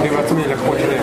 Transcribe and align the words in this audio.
אני 0.00 0.10
בעצמי 0.10 0.42
לקחו 0.48 0.74
את 0.74 0.78
זה. 0.78 1.00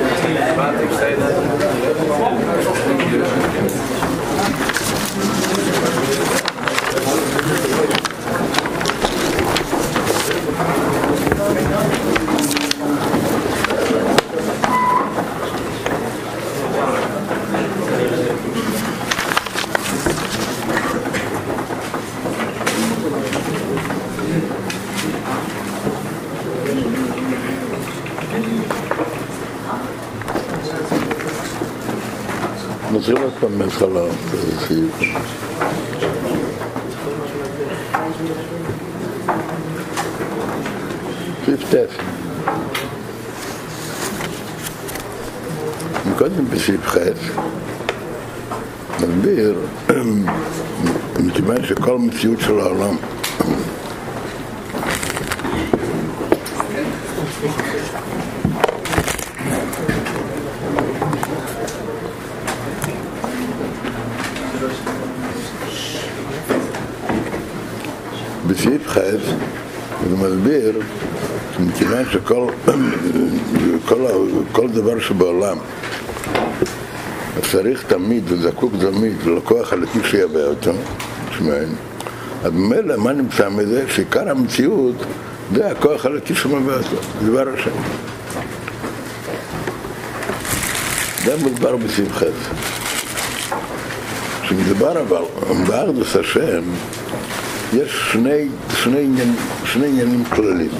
נתחיל 33.07 33.23
עוד 33.23 33.33
פעם 33.39 33.57
מההתחלה, 33.57 34.01
סעיף. 34.68 34.99
סעיף 41.45 41.71
טף. 41.71 41.98
קודם 46.17 46.45
בסעיף 46.45 46.87
ח' 46.87 46.98
מסביר, 48.99 49.59
מכיוון 52.18 52.37
שכל 52.37 52.37
מציאות 52.37 52.40
של 52.40 52.60
העולם 52.60 52.96
בסעיף 68.47 68.88
ח' 68.88 68.97
הוא 70.09 70.18
מסביר 70.18 70.81
שמכיוון 71.57 72.06
שכל 72.12 72.47
כל, 73.85 74.06
כל 74.51 74.69
דבר 74.69 75.00
שבעולם 75.00 75.57
צריך 77.51 77.84
תמיד 77.84 78.23
וזקוק 78.31 78.73
תמיד 78.79 79.16
לכוח 79.25 79.73
הלטיף 79.73 80.06
שיבא 80.06 80.44
אותו, 80.44 80.72
שמעין, 81.38 81.75
אז 82.47 82.53
ממילא 82.53 82.97
מה 82.97 83.13
נמצא 83.13 83.50
מזה? 83.50 83.85
שעיקר 83.90 84.29
המציאות 84.29 84.95
זה 85.56 85.72
הכוח 85.72 86.06
הלטיף 86.06 86.38
שמבא 86.38 86.73
אותו, 86.78 86.95
דבר 87.25 87.45
השם. 87.53 87.72
זה 91.25 91.35
מוסבר 91.44 91.75
בסעיף 91.75 92.12
ח'. 92.12 92.23
כשמדובר 94.41 95.01
אבל 95.01 95.22
באחדוס 95.67 96.16
השם, 96.16 96.62
יש 97.73 98.09
שני, 98.12 98.47
שני, 98.83 99.03
עניין, 99.03 99.35
שני 99.66 99.88
עניינים 99.88 100.23
כלליים. 100.25 100.72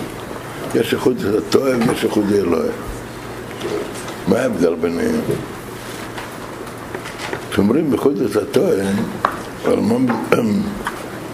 יש 0.75 0.94
איחוד 0.94 1.18
התואם 1.38 1.90
ויש 1.90 2.03
איחוד 2.03 2.31
אלוהים. 2.31 2.72
מה 4.28 4.40
ההבדל 4.40 4.75
ביניהם? 4.75 5.22
כשאומרים 7.52 7.94
איחוד 7.94 8.18
התואם, 8.42 8.96
אבל 9.66 9.80
מה- 9.80 10.13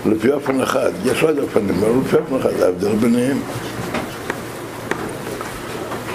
לפי 0.06 0.32
אופן 0.32 0.62
אחד, 0.62 0.92
יש 1.06 1.24
עוד 1.24 1.40
אופנים, 1.40 1.76
אבל 1.80 1.90
לפי 2.06 2.16
אופן 2.18 2.36
אחד, 2.36 2.62
ההבדל 2.62 2.96
ביניהם. 2.96 3.38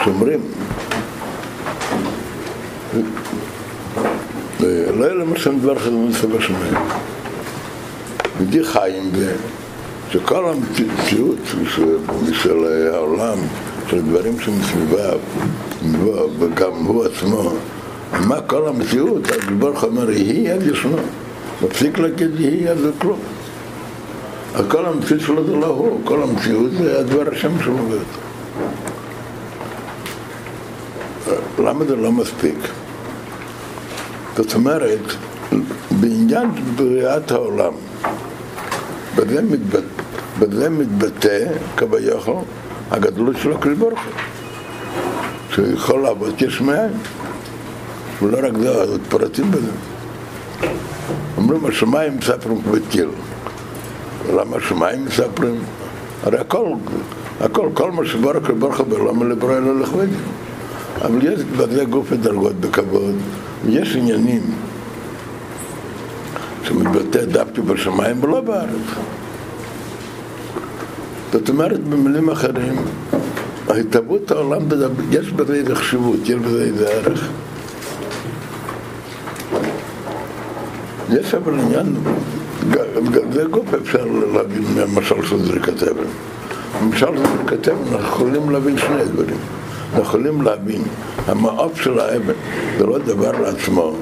כשאומרים, 0.00 0.40
לא 4.96 5.04
יהיה 5.04 5.14
למשל 5.14 5.58
דבר 5.58 5.76
אחד 5.76 5.90
במצב 5.92 6.36
השמיים. 6.36 6.74
ודי 8.38 8.64
חיים 8.64 9.10
ב... 9.12 9.32
שכל 10.12 10.44
המציאות 10.48 11.36
של- 12.32 12.88
העולם, 12.94 13.38
של 13.90 14.00
דברים 14.02 14.40
שמסביביו, 14.40 15.18
וגם 16.38 16.72
הוא 16.72 17.04
עצמו, 17.04 17.52
מה 18.26 18.40
כל 18.40 18.68
המציאות, 18.68 19.30
אז 19.30 19.38
ברוך 19.58 19.84
אומר, 19.84 20.10
יהי 20.10 20.52
אז 20.52 20.66
ישנו. 20.66 20.96
מפסיק 21.62 21.98
להגיד 21.98 22.40
יהי 22.40 22.68
אז 22.68 22.78
זה 22.78 22.90
כלום. 22.98 23.18
כל 24.68 24.86
המציאות 24.86 25.22
שלו 25.22 25.46
זה 25.46 25.56
לא 25.56 25.66
הוא, 25.66 26.00
כל 26.04 26.22
המציאות 26.22 26.70
זה 26.72 26.98
הדבר 26.98 27.22
השם 27.32 27.62
שלו. 27.62 27.76
למה 31.58 31.84
זה 31.84 31.96
לא 31.96 32.12
מספיק? 32.12 32.58
זאת 34.36 34.54
אומרת, 34.54 35.00
בעניין 35.90 36.50
בריאת 36.76 37.30
העולם, 37.30 37.72
בזה 39.16 39.42
מתבטא, 39.42 39.86
בזה 40.38 40.70
מתבטא 40.70 41.44
כביכול 41.76 42.36
הגדלות 42.90 43.36
של 43.42 43.52
הקדוש 43.52 43.78
ברוך 43.78 43.92
הוא 43.92 44.12
שהוא 45.50 45.66
יכול 45.74 46.02
לעבוד 46.02 46.42
יש 46.42 46.60
מאין 46.60 46.90
ולא 48.22 48.38
רק 48.46 48.52
זה, 48.60 48.68
עוד 48.68 49.00
פרטים 49.08 49.50
בזה 49.50 49.70
אומרים 51.36 51.66
השמיים 51.66 52.16
מספרים 52.16 52.62
בטיל 52.70 53.08
למה 54.36 54.56
השמיים 54.56 55.04
מספרים? 55.04 55.58
הרי 56.22 56.38
הכל, 56.38 56.72
הכל, 57.40 57.68
כל 57.74 57.92
מה 57.92 58.06
שברוך 58.06 58.48
הוא 58.48 58.56
ברוך 58.58 58.78
הוא 58.78 58.86
בעולם 58.86 59.30
לברוא 59.30 59.56
אלו 59.56 59.78
לכבד 59.78 60.06
אבל 61.02 61.26
יש 61.26 61.40
בזה 61.44 61.84
גוף 61.84 62.06
ודרגות 62.10 62.60
בכבוד 62.60 63.14
ויש 63.64 63.96
עניינים 63.96 64.42
שמתבטא 66.64 67.24
דווקא 67.24 67.62
בשמיים 67.62 68.24
ולא 68.24 68.40
בארץ. 68.40 68.88
זאת 71.32 71.48
אומרת, 71.48 71.80
במילים 71.84 72.30
אחרים, 72.30 72.76
ההתהוות 73.68 74.30
העולם, 74.30 74.62
יש 75.10 75.32
בזה 75.32 75.54
איזה 75.54 75.74
חשיבות, 75.74 76.20
יש 76.24 76.34
בזה 76.34 76.62
איזה 76.62 76.88
ערך. 76.88 77.28
יש 81.10 81.34
אבל 81.34 81.60
עניין, 81.60 81.86
זה 83.32 83.44
גוף 83.50 83.74
אפשר 83.82 84.04
להבין 84.34 84.64
מהמשל 84.74 85.26
של 85.26 85.44
זריקת 85.44 85.82
אבן. 85.82 86.08
במשל 86.82 87.06
של 87.06 87.22
זריקת 87.36 87.68
אבן 87.68 87.94
אנחנו 87.94 88.08
יכולים 88.08 88.50
להבין 88.50 88.78
שני 88.78 89.04
דברים. 89.04 89.36
אנחנו 89.88 90.02
יכולים 90.02 90.42
להבין, 90.42 90.82
המעוף 91.26 91.80
של 91.80 91.98
האבן 91.98 92.32
זה 92.78 92.86
לא 92.86 92.98
דבר 92.98 93.32
לעצמו, 93.42 93.92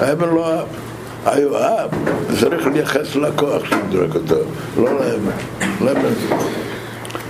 האבן 0.00 0.28
לא 0.28 0.52
אהב. 0.52 0.66
היואב 1.26 1.90
צריך 2.40 2.66
לייחס 2.66 3.16
לכוח 3.16 3.62
שדורק 3.64 4.14
אותו, 4.14 4.36
לא 4.76 4.94
לאבן, 4.94 5.36
לאבן 5.80 6.12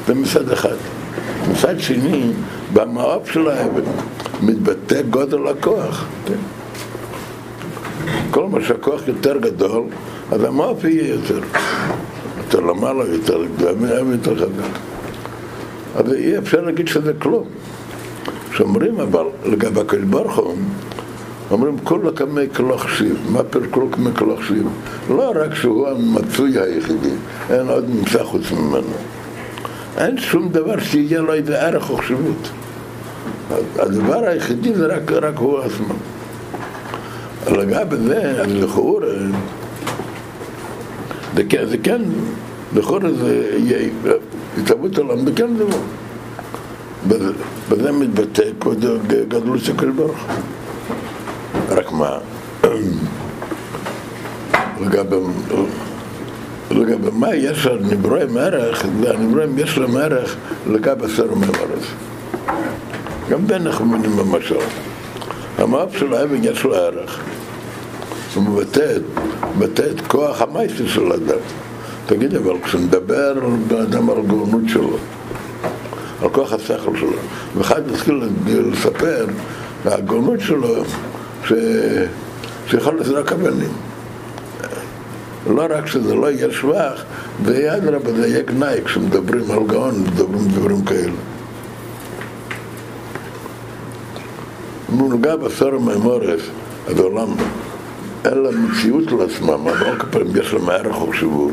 זה. 0.06 0.14
מצד 0.14 0.50
אחד. 0.50 0.76
מצד 1.50 1.80
שני, 1.80 2.32
במעוף 2.72 3.30
של 3.30 3.48
האבן 3.48 3.82
מתבטא 4.42 5.02
גודל 5.02 5.48
הכוח. 5.48 6.06
כל 8.30 8.46
מה 8.48 8.58
שהכוח 8.66 9.08
יותר 9.08 9.38
גדול, 9.38 9.84
אז 10.34 10.44
המעוף 10.44 10.84
יהיה 10.84 11.08
יותר. 11.08 11.40
יותר 12.38 12.60
למעלה, 12.60 13.04
יותר 13.04 13.44
גדול, 13.56 14.12
יותר 14.12 14.36
חזק. 14.36 14.78
אז 15.96 16.12
אי 16.12 16.38
אפשר 16.38 16.60
להגיד 16.60 16.88
שזה 16.88 17.12
כלום. 17.18 17.44
כשאומרים 18.50 19.00
אבל 19.00 19.24
לגבי 19.44 19.80
הקדוש 19.80 20.04
ברוך 20.04 20.36
הוא, 20.36 20.54
אומרים 21.50 21.76
כולו 21.84 22.14
כמי 22.14 22.42
כלוך 22.56 22.90
שיב, 22.90 23.16
מה 23.30 23.40
כלוך 24.14 24.44
שיב? 24.44 24.68
לא 25.10 25.32
רק 25.34 25.54
שהוא 25.54 25.88
המצוי 25.88 26.60
היחידי, 26.60 27.14
אין 27.50 27.68
עוד 27.68 27.84
נמצא 27.88 28.24
חוץ 28.24 28.52
ממנו. 28.52 28.94
אין 29.98 30.18
שום 30.18 30.48
דבר 30.48 30.80
שיהיה 30.80 31.20
לו 31.20 31.32
איזה 31.32 31.62
ערך 31.62 31.90
או 31.90 31.96
חשיבות. 31.96 32.48
הדבר 33.78 34.24
היחידי 34.26 34.74
זה 34.74 34.86
רק, 34.86 35.12
רק 35.12 35.36
הוא 35.36 35.58
עצמו. 35.58 35.94
לגבי 37.50 37.96
זה, 37.96 38.42
אז 38.42 38.52
לכאורה, 38.52 39.06
זה 41.34 41.42
כן, 41.48 41.66
זה 41.66 41.78
כן, 41.78 42.02
לכאורה 42.74 43.12
זה 43.12 43.58
התהוות 44.58 44.98
עולם, 44.98 45.24
זה 45.24 45.32
כן 45.36 45.56
דבר. 45.56 45.78
בזה 47.68 47.92
מתבטא 47.92 48.42
כבוד 48.60 48.84
גדלות 49.28 49.60
של 49.60 49.76
כל 49.76 49.90
ברוך. 49.90 50.26
רק 51.68 51.92
מה, 51.92 52.18
לגבי, 54.80 55.16
מה 57.12 57.34
יש 57.34 57.66
לנברואים 57.66 58.36
ערך, 58.36 58.84
והנברואים 59.00 59.58
יש 59.58 59.78
להם 59.78 59.96
ערך 59.96 60.36
לגבי 60.66 61.08
סרום 61.16 61.42
המורס. 61.42 61.84
גם 63.30 63.46
בין 63.46 63.66
אנחנו 63.66 63.86
במשל. 64.16 64.56
המאב 65.58 65.92
של 65.98 66.14
האבן 66.14 66.44
יש 66.44 66.64
לו 66.64 66.74
ערך. 66.74 67.20
הוא 68.34 68.44
מבטא 68.44 69.84
את 69.90 70.00
כוח 70.06 70.42
המייסי 70.42 70.88
של 70.88 71.12
האדם. 71.12 71.38
תגיד, 72.06 72.34
אבל 72.34 72.54
כשנדבר 72.62 73.28
על 73.28 73.78
האדם 73.78 74.10
על 74.10 74.18
הגאונות 74.18 74.62
שלו, 74.68 74.96
על 76.22 76.28
כוח 76.28 76.52
השכל 76.52 76.96
שלו, 76.96 77.18
ואחד 77.56 77.88
התחיל 77.88 78.22
לספר 78.46 79.26
הגאונות 79.84 80.40
שלו, 80.40 80.84
ש... 81.44 81.52
שיכול 82.66 83.00
לזרוק 83.00 83.32
אבנים. 83.32 83.72
לא 85.50 85.66
רק 85.70 85.86
שזה 85.86 86.14
לא 86.14 86.30
יהיה 86.30 86.52
שבח, 86.52 87.04
ואדרבה 87.44 88.12
זה 88.12 88.26
יהיה 88.26 88.42
גנאי 88.42 88.80
כשמדברים 88.84 89.50
על 89.50 89.66
גאון, 89.66 90.00
מדברים 90.00 90.48
דברים 90.48 90.84
כאלה. 90.84 91.12
מונהגה 94.88 95.36
בשר 95.36 95.78
מימורס, 95.78 96.40
אז 96.88 96.98
העולם 96.98 97.28
אין 98.24 98.38
לה 98.42 98.50
מציאות 98.50 99.12
לעצמם, 99.12 99.50
אבל 99.50 99.86
לא 99.86 99.98
כפעמים 99.98 100.36
יש 100.36 100.54
להם 100.54 100.68
ערך 100.68 100.96
או 100.96 101.12
חשיבות, 101.12 101.52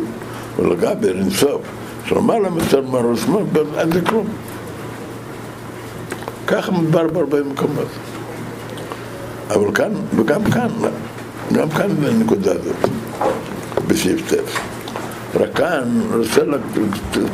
ולגבי 0.60 1.08
אינסוף, 1.10 1.62
שלמעלה 2.06 2.50
מצד 2.50 2.86
מרוס, 2.86 3.26
אין 3.78 3.92
זה 3.92 4.02
כלום. 4.02 4.28
ככה 6.48 6.72
מדבר 6.72 7.08
בהרבה 7.08 7.44
מקומות. 7.44 7.88
אבל 9.50 9.74
כאן, 9.74 9.92
וגם 10.16 10.44
כאן, 10.44 10.70
גם 11.54 11.70
כאן 11.70 11.88
זה 12.02 12.10
הנקודה 12.10 12.52
הזאת, 12.52 12.76
בסעיף 13.88 14.30
טף. 14.30 14.60
רק 15.40 15.54
כאן, 15.56 16.02
רוצה 16.18 16.42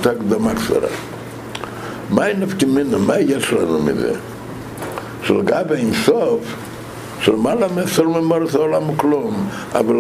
את 0.02 0.08
ההקדמה 0.08 0.56
קצרה. 0.56 0.88
מהי 2.10 2.34
נפקא 2.34 2.62
מינה, 2.62 2.98
מה 2.98 3.20
יש 3.20 3.54
לנו 3.54 3.80
מזה? 3.84 4.14
שלגבי 5.24 5.76
אינסוף, 5.76 6.40
שלמעלה 7.22 7.68
מעשר 7.76 8.08
מאמרות 8.08 8.56
העולם 8.56 8.96
כלום, 8.98 9.48
אבל, 9.76 9.96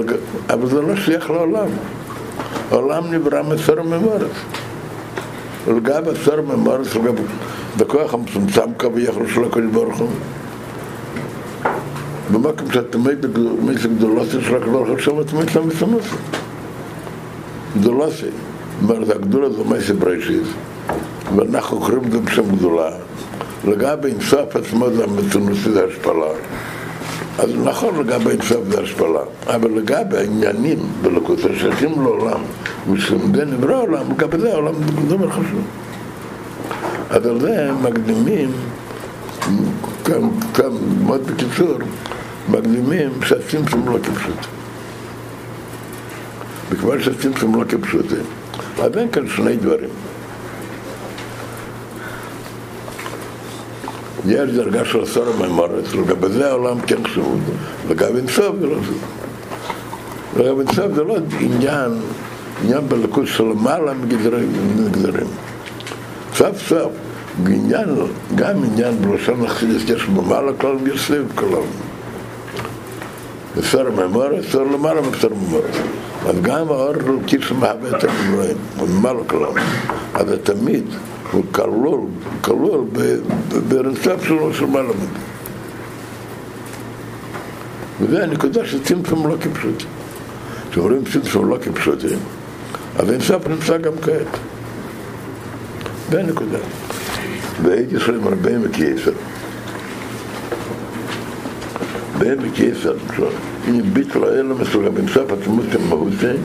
אבל 0.50 0.70
זה 0.70 0.82
לא 0.82 0.96
שייך 0.96 1.30
לעולם. 1.30 1.68
העולם 2.72 3.14
נברא 3.14 3.44
מעשר 3.44 3.84
מאמרות. 3.84 4.32
ולגבי 5.68 6.12
עשר 6.12 6.42
מאמרות, 6.42 6.96
לגבי 6.96 7.22
בכוח 7.78 8.14
המצומצם 8.14 8.74
כביכול 8.80 9.28
של 9.28 9.44
הקדוש 9.44 9.72
ברוך 9.72 9.98
הוא. 9.98 10.10
במקום 12.32 12.72
שהתמיד 12.74 13.26
גדולוסי 13.98 14.42
של 14.42 14.56
הקדוש 14.56 14.70
ברוך 14.72 14.88
הוא 14.88 14.98
שם 14.98 15.20
התמיד 15.20 15.50
למסונוסי. 15.56 16.16
גדולוסי. 17.80 18.26
זאת 18.82 18.90
אומרת, 18.90 19.10
הגדולה 19.10 19.50
זה 19.50 19.64
מייסי 19.70 19.94
בראשית, 19.94 20.44
ואנחנו 21.36 21.80
קוראים 21.80 22.04
את 22.04 22.12
זה 22.12 22.20
בשם 22.20 22.56
גדולה. 22.56 22.90
לגבי 23.68 24.10
אינסוף 24.10 24.56
עצמו 24.56 24.90
זה 24.90 25.04
המצונוסי 25.04 25.72
זה 25.72 25.86
השפלה. 25.86 26.28
אז 27.38 27.50
נכון 27.64 28.00
לגבי 28.00 28.30
אינסוף 28.30 28.64
זה 28.70 28.82
השפלה, 28.82 29.22
אבל 29.48 29.72
לגבי 29.72 30.18
העניינים 30.18 30.80
בלכות 31.02 31.40
השייכים 31.40 32.02
לעולם, 32.02 32.40
ושלמדי 32.92 33.46
נברא 33.46 33.76
העולם, 33.76 34.12
לגבי 34.12 34.40
זה 34.40 34.54
העולם 34.54 34.74
זה 34.74 35.16
דבר 35.16 35.30
חשוב. 35.30 35.62
אז 37.10 37.26
על 37.26 37.40
זה 37.40 37.70
מקדימים, 37.82 38.52
כאן, 40.06 40.22
כאן 40.54 40.72
מאוד 41.06 41.22
בקיצור, 41.28 41.78
מקדימים 42.50 43.10
שהצמצום 43.26 43.90
לא 43.90 43.98
כפשוט. 44.04 44.46
וכבר 46.70 47.00
שהצמצום 47.02 47.56
לא 47.56 47.64
כפשוטים. 47.70 48.24
אז 48.82 48.98
אין 48.98 49.12
כאן 49.12 49.28
שני 49.28 49.56
דברים. 49.56 49.90
יש 54.30 54.50
דרגה 54.50 54.86
של 54.86 55.04
עשור 55.04 55.26
הממורס, 55.28 55.94
לגבי 55.94 56.30
זה 56.30 56.50
העולם 56.50 56.82
כן 56.82 57.04
חשוב, 57.04 57.40
לגבי 57.90 58.18
אינסוף 58.18 58.56
זה 58.60 58.68
לא 58.68 58.76
חשוב. 58.82 59.02
לגבי 60.38 60.62
אינסוף 60.62 60.94
זה 60.96 61.04
לא 61.04 61.18
עניין, 61.40 61.92
עניין 62.64 62.88
בלכות 62.90 63.28
של 63.28 63.44
למעלה 63.44 63.94
מגזרים. 63.94 65.28
סוף 66.34 66.68
סוף, 66.68 66.92
עניין, 67.46 67.90
גם 68.36 68.64
עניין 68.64 69.02
בלשון 69.02 69.46
החסידס 69.46 69.90
יש 69.90 70.06
במעלה 70.06 70.52
כלל 70.54 70.76
ויסביב 70.84 71.32
כלל. 71.36 71.64
סור 73.62 73.90
ממורס, 73.90 74.46
סור 74.52 74.64
למעלה 74.64 75.02
מסור 75.02 75.30
ממורס. 75.34 75.78
אז 76.28 76.36
גם 76.42 76.68
האור 76.68 76.94
אלוקי 76.96 77.42
שמהווה 77.42 77.98
את 77.98 78.04
הנברואים, 78.04 78.58
הוא 78.78 78.90
ממעלה 78.90 79.24
כלל. 79.28 79.62
אז 80.14 80.26
תמיד 80.44 80.84
הוא 81.32 81.44
כלול, 81.52 82.00
כלול 82.42 82.86
שלו 84.24 84.54
של 84.54 84.66
מעלה 84.66 84.88
מדי. 84.88 85.06
וזה 88.02 88.24
הנקודה 88.24 88.66
שצמצום 88.66 89.28
לא 89.28 89.36
כפשוטים. 89.42 89.88
כשאומרים 90.72 91.04
צמצום 91.14 91.50
לא 91.50 91.58
כפשוטים, 91.62 92.20
אז 93.00 93.12
אינסף 93.12 93.48
נמצא 93.48 93.78
גם 93.78 93.94
כעת. 94.02 94.38
זה 96.12 96.20
הנקודה. 96.20 96.58
והייתי 97.64 98.00
שואלים 98.00 98.28
הרבה 98.28 98.58
מקייסר. 98.58 99.12
בעמק 102.18 102.60
יסר, 102.60 102.94
אם 103.70 103.82
ביטל 103.94 104.24
האלה 104.24 104.54
מסוגל, 104.54 104.90
בנוסף 104.90 105.32
עצמות 105.42 105.66
כמהותי, 105.72 106.38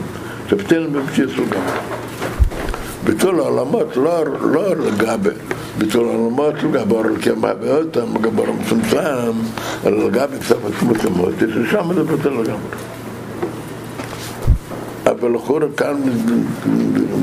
שבטל 0.49 0.87
בבתי 0.87 1.21
סוגה. 1.35 1.59
ביטול 3.03 3.39
העולמות 3.39 3.97
לא, 3.97 4.23
לא 4.41 4.75
לגבי, 4.75 5.29
העולמות 5.93 6.53
לגבי 6.63 6.95
אור 6.95 7.03
כמהווה 7.21 7.77
אותם, 7.77 8.15
לגבי 8.15 8.41
אור 8.41 8.55
מצומצם, 8.61 9.31
אלא 9.85 10.07
לגבי 10.07 10.37
בסוף 10.37 10.65
עצמות 10.65 10.97
כמהותי, 10.97 11.45
ששם 11.49 11.93
זה 11.93 12.03
ביטל 12.03 12.29
לגמרי. 12.29 12.57
אבל 15.05 15.31
לכאורה 15.31 15.65
כאן 15.77 15.93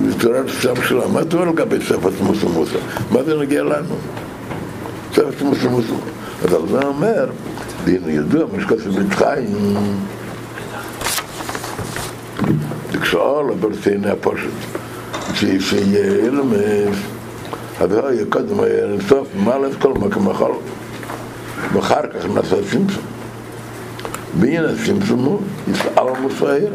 מתעורר 0.02 0.46
שם 0.46 0.74
שלה, 0.88 1.08
מה 1.08 1.20
זה 1.30 1.38
לגבי 1.38 1.76
סוף 1.88 2.06
עצמות 2.06 2.44
ומוסה? 2.44 2.78
מה 3.10 3.22
זה 3.22 3.36
נגיע 3.36 3.62
לנו? 3.62 3.94
עצמות 5.12 5.58
ומוסה. 5.62 5.94
אז 6.44 6.52
על 6.52 6.68
זה 6.68 6.86
אומר, 6.86 7.26
דין 7.84 8.02
ידוע, 8.08 8.46
שכתוב 8.60 8.98
בית 8.98 9.14
חיים, 9.14 9.76
כשאול 13.02 13.50
הברציני 13.50 14.10
הפושט, 14.10 14.79
שיהיה 15.40 16.30
למס, 16.30 16.96
אז 17.80 17.92
היה 17.92 18.24
קודם 18.28 18.60
היה 18.60 18.86
לסוף, 18.86 19.28
מה 19.34 19.58
לב 19.58 19.76
כל 19.80 19.92
מקום 19.92 20.30
אכל, 20.30 20.52
ואחר 21.72 22.02
כך 22.14 22.26
נעשה 22.34 22.56
סימפסון. 22.70 23.02
והנה 24.40 24.68
הסימפסון 24.70 25.18
הוא, 25.18 25.40
יפעל 25.68 26.06
מוסער, 26.20 26.72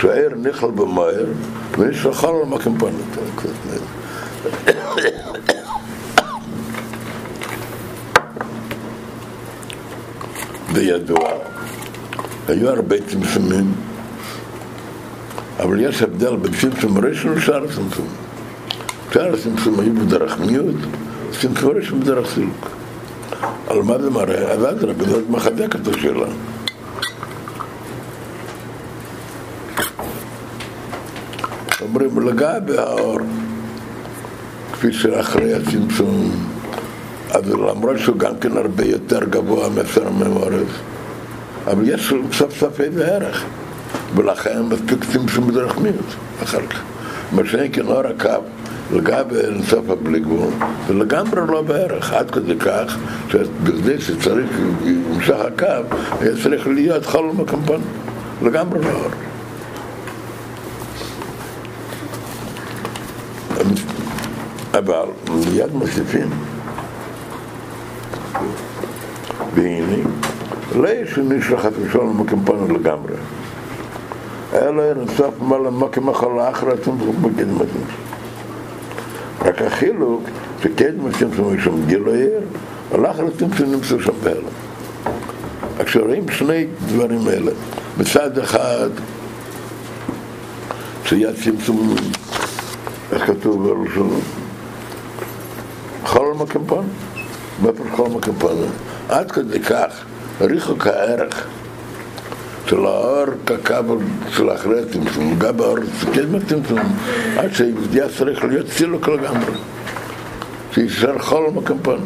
שהער 0.00 0.28
נכלל 0.42 0.70
במהר, 0.70 1.26
ויש 1.78 2.04
לו 2.04 2.12
חל 2.12 2.28
על 2.28 2.46
מקום 2.48 2.78
פנות. 2.78 2.92
זה 10.74 10.82
ידוע. 10.82 11.30
היו 12.48 12.68
הרבה 12.70 12.96
צמצומים, 13.08 13.72
אבל 15.62 15.80
יש 15.80 16.02
הבדל 16.02 16.36
בין 16.36 16.52
צמצום 16.60 16.98
ראשון 16.98 17.34
לשאר 17.34 17.64
הצמצום. 17.64 18.06
שאר 19.12 19.34
הצמצום 19.34 19.80
היו 19.80 19.94
בדרך 19.94 20.38
מיעוט, 20.40 20.76
צמצום 21.40 21.70
ראשון 21.76 22.00
בדרך 22.00 22.34
סילוק. 22.34 22.70
על 23.66 23.82
מה 23.82 23.98
זה 23.98 24.10
מראה? 24.10 24.52
אז 24.52 24.64
אדרבה, 24.64 25.04
זאת 25.04 25.24
מחזק 25.30 25.76
את 25.76 25.88
השאלה. 25.88 26.26
אומרים 31.80 32.28
לגבי 32.28 32.78
האור, 32.78 33.18
כפי 34.72 34.92
שאחרי 34.92 35.54
הצמצום, 35.54 36.30
אז 37.30 37.50
למרות 37.50 37.98
שהוא 37.98 38.16
גם 38.16 38.38
כן 38.40 38.56
הרבה 38.56 38.84
יותר 38.84 39.24
גבוה 39.24 39.68
מסר 39.68 40.10
ממורס, 40.10 40.72
אבל 41.66 41.88
יש 41.88 42.14
סוף 42.32 42.58
סוף 42.58 42.80
איזה 42.80 43.14
ערך, 43.14 43.44
ולכן 44.14 44.62
מספיק 44.62 45.04
צמצום 45.12 45.46
בדרך 45.46 45.78
מיעוט 45.78 46.14
אחר 46.42 46.66
כך. 46.66 46.82
מה 47.32 47.42
שאין 47.44 47.72
כן 47.72 47.86
אור 47.86 48.06
הקו, 48.06 48.42
לגבי 48.92 49.36
אינסוף 49.36 49.90
הבלי 49.90 50.20
גבול, 50.20 50.52
ולגמרי 50.86 51.40
לא 51.48 51.62
בערך, 51.62 52.12
עד 52.12 52.30
כדי 52.30 52.56
כך, 52.56 52.96
שבכדי 53.28 54.00
שצריך 54.00 54.50
למשך 54.84 55.36
הקו, 55.46 55.96
היה 56.20 56.32
צריך 56.42 56.66
להיות 56.66 57.06
חול 57.06 57.30
מקמפון, 57.36 57.80
לגמרי 58.42 58.80
לא 58.84 58.90
אור. 58.90 59.10
אבל 64.78 65.06
מיד 65.28 65.74
מוסיפים 65.74 66.30
והנה 69.54 69.96
לא 70.74 70.88
יש 70.88 71.18
נשלח 71.18 71.66
את 71.66 71.72
ראשון 71.84 72.08
למקמפנו 72.08 72.78
לגמרי. 72.78 73.14
אלא 74.52 74.82
אינסוף 74.82 75.34
מעלה 75.40 75.70
מקים 75.70 76.08
אחר 76.08 76.28
לאחרתים 76.28 76.98
בקדמתים. 77.22 77.84
רק 79.40 79.62
החילוק 79.62 80.22
שקדמתים 80.62 81.28
שם 81.64 81.86
גילויר, 81.86 82.40
ולאחרתים 82.92 83.48
שנמצא 83.58 84.00
שם 84.00 84.12
בהלם. 84.22 84.42
כשרואים 85.84 86.28
שני 86.28 86.66
דברים 86.86 87.28
האלה, 87.28 87.52
מצד 87.98 88.38
אחד 88.38 88.88
ציית 91.08 91.36
צמצום, 91.44 91.94
איך 93.12 93.26
כתוב 93.26 93.68
בראשון? 93.68 94.20
חול 96.04 96.34
מקמפון, 96.38 96.88
בפרש 97.62 97.86
חול 97.96 98.08
מקמפון, 98.08 98.56
עד 99.08 99.30
כדי 99.32 99.60
כך 99.60 100.04
ריחוק 100.40 100.86
הערך 100.86 101.46
של 102.70 102.86
האור 102.86 103.26
ככבל 103.46 103.96
של 104.36 104.50
אחרי 104.50 104.82
הצמצום, 104.82 105.38
גם 105.38 105.56
באור 105.56 105.76
כן 106.12 106.32
בצמצום, 106.32 106.78
עד 107.36 107.54
שיהודייה 107.54 108.06
צריך 108.18 108.44
להיות 108.44 108.66
צילוק 108.66 109.08
לגמרי, 109.08 109.52
שישאר 110.74 111.18
חול 111.18 111.50
מקמפון. 111.54 111.98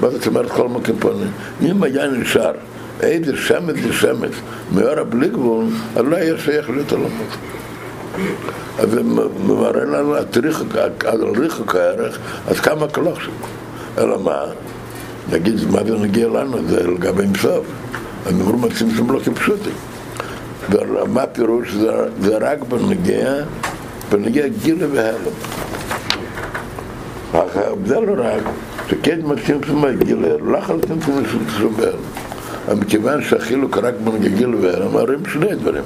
מה 0.00 0.10
זאת 0.10 0.26
אומרת 0.26 0.50
חול 0.50 0.68
מקמפון? 0.68 1.14
אם 1.62 1.82
היה 1.82 2.06
נשאר 2.06 2.52
איזה 3.00 3.36
שמץ 3.36 3.76
זה 3.82 3.92
שמץ, 3.92 4.32
מאור 4.74 4.98
הבלי 4.98 5.28
גבול, 5.28 5.64
אז 5.96 6.04
לא 6.04 6.16
היה 6.16 6.38
שייך 6.38 6.70
להיות 6.70 6.92
עולמות. 6.92 7.36
אז 8.78 8.90
זה 8.90 9.02
מראה 9.46 9.84
לנו 9.84 10.14
על 11.04 11.24
ריחוק 11.36 11.74
הערך, 11.74 12.18
אז 12.48 12.60
כמה 12.60 12.88
כלוך 12.88 13.20
שם. 13.22 13.32
אלא 13.98 14.18
מה? 14.18 14.44
נגיד, 15.32 15.54
מה 15.70 15.84
זה 15.84 15.96
נגיע 15.98 16.28
לנו? 16.28 16.58
זה 16.68 16.86
לגבי 16.86 17.26
מסוף. 17.26 17.66
אני 18.26 18.40
אומר 18.40 18.66
מצמצום 18.66 19.10
לא 19.10 19.20
כפשוטי. 19.20 19.70
ומה 20.70 21.22
הפירוש? 21.22 21.74
זה 22.20 22.38
רק 22.40 22.58
בנגיע, 22.68 23.34
בנגיע 24.10 24.46
גילה 24.48 24.86
והלם. 24.92 25.34
זה 27.86 28.00
לא 28.00 28.12
רק, 28.18 28.42
שכן 28.88 29.20
מצמצום 29.24 29.84
הגילה, 29.84 30.28
לא 30.42 30.58
יכול 30.58 30.76
לצמצום 30.76 31.22
בהלם. 31.76 32.80
מכיוון 32.80 33.22
שהחילוק 33.22 33.78
רק 33.78 33.94
בנגיגיל 34.04 34.54
והלם, 34.54 34.92
רואים 34.92 35.26
שני 35.32 35.54
דברים. 35.54 35.84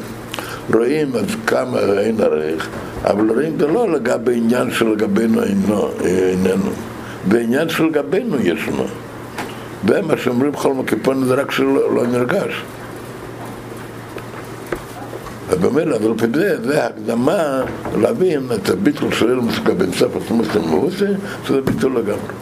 רואים 0.74 1.16
עד 1.16 1.30
כמה 1.46 1.78
אין 1.80 2.20
ערך, 2.20 2.68
אבל 3.04 3.30
רואים 3.30 3.58
זה 3.58 3.66
לא 3.66 3.92
לגבי 3.92 4.36
עניין 4.36 4.70
שלגבינו 4.70 5.42
איננו, 6.04 6.70
בעניין 7.28 7.68
שלגבינו 7.68 8.36
ישנו. 8.40 8.84
ומה 9.84 10.16
שאומרים 10.16 10.52
בכל 10.52 10.74
מקיפון 10.74 11.24
זה 11.24 11.34
רק 11.34 11.50
שלא 11.50 11.94
לא 11.94 12.06
נרגש. 12.06 12.62
ובמילא, 15.50 15.96
אבל 15.96 16.18
כדי, 16.18 16.56
זה 16.64 16.86
הקדמה 16.86 17.62
להבין 18.00 18.48
את 18.54 18.68
הביטול 18.68 19.12
של 19.12 19.30
אילמוס 19.30 19.58
לגבי 19.58 19.84
ספר 19.92 20.18
תמוסטים 20.28 20.62
מאוסי, 20.70 21.04
שזה 21.44 21.60
ביטול 21.60 21.96
לגמרי. 21.96 22.34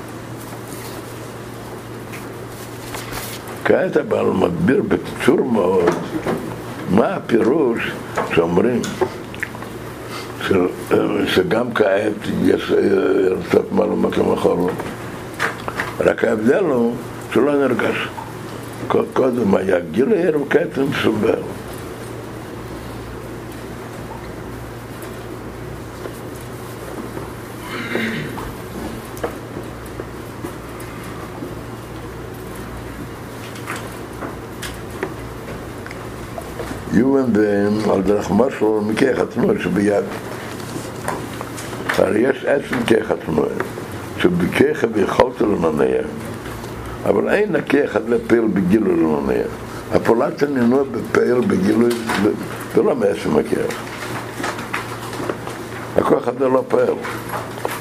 כעת 3.64 3.96
אבל 3.96 4.24
מסביר 4.24 4.82
בקיצור 4.82 5.44
מאוד 5.44 5.90
מה 6.90 7.06
הפירוש 7.06 7.92
שאומרים 8.34 8.80
שגם 11.26 11.74
כעת 11.74 12.12
יש 12.44 12.72
מעלה 13.72 13.94
מקום 13.94 14.32
אחר 14.32 14.54
רק 16.00 16.24
ההבדל 16.24 16.64
הוא 16.64 16.94
שלא 17.32 17.68
נרגש. 17.68 18.08
קודם 19.12 19.54
היה 19.54 19.80
גילר 19.80 20.36
וכעת 20.42 20.78
הוא 20.78 20.88
מסובר 20.88 21.38
יובן 36.96 37.32
בהם 37.32 37.90
על 37.90 38.02
דרך 38.02 38.30
משהו 38.30 38.80
מכך 38.80 39.18
התנועה 39.18 39.54
שביד. 39.62 40.04
הרי 41.98 42.18
יש 42.18 42.44
עצם 42.44 42.76
כך 42.86 43.10
התנועה, 43.10 43.48
שבכך 44.18 44.84
ויכולת 44.92 45.40
לנונע, 45.40 45.84
אבל 47.04 47.28
אין 47.28 47.56
הכך 47.56 47.96
לפעיל 48.08 48.46
בגילוי 48.52 48.96
לנונע. 48.96 49.32
הפעולת 49.92 50.42
הנינוע 50.42 50.82
בפעיל 50.82 51.40
בגילוי 51.40 51.90
זה 52.74 52.82
לא 52.82 52.96
מעצם 52.96 53.38
הכך. 53.38 53.74
הכוח 55.96 56.28
הזה 56.28 56.48
לא 56.48 56.64
פעיל. 56.68 56.94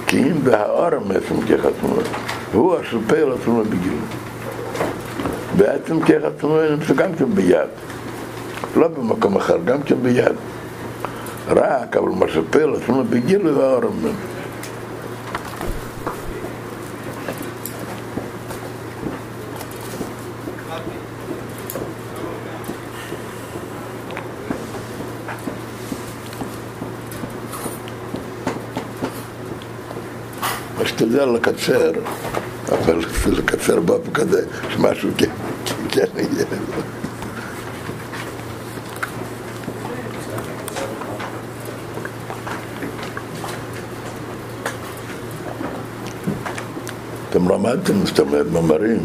כי 0.07 0.19
אם 0.19 0.43
בהאור 0.43 0.99
מעצם 1.05 1.41
כך 1.41 1.65
התנועה, 1.65 2.05
הוא 2.53 2.75
אשר 2.81 2.97
פעיל 3.07 3.31
התנועה 3.31 3.63
בגילוי. 3.63 3.99
בעצם 5.57 5.99
כך 5.99 6.23
התנועה 6.27 6.69
נמצא 6.69 6.93
גם 6.93 7.13
כן 7.19 7.35
ביד. 7.35 7.69
לא 8.75 8.87
במקום 8.87 9.35
אחר, 9.35 9.57
גם 9.65 9.83
כן 9.83 9.95
ביד. 10.03 10.35
רק, 11.47 11.97
אבל 11.97 12.09
מה 12.09 12.25
שפל 12.27 12.73
עצמו 12.75 13.03
בגילוי 13.03 13.53
והאורם. 13.53 13.91
משתדל 30.81 31.25
לקצר, 31.25 31.91
אבל 32.69 33.05
לקצר 33.27 33.79
באופן 33.79 34.13
כזה, 34.13 34.45
שמשהו 34.69 35.09
כן, 35.17 35.29
כן 35.89 36.05
יהיה. 36.17 36.45
אתם 47.35 47.49
למדתם, 47.49 48.05
זאת 48.05 48.19
אומרת, 48.19 48.45
מאמרים, 48.51 48.99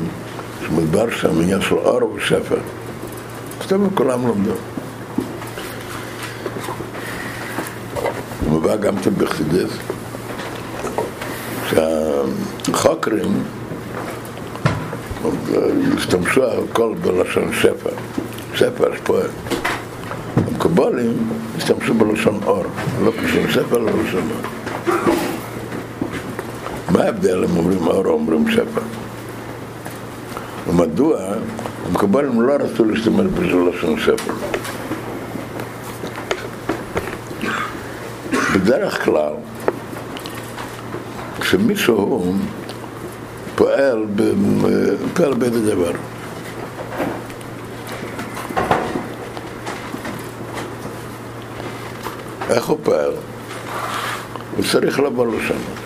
שמדבר 0.66 1.10
שם 1.10 1.40
עניין 1.40 1.60
של 1.60 1.74
אור 1.74 2.12
ושפע. 2.14 2.54
זאת 3.60 3.72
אומרת, 3.72 3.90
כולם 3.94 4.28
למדו. 4.28 4.52
מובא 8.48 8.76
גם 8.76 8.96
כן 8.96 9.10
בחסידס, 9.18 9.70
שהחוקרים 12.66 13.42
השתמשו 15.96 16.44
על 16.44 16.58
הכל 16.70 16.94
בלשון 17.02 17.52
שפע, 17.52 17.90
שפע 18.54 18.84
השפועה. 18.92 19.26
המקובלים 20.36 21.28
השתמשו 21.56 21.94
בלשון 21.94 22.40
אור, 22.46 22.64
לא 23.04 23.10
בלשון 23.10 23.50
שפע, 23.50 23.76
אלא 23.76 23.92
בלשון 23.92 24.28
אור. 24.30 24.50
מה 26.92 27.02
ההבדל 27.02 27.44
אם 27.44 27.56
אומרים 27.56 27.86
אור 27.86 28.06
או 28.06 28.10
אומרים 28.10 28.50
שפע? 28.50 28.80
ומדוע 30.68 31.18
המקובלים 31.86 32.40
לא 32.40 32.52
רצו 32.52 32.84
להשתמש 32.84 33.26
בזה 33.26 33.56
לשון 33.70 33.98
שפע? 33.98 34.32
בדרך 38.54 39.04
כלל, 39.04 39.32
כשמישהו 41.40 42.34
פועל, 43.54 44.04
פועל 45.14 45.34
באיזה 45.34 45.74
דבר, 45.74 45.92
איך 52.50 52.66
הוא 52.66 52.78
פועל? 52.82 53.12
הוא 54.56 54.64
צריך 54.72 55.00
לבוא 55.00 55.26
לשם. 55.26 55.79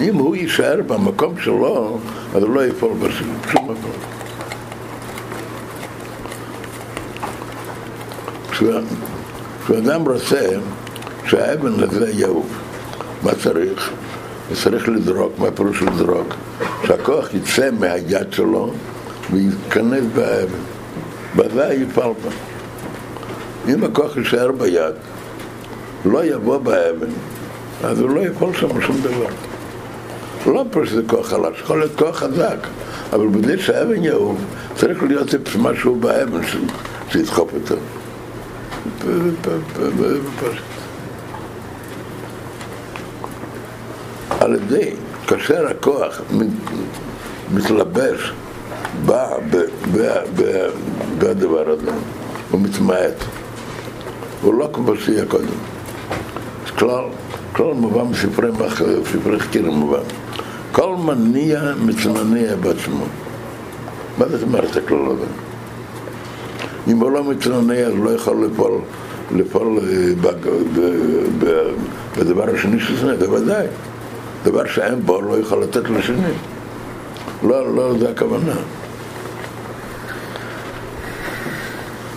אם 0.00 0.14
הוא 0.14 0.36
יישאר 0.36 0.80
במקום 0.86 1.34
שלו, 1.40 1.98
אז 2.34 2.42
הוא 2.42 2.54
לא 2.54 2.66
יפול 2.66 2.92
בשום 3.00 3.36
מקום. 3.54 3.74
כשאדם 9.66 10.08
רוצה 10.08 10.48
שהאבן 11.26 11.82
הזה 11.82 12.10
יעוף, 12.10 12.46
מה 13.22 13.30
צריך? 13.34 13.90
הוא 14.48 14.56
צריך 14.56 14.88
לזרוק, 14.88 15.32
מה 15.38 15.50
פירוש 15.50 15.82
לזרוק? 15.82 16.34
שהכוח 16.86 17.34
יצא 17.34 17.70
מהיד 17.80 18.32
שלו 18.32 18.70
וייכנס 19.30 20.04
באבן. 20.14 20.58
בזה 21.36 21.74
יפל 21.74 22.00
בה. 22.24 22.30
אם 23.72 23.84
הכוח 23.84 24.16
יישאר 24.16 24.52
ביד, 24.52 24.94
לא 26.04 26.24
יבוא 26.24 26.58
באבן, 26.58 27.10
אז 27.84 28.00
הוא 28.00 28.10
לא 28.10 28.20
יפול 28.20 28.54
שם 28.54 28.80
שום 28.80 29.00
דבר. 29.02 29.53
לא 30.46 30.64
פה 30.70 30.86
שזה 30.86 31.02
כוח 31.06 31.28
חלש, 31.28 31.60
יכול 31.60 31.78
להיות 31.78 31.96
כוח 31.98 32.16
חזק, 32.16 32.56
אבל 33.12 33.26
בלי 33.26 33.58
שהאבן 33.58 34.04
יעוף, 34.04 34.38
צריך 34.76 35.02
להיות 35.02 35.28
משהו 35.58 35.94
באבן 35.94 36.40
שידחוף 37.10 37.50
אותו. 37.54 37.74
על 44.40 44.54
ידי, 44.54 44.90
כאשר 45.26 45.66
הכוח 45.66 46.20
מתלבש 47.54 48.32
בדבר 51.18 51.70
הזה, 51.70 51.90
הוא 52.50 52.60
מתמעט. 52.60 53.24
הוא 54.42 54.54
לא 54.54 54.68
כמו 54.72 54.96
שיהיה 54.96 55.24
קודם. 55.26 55.44
כלל, 56.78 57.04
כלל 57.52 57.72
מובן 57.72 58.12
בספרי 58.12 59.38
חקירים 59.38 59.72
מובן. 59.72 60.23
כל 60.74 60.96
מניע 60.96 61.62
מתמניע 61.86 62.56
בעצמו. 62.56 63.04
מה 64.18 64.28
זאת 64.28 64.42
אומרת 64.42 64.76
הכלל 64.76 65.06
הזה? 65.06 65.26
אם 66.88 67.00
הוא 67.00 67.10
לא 67.10 67.30
מתמניע, 67.30 67.88
הוא 67.88 68.04
לא 68.04 68.10
יכול 68.10 68.46
לפעול, 68.46 68.80
לפעול 69.36 69.78
בדבר 72.16 72.54
השני 72.54 72.80
שזה, 72.80 73.16
בוודאי. 73.16 73.66
דבר 74.44 74.66
שאין 74.66 75.00
בו 75.00 75.20
לא 75.22 75.38
יכול 75.38 75.62
לתת 75.62 75.90
לשני. 75.90 76.32
לא, 77.42 77.74
לא, 77.74 77.98
זה 77.98 78.10
הכוונה. 78.10 78.54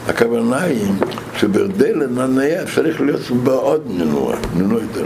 הכוונה 0.08 0.62
היא 0.62 0.92
שבכדי 1.38 1.94
לנענע 1.94 2.66
צריך 2.76 3.02
להיות 3.02 3.22
בו 3.44 3.52
עוד 3.52 3.82
נינוע, 3.88 4.36
נינוע 4.56 4.82
יותר. 4.82 5.06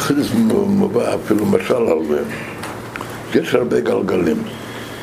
בחידוש 0.00 0.30
מובא 0.80 1.14
אפילו 1.14 1.46
משל 1.46 1.74
על 1.74 2.04
זה. 2.08 2.22
יש 3.34 3.54
הרבה 3.54 3.80
גלגלים, 3.80 4.42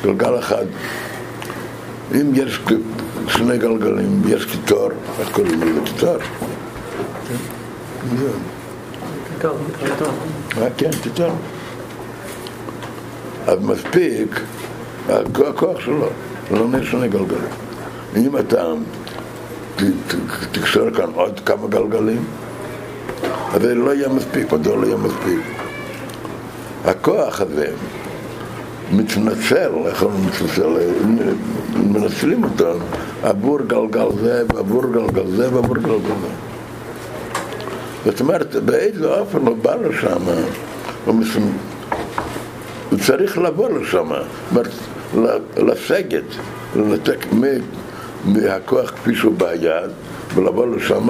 גלגל 0.02 0.38
אחד. 0.38 0.64
אם 2.14 2.34
יש 2.34 2.60
שני 3.28 3.58
גלגלים, 3.58 4.22
יש 4.28 4.44
קיטור, 4.44 4.88
איך 5.20 5.32
קוראים 5.32 5.60
לזה 5.60 5.80
קיטור? 5.84 6.16
כן, 10.76 10.90
קיטור. 11.02 11.32
אז 13.46 13.58
מספיק 13.62 14.40
הכוח 15.08 15.80
שלו, 15.80 16.08
לא 16.50 16.68
נהיה 16.68 16.84
שני 16.84 17.08
גלגלים. 17.08 17.50
אם 18.16 18.38
אתה 18.38 18.72
תקשור 20.52 20.90
כאן 20.90 21.10
עוד 21.14 21.40
כמה 21.46 21.68
גלגלים, 21.68 22.24
אז 23.52 23.62
לא 23.64 23.94
יהיה 23.94 24.08
מספיק, 24.08 24.52
מדוע 24.52 24.76
לא 24.76 24.86
יהיה 24.86 24.96
מספיק? 24.96 25.40
הכוח 26.84 27.40
הזה 27.40 27.66
מתנצל, 28.92 29.70
איך 29.86 30.02
הוא 30.02 30.12
מתנצל? 30.26 30.76
מנצלים 31.76 32.44
אותו 32.44 32.72
עבור 33.22 33.58
גלגל 33.66 34.08
זה 34.20 34.42
ועבור 34.54 34.82
גלגל 34.92 35.26
זה 35.36 35.54
ועבור 35.54 35.76
גלגל 35.76 36.14
זה. 36.22 36.28
זאת 38.04 38.20
אומרת, 38.20 38.56
באיזה 38.56 39.06
אופן 39.06 39.46
הוא 39.46 39.56
בא 39.62 39.74
לשם, 39.74 40.22
הוא 41.04 42.98
צריך 43.00 43.38
לבוא 43.38 43.68
לשם, 43.68 44.10
לסגת, 45.56 46.24
לנתק 46.76 47.26
מהכוח 48.24 48.90
כפי 48.90 49.14
שהוא 49.14 49.34
ביד, 49.38 49.90
ולבוא 50.34 50.66
לשם 50.76 51.08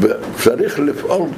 וצריך 0.00 0.78
לפעול 0.78 1.28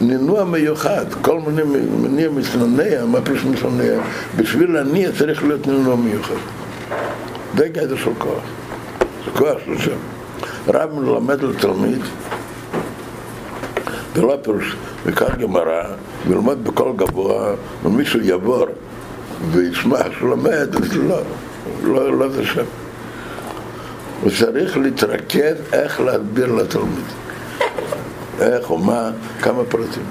נינוע 0.00 0.44
מיוחד, 0.44 1.04
כל 1.22 1.40
מיני 1.40 1.62
מניע 2.02 2.30
מסננע, 2.30 3.04
מה 3.04 3.20
פירוש 3.22 3.44
מסננע? 3.44 4.02
בשביל 4.36 4.72
להניע 4.72 5.10
צריך 5.18 5.44
להיות 5.44 5.66
נינוע 5.66 5.96
מיוחד. 5.96 6.34
זה 7.56 7.68
גדר 7.68 7.96
של 7.96 8.14
כוח. 8.18 8.42
זה 9.24 9.30
כוח 9.38 9.58
של 9.66 9.78
שם. 9.78 9.96
רב 10.68 10.90
מלמד 10.94 11.42
לתלמיד, 11.42 12.00
זה 14.14 14.22
לא 14.22 14.38
פירוש, 14.42 14.76
וכך 15.06 15.36
גמרא, 15.36 15.82
ולמד 16.28 16.64
בקול 16.64 16.92
גבוה, 16.96 17.54
ומישהו 17.84 18.20
יעבור 18.22 18.66
וישמע 19.50 19.98
שהוא 20.18 20.28
לומד, 20.28 20.76
אז 20.76 20.96
לא, 20.96 21.20
לא, 21.82 22.18
לא 22.18 22.28
זה 22.28 22.44
שם. 22.46 22.64
הוא 24.22 24.30
צריך 24.38 24.76
להתרכז 24.76 25.56
איך 25.72 26.00
להסביר 26.00 26.52
לתלמיד. 26.52 27.04
איך 28.40 28.70
ומה, 28.70 29.10
כמה 29.42 29.64
פרטים. 29.64 30.02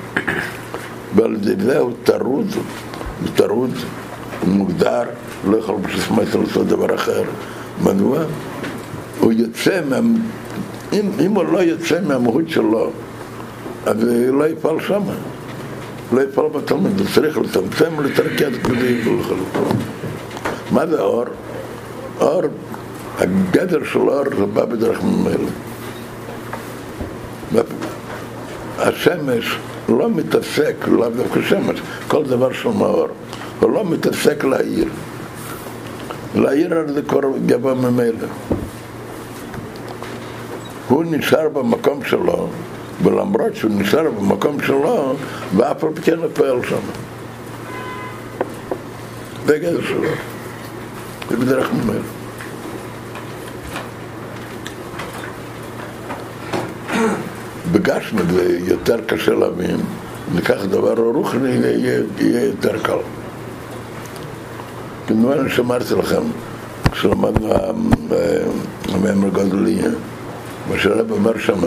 ועל 1.15 1.35
ידי 1.35 1.63
זה 1.63 1.79
הוא 1.79 1.93
טרוד, 2.03 2.47
הוא 3.21 3.29
טרוד, 3.35 3.71
הוא 4.41 4.49
מוגדר, 4.49 5.03
לא 5.47 5.57
יכול 5.57 5.75
פשוט 5.83 6.17
לעשות 6.35 6.67
דבר 6.67 6.95
אחר. 6.95 7.23
מדוע? 7.83 8.19
הוא 9.19 9.33
יוצא 9.33 9.81
מה... 9.89 9.99
אם, 10.93 11.11
אם 11.25 11.31
הוא 11.31 11.43
לא 11.43 11.59
יוצא 11.59 11.99
מהמהות 12.07 12.49
שלו, 12.49 12.91
אז 13.85 14.03
הוא 14.03 14.39
לא 14.39 14.47
יפעל 14.47 14.79
שמה. 14.87 15.13
לא 16.13 16.21
יפעל 16.21 16.45
בתלמיד, 16.47 16.99
הוא 16.99 17.07
צריך 17.13 17.37
לצמצם 17.37 17.89
ולתרכז 17.97 18.57
כדי 18.63 19.01
לחלוטין. 19.01 19.77
מה 20.71 20.87
זה 20.87 21.01
אור? 21.01 21.25
אור, 22.19 22.41
הגדר 23.17 23.83
של 23.83 23.99
אור 23.99 24.23
זה 24.37 24.45
בא 24.45 24.65
בדרך 24.65 25.03
ממילא. 25.03 25.49
השמש 28.79 29.57
לא 29.89 30.09
מתעסק, 30.09 30.75
לאו 30.87 31.09
דווקא 31.09 31.41
שמש, 31.41 31.79
כל 32.07 32.23
דבר 32.23 32.53
של 32.53 32.69
מאור, 32.69 33.07
הוא 33.59 33.71
לא 33.71 33.85
מתעסק 33.85 34.43
להעיר. 34.43 34.87
להעיר 36.35 36.73
על 36.73 36.93
זה 36.93 37.01
כבר 37.01 37.19
גבוה 37.45 37.73
ממילא. 37.73 38.27
הוא 40.87 41.03
נשאר 41.09 41.49
במקום 41.49 42.03
שלו, 42.03 42.47
ולמרות 43.03 43.55
שהוא 43.55 43.71
נשאר 43.75 44.11
במקום 44.11 44.61
שלו, 44.61 45.15
ואף 45.55 45.83
על 45.83 45.89
פי 45.93 46.01
כן 46.01 46.17
הוא 46.17 46.27
פועל 46.33 46.65
שם. 46.69 46.75
בגלל 49.45 49.81
שלו. 49.81 50.09
זה 51.29 51.37
בדרך 51.37 51.69
ממילא. 51.73 52.19
בגשמי 57.71 58.21
זה 58.33 58.57
יותר 58.67 58.97
קשה 59.07 59.33
להבין, 59.33 59.77
ניקח 60.35 60.65
דבר 60.65 60.93
רוחני, 60.93 61.49
יהיה, 61.49 62.01
יהיה 62.19 62.45
יותר 62.45 62.77
קל. 62.83 62.97
כמובן 65.07 65.49
שאמרתי 65.49 65.95
לכם, 65.95 66.21
כשלמדנו 66.91 67.53
המאמר 68.89 69.29
גודלי, 69.29 69.77
מה 70.69 70.79
שהרב 70.79 71.11
אומר 71.11 71.37
שם, 71.37 71.59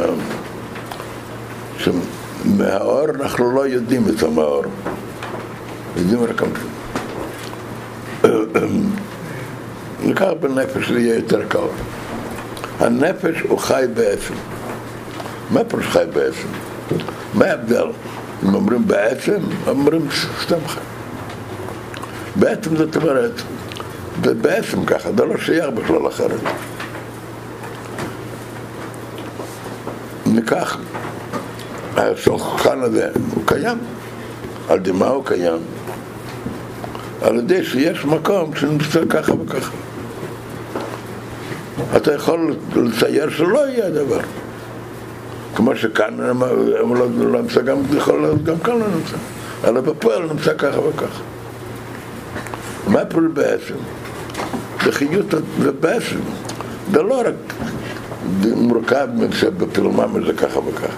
שמהאור 1.79 3.05
אנחנו 3.21 3.53
לא 3.53 3.67
יודעים 3.67 4.03
את 4.09 4.23
המאור, 4.23 4.65
יודעים 5.97 6.23
רק 6.23 6.43
ניקח 10.05 10.29
בנפש, 10.41 10.91
זה 10.91 11.01
יהיה 11.01 11.15
יותר 11.15 11.43
קל. 11.49 11.59
הנפש 12.81 13.41
הוא 13.49 13.59
חי 13.59 13.85
בעצם. 13.95 14.35
מה 15.53 15.65
פירוש 15.65 15.87
חי 15.87 16.05
בעצם? 16.15 16.49
מה 17.35 17.45
ההבדל? 17.45 17.87
אם 18.45 18.55
אומרים 18.55 18.87
בעצם, 18.87 19.39
אומרים 19.69 20.09
סתם 20.43 20.67
חי. 20.67 20.81
בעצם 22.37 22.77
זאת 22.77 22.97
אומרת, 22.97 23.33
זה 24.25 24.35
בעצם 24.35 24.85
ככה, 24.85 25.09
זה 25.17 25.25
לא 25.25 25.39
שייך 25.39 25.67
בכלל 25.69 26.09
אחרת. 26.09 26.41
ניקח, 30.27 30.79
השולחן 31.97 32.83
הזה, 32.83 33.11
הוא 33.35 33.43
קיים. 33.47 33.79
על 34.69 34.77
ידי 34.77 34.93
מה 34.93 35.07
הוא 35.09 35.25
קיים? 35.25 35.59
על 37.23 37.37
ידי 37.37 37.65
שיש 37.65 38.05
מקום 38.05 38.57
שנמצא 38.57 39.01
ככה 39.11 39.33
וככה. 39.33 39.73
אתה 41.97 42.15
יכול 42.15 42.57
לצייר 42.77 43.31
שלא 43.31 43.69
יהיה 43.69 43.91
דבר. 43.91 44.21
כמו 45.57 45.77
שכאן 45.77 46.17
לא, 46.21 47.41
נמצא, 47.43 47.61
גם 47.61 47.77
יכול 47.97 48.21
להיות 48.23 48.45
גם 48.45 48.59
כאן 48.59 48.79
לא 48.79 48.87
נמצא, 48.97 49.17
אלא 49.65 49.81
בפועל 49.81 50.23
נמצא 50.33 50.55
ככה 50.59 50.81
וככה. 50.81 51.23
מה 52.87 53.01
הפירוש 53.01 53.27
בעצם? 53.33 53.75
בחיות 54.87 55.35
זה 55.63 55.73
בעצם, 55.73 56.19
זה 56.93 57.03
לא 57.03 57.21
רק 57.21 57.55
מורכב 58.57 59.09
שבפילומם 59.33 60.27
זה 60.27 60.33
ככה 60.33 60.59
וככה. 60.59 60.93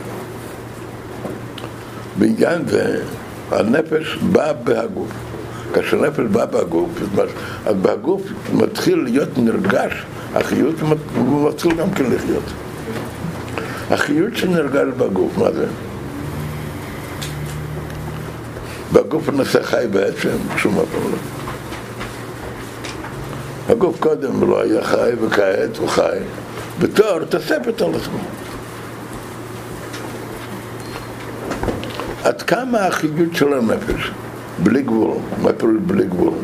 בעניין 2.18 2.68
זה 2.68 3.02
הנפש 3.50 4.18
באה 4.32 4.52
בהגוף. 4.52 5.10
כאשר 5.74 6.00
נפש 6.00 6.24
באה 6.32 6.46
בהגוף, 6.46 6.90
אז 7.66 7.74
בהגוף 7.82 8.22
מתחיל 8.54 9.02
להיות 9.04 9.38
נרגש, 9.38 9.92
החיות 10.34 10.74
מתחיל 11.16 11.74
גם 11.74 11.90
כן 11.90 12.04
לחיות. 12.04 12.63
החיות 13.90 14.36
שנרגש 14.36 14.94
בגוף, 14.96 15.38
מה 15.38 15.52
זה? 15.52 15.66
הגוף 19.14 19.28
נעשה 19.28 19.62
חי 19.62 19.84
בעצם, 19.90 20.36
שום 20.56 20.76
אופן 20.76 20.98
לא. 20.98 21.16
הגוף 23.68 24.00
קודם 24.00 24.50
לא 24.50 24.62
היה 24.62 24.84
חי 24.84 25.10
וכעת 25.20 25.76
הוא 25.76 25.88
חי, 25.88 26.18
בתואר 26.78 27.24
תוספת 27.24 27.80
על 27.80 27.94
עצמו. 27.94 28.18
עד 32.24 32.42
כמה 32.42 32.86
החיות 32.86 33.34
של 33.34 33.52
הנפש, 33.52 34.10
בלי 34.62 34.82
גבול, 34.82 35.16
פירוש 35.58 35.76
בלי 35.86 36.06
גבול? 36.06 36.34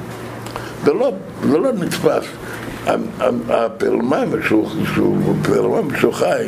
זה 0.85 0.93
לא, 0.93 1.13
זה 1.51 1.59
לא 1.59 1.73
נתפס. 1.73 2.25
פרלמם 3.79 4.37
שהוא 5.97 6.13
חי, 6.13 6.47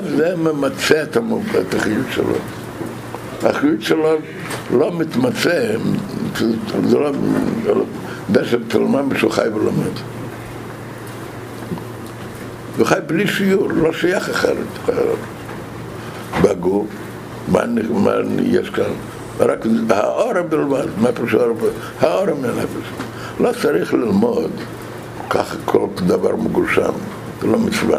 לא 0.00 0.16
זה 0.16 0.36
ממצה 0.36 1.02
את 1.02 1.74
החיות 1.74 2.06
שלו. 2.10 2.34
החיות 3.42 3.82
שלו 3.82 4.16
לא 4.70 4.98
מתמצה, 4.98 5.70
זה 6.88 6.98
לא, 6.98 7.12
זה 8.34 8.44
שפרלמם 8.44 9.16
שהוא 9.16 9.30
חי 9.30 9.48
ולומד. 9.54 9.92
הוא 12.78 12.86
חי 12.86 12.98
בלי 13.06 13.26
שיעור, 13.26 13.68
לא 13.72 13.92
שייך 13.92 14.28
אחרת. 14.28 14.92
בגוף, 16.42 16.86
מה, 17.48 17.60
מה 17.90 18.12
יש 18.42 18.70
כאן? 18.70 18.92
רק 19.40 19.66
האור 19.90 20.42
בלבד, 20.48 20.86
מה 20.98 21.12
פירוש 21.12 21.34
האור 21.34 21.52
בלבד? 21.52 21.72
האור 22.00 22.26
מהנפש. 22.40 22.88
לא 23.40 23.50
צריך 23.62 23.94
ללמוד 23.94 24.50
ככה 25.30 25.56
כל 25.64 25.86
דבר 25.96 26.36
מגושם, 26.36 26.92
זה 27.40 27.46
לא 27.46 27.58
מצווה. 27.58 27.98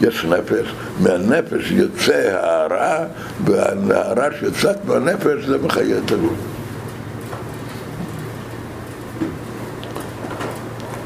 יש 0.00 0.24
נפש, 0.24 0.74
מהנפש 1.00 1.70
יוצא 1.70 2.36
ההערה, 2.36 3.04
וההערה 3.44 4.28
שיוצאת 4.38 4.76
מהנפש 4.84 5.44
זה 5.46 5.58
מחיה 5.58 5.98
את 5.98 6.12
הגוף. 6.12 6.38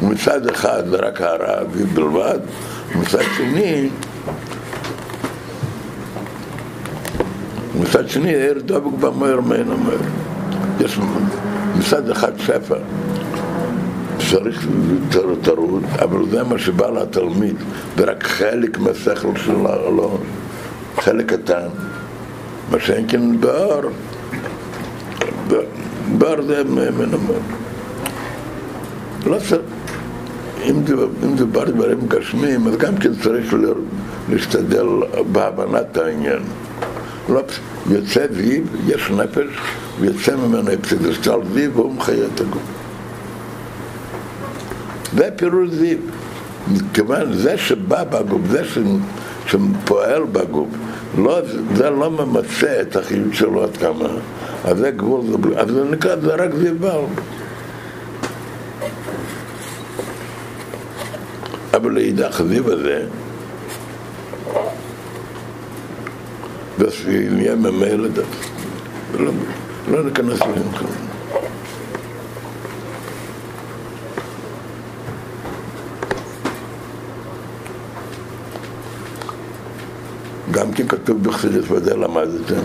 מצד 0.02 0.46
אחד 0.46 0.94
רק 0.94 1.20
הערה 1.20 1.64
בלבד, 1.94 2.38
מצד 2.94 3.22
שני 3.36 3.88
מצד 7.80 8.08
שני, 8.08 8.34
העיר 8.34 8.60
דבק 8.66 8.92
במהר 9.00 9.40
מהן 9.40 9.70
המהר. 9.70 9.98
יש 10.80 10.98
מצד 11.78 12.10
אחד 12.10 12.32
ספר, 12.46 12.78
צריך 14.30 14.66
טרוד, 15.42 15.84
אבל 15.98 16.30
זה 16.30 16.42
מה 16.44 16.58
שבא 16.58 16.90
לתלמיד, 16.90 17.56
ורק 17.96 18.24
חלק 18.24 18.78
מהשכל 18.78 19.36
שלו, 19.36 19.96
לא, 19.96 20.18
חלק 20.96 21.32
קטן. 21.32 21.68
מה 22.70 22.80
שאין 22.80 23.04
כן 23.08 23.40
באור, 23.40 23.82
באור 26.18 26.42
זה 26.42 26.64
מן 26.64 27.14
המהר. 27.14 27.40
לא 29.26 29.38
צריך, 29.48 29.60
אם 30.70 31.34
דיבר 31.36 31.64
דברים 31.64 31.98
גשמיים, 32.08 32.66
אז 32.66 32.76
גם 32.76 32.96
כן 32.96 33.14
צריך 33.22 33.54
להשתדל 34.28 34.86
בהבנת 35.32 35.96
העניין. 35.96 36.42
לא, 37.28 37.42
יוצא 37.90 38.26
זיו, 38.32 38.62
יש 38.86 39.10
נפש, 39.10 39.58
ויוצא 40.00 40.36
ממנו 40.36 40.72
אפסידסטל 40.74 41.40
זיו, 41.54 41.72
והוא 41.74 41.94
מחיה 41.94 42.26
את 42.34 42.40
הגוף. 42.40 42.77
זה 45.16 45.28
פירוש 45.36 45.70
זיו. 45.70 45.98
כיוון 46.94 47.32
זה 47.32 47.58
שבא 47.58 48.04
בגוף, 48.04 48.40
זה 48.50 48.62
שפועל 49.46 50.22
בגוף, 50.32 50.68
לא, 51.18 51.38
זה 51.74 51.90
לא 51.90 52.10
ממצה 52.10 52.80
את 52.80 52.96
החיות 52.96 53.34
שלו 53.34 53.64
עד 53.64 53.76
כמה. 53.76 54.08
אז 54.64 54.78
זה 54.78 54.90
גבול, 54.90 55.24
אז 55.56 55.68
זה 55.68 55.84
נקרא, 55.84 56.16
זה 56.16 56.34
רק 56.34 56.54
זיו 56.54 56.74
בעל. 56.78 57.00
אבל 61.74 61.90
לאידך 61.92 62.42
זיו 62.48 62.72
הזה, 62.72 63.04
נהיה 67.30 67.54
ממילא 67.54 68.08
דף. 68.08 68.50
לא, 69.18 69.32
לא 69.90 70.04
ניכנס 70.04 70.40
לזה. 70.40 71.07
גם 80.58 80.72
כן 80.72 80.88
כתוב 80.88 81.22
בחסידס 81.22 81.70
וזה 81.70 81.96
למדתם, 81.96 82.62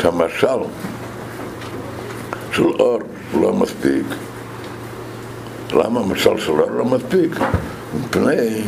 שהמשל 0.00 0.58
של 2.52 2.64
אור 2.64 2.98
לא 3.40 3.52
מספיק. 3.52 4.06
למה 5.72 6.00
המשל 6.00 6.38
של 6.38 6.52
אור 6.52 6.70
לא 6.70 6.84
מספיק? 6.84 7.38
מפני 8.00 8.62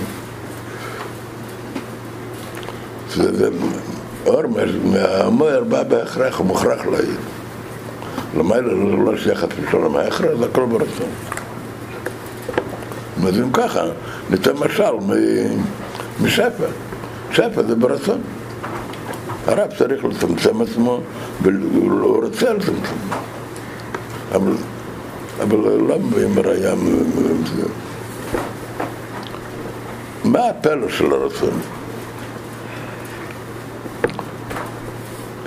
אור 4.26 4.42
מהמויר 4.84 5.64
בא 5.64 5.82
בהכרח, 5.82 6.38
הוא 6.38 6.46
מוכרח 6.46 6.86
להעיר. 6.86 7.18
למעלה 8.36 8.72
לא 9.04 9.16
שייך 9.16 9.44
אפילו 9.44 9.70
שלום 9.70 9.96
ההכרח, 9.96 10.38
זה 10.38 10.44
הכל 10.44 10.66
ברצון. 10.66 11.10
אז 13.26 13.38
אם 13.38 13.52
ככה, 13.52 13.82
ניתן 14.30 14.52
משל 14.52 15.14
משפע. 16.20 16.66
שפע 17.36 17.62
זה 17.62 17.74
ברצון. 17.74 18.20
הרב 19.46 19.70
צריך 19.78 20.04
לצמצם 20.04 20.62
עצמו, 20.62 21.00
והוא 21.42 22.24
רוצה 22.24 22.52
לצמצם. 22.52 22.96
אבל, 24.34 24.52
אבל 25.42 25.56
לא 25.58 25.98
מביא 25.98 26.42
ראייה 26.44 26.74
מה 30.24 30.48
הפלא 30.48 30.88
של 30.88 31.12
הרצון? 31.12 31.60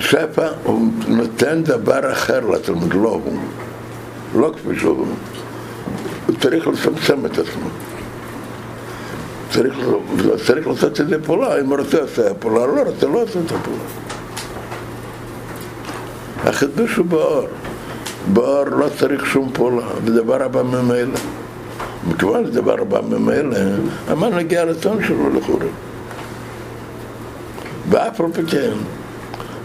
שפע 0.00 0.48
הוא 0.64 0.88
נותן 1.08 1.62
דבר 1.62 2.12
אחר 2.12 2.40
לתלמיד, 2.40 2.94
לא 2.94 3.20
הוא, 3.24 3.38
לא 4.34 4.52
כפי 4.56 4.78
שהוא. 4.80 5.06
הוא 6.26 6.36
צריך 6.40 6.66
לצמצם 6.66 7.26
את 7.26 7.38
עצמו. 7.38 7.68
צריך, 9.50 9.74
צריך 10.46 10.66
לעשות 10.66 11.00
את 11.00 11.24
פעולה, 11.26 11.60
אם 11.60 11.66
הוא 11.66 11.78
רוצה 11.78 12.00
לעשות 12.00 12.36
פעולה, 12.38 12.66
לא 12.66 12.82
רוצה, 12.82 13.06
לא 13.06 13.20
לעשות 13.20 13.42
את 13.46 13.52
הפעולה. 13.52 13.82
החידוש 16.44 16.96
הוא 16.96 17.06
באור. 17.06 17.46
באור 18.32 18.64
לא 18.64 18.88
צריך 18.98 19.26
שום 19.26 19.50
פעולה, 19.52 19.86
זה 20.06 20.22
דבר 20.22 20.42
הבא 20.42 20.62
ממילא. 20.62 21.18
מכיוון 22.08 22.46
שזה 22.46 22.60
דבר 22.60 22.80
הבא 22.80 23.00
ממילא, 23.00 23.56
המה 24.08 24.28
נגיע 24.28 24.64
לצון 24.64 25.04
שלו 25.04 25.30
לכאורה. 25.30 25.66
ואף 27.90 28.20
על 28.20 28.26
פי 28.32 28.42
כן, 28.46 28.72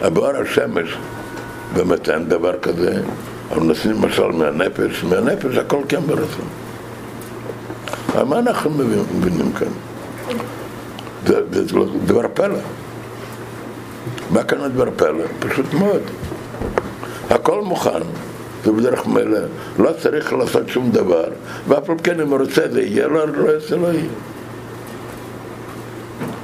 הבאור 0.02 0.36
השמש 0.42 0.98
באמת 1.74 2.10
אין 2.10 2.30
דבר 2.30 2.60
כזה, 2.62 3.02
אבל 3.52 3.64
נשים 3.64 3.92
למשל 3.92 4.28
מהנפש, 4.28 5.04
מהנפש 5.04 5.58
הכל 5.58 5.82
כן 5.90 6.02
ברצון. 6.02 6.65
מה 8.24 8.40
אנחנו 8.40 8.70
מבינים 8.70 9.52
כאן? 9.52 9.68
זה, 11.28 11.42
דבר 12.06 12.22
פלא. 12.34 12.58
מה 14.30 14.44
כאן 14.44 14.62
הדבר 14.62 14.86
פלא? 14.96 15.24
פשוט 15.40 15.74
מאוד. 15.74 16.02
הכל 17.30 17.62
מוכן, 17.62 18.00
זה 18.64 18.72
בדרך 18.72 19.08
מלא, 19.08 19.40
לא 19.80 19.92
צריך 20.02 20.34
לעשות 20.34 20.70
שום 20.70 20.92
דבר, 20.92 21.30
ואף 21.68 21.90
על 21.90 21.96
כן 22.04 22.22
אם 22.22 22.30
הוא 22.30 22.40
רוצה 22.40 22.62
זה 22.72 22.82
יהיה 22.82 23.08
לו, 23.08 23.26
לא 23.26 23.52
יעשה 23.52 23.76
לא 23.76 23.88
יהיה. 23.88 24.04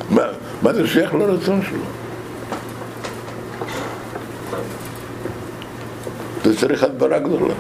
מה, 0.10 0.24
מה 0.62 0.74
זה 0.74 0.88
שייך 0.88 1.14
לרצון 1.14 1.62
שלו? 1.70 1.80
זה 6.44 6.58
צריך 6.58 6.84
הדברה 6.84 7.20
גדולה. 7.20 7.54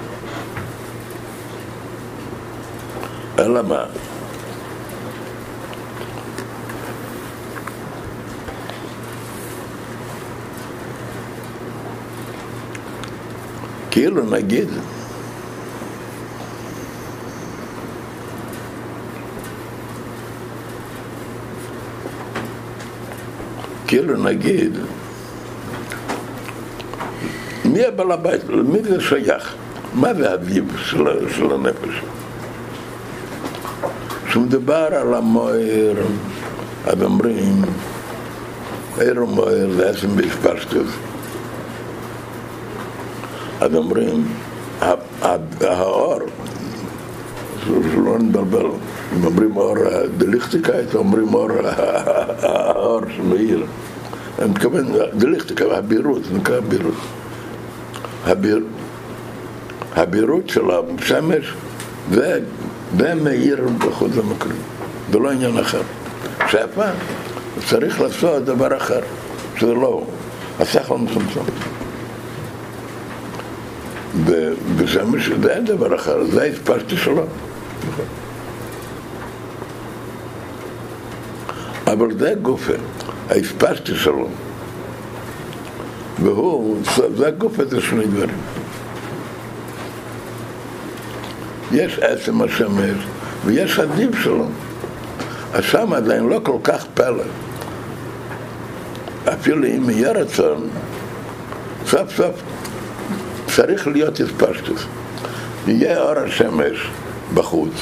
אלא 3.41 3.61
מה? 3.61 3.85
כאילו 13.91 14.25
נגיד 14.25 14.67
כאילו 23.87 24.23
נגיד 24.23 24.77
מי 27.65 27.85
הבעל 27.85 28.11
הבית? 28.11 28.41
למי 28.49 28.83
זה 28.83 29.01
שייך? 29.01 29.55
מה 29.93 30.13
זה 30.13 30.33
אביב 30.33 30.77
של, 30.77 31.29
של 31.35 31.53
הנפש? 31.53 32.01
כשמדובר 34.31 34.87
על 34.91 35.13
המוער, 35.13 35.93
אז 36.85 37.03
אומרים 37.03 37.61
עיר 38.99 39.23
ומוער 39.23 39.71
זה 39.75 39.89
עצם 39.89 40.07
בהתפשטות. 40.15 40.85
אז 43.61 43.75
אומרים, 43.75 44.27
האור, 45.61 46.19
שלא 47.65 48.19
נתבלבל, 48.19 48.65
אם 49.17 49.25
אומרים 49.25 49.57
אור 49.57 49.75
דליכטיקאית, 50.17 50.95
אומרים 50.95 51.33
אור 51.33 51.49
האור 52.41 53.01
שמאיר. 53.15 53.65
אני 54.39 54.49
מתכוון, 54.49 54.85
דליכטיקה, 55.13 55.65
הבירות, 55.77 56.23
זה 56.23 56.33
נקרא 56.33 56.59
בירות. 56.59 56.95
הבירות 59.95 60.49
של 60.49 60.63
השמש 60.71 61.53
זה, 62.97 62.97
זה 62.97 63.15
מאיר 63.15 63.67
בחוץ 63.77 64.11
המקרים, 64.17 64.61
זה 65.11 65.19
לא 65.19 65.31
עניין 65.31 65.57
אחר. 65.57 65.81
שפע 66.47 66.91
צריך 67.65 68.01
לעשות 68.01 68.45
דבר 68.45 68.77
אחר, 68.77 68.99
שזה 69.57 69.73
לא 69.73 70.03
השכל 70.59 70.97
מצומצם. 70.97 71.41
בשמש 74.77 75.29
זה 75.43 75.53
אין 75.53 75.65
דבר 75.65 75.95
אחר, 75.95 76.23
זה 76.25 76.43
הספשתי 76.43 76.97
שלו. 76.97 77.23
אבל 81.87 82.17
זה 82.17 82.33
גופה, 82.41 82.73
ההספשתי 83.29 83.95
שלו. 83.95 84.27
והוא, 86.23 86.77
זה 87.17 87.27
הגופה 87.27 87.65
זה 87.65 87.81
שני 87.81 88.05
דברים. 88.05 88.35
יש 91.71 91.99
עצם 91.99 92.41
השמש 92.41 92.97
ויש 93.45 93.79
הדיב 93.79 94.15
שלו. 94.23 94.45
אז 95.53 95.63
שם 95.63 95.93
עדיין 95.93 96.23
לא 96.23 96.39
כל 96.43 96.57
כך 96.63 96.85
פלא. 96.93 97.23
אפילו 99.33 99.67
אם 99.67 99.89
יהיה 99.89 100.11
רצון, 100.11 100.69
סוף 101.87 102.15
סוף 102.15 102.41
צריך 103.55 103.87
להיות 103.87 104.19
התפשטות. 104.19 104.77
יהיה 105.67 106.01
אור 106.01 106.19
השמש 106.19 106.87
בחוץ, 107.33 107.73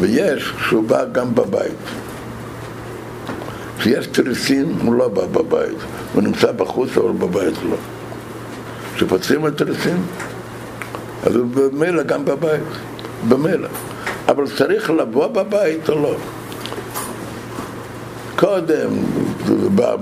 ויש 0.00 0.52
שהוא 0.68 0.84
בא 0.84 1.04
גם 1.04 1.34
בבית. 1.34 1.72
כשיש 3.78 4.06
תריסים 4.06 4.78
הוא 4.82 4.94
לא 4.94 5.08
בא 5.08 5.26
בבית, 5.26 5.76
הוא 6.14 6.22
נמצא 6.22 6.52
בחוץ 6.52 6.90
אבל 6.96 7.12
בבית 7.12 7.54
לא. 7.70 7.76
כשפותחים 8.94 9.46
את 9.46 9.60
התריסים, 9.60 10.02
אז 11.26 11.36
הוא 11.36 11.46
במילא 11.54 12.02
גם 12.02 12.24
בבית, 12.24 12.62
במילא. 13.28 13.68
אבל 14.28 14.44
צריך 14.56 14.90
לבוא 14.90 15.26
בבית 15.26 15.88
או 15.88 16.02
לא. 16.02 16.14
קודם 18.36 18.90
זה 19.46 19.68
בא 19.68 19.96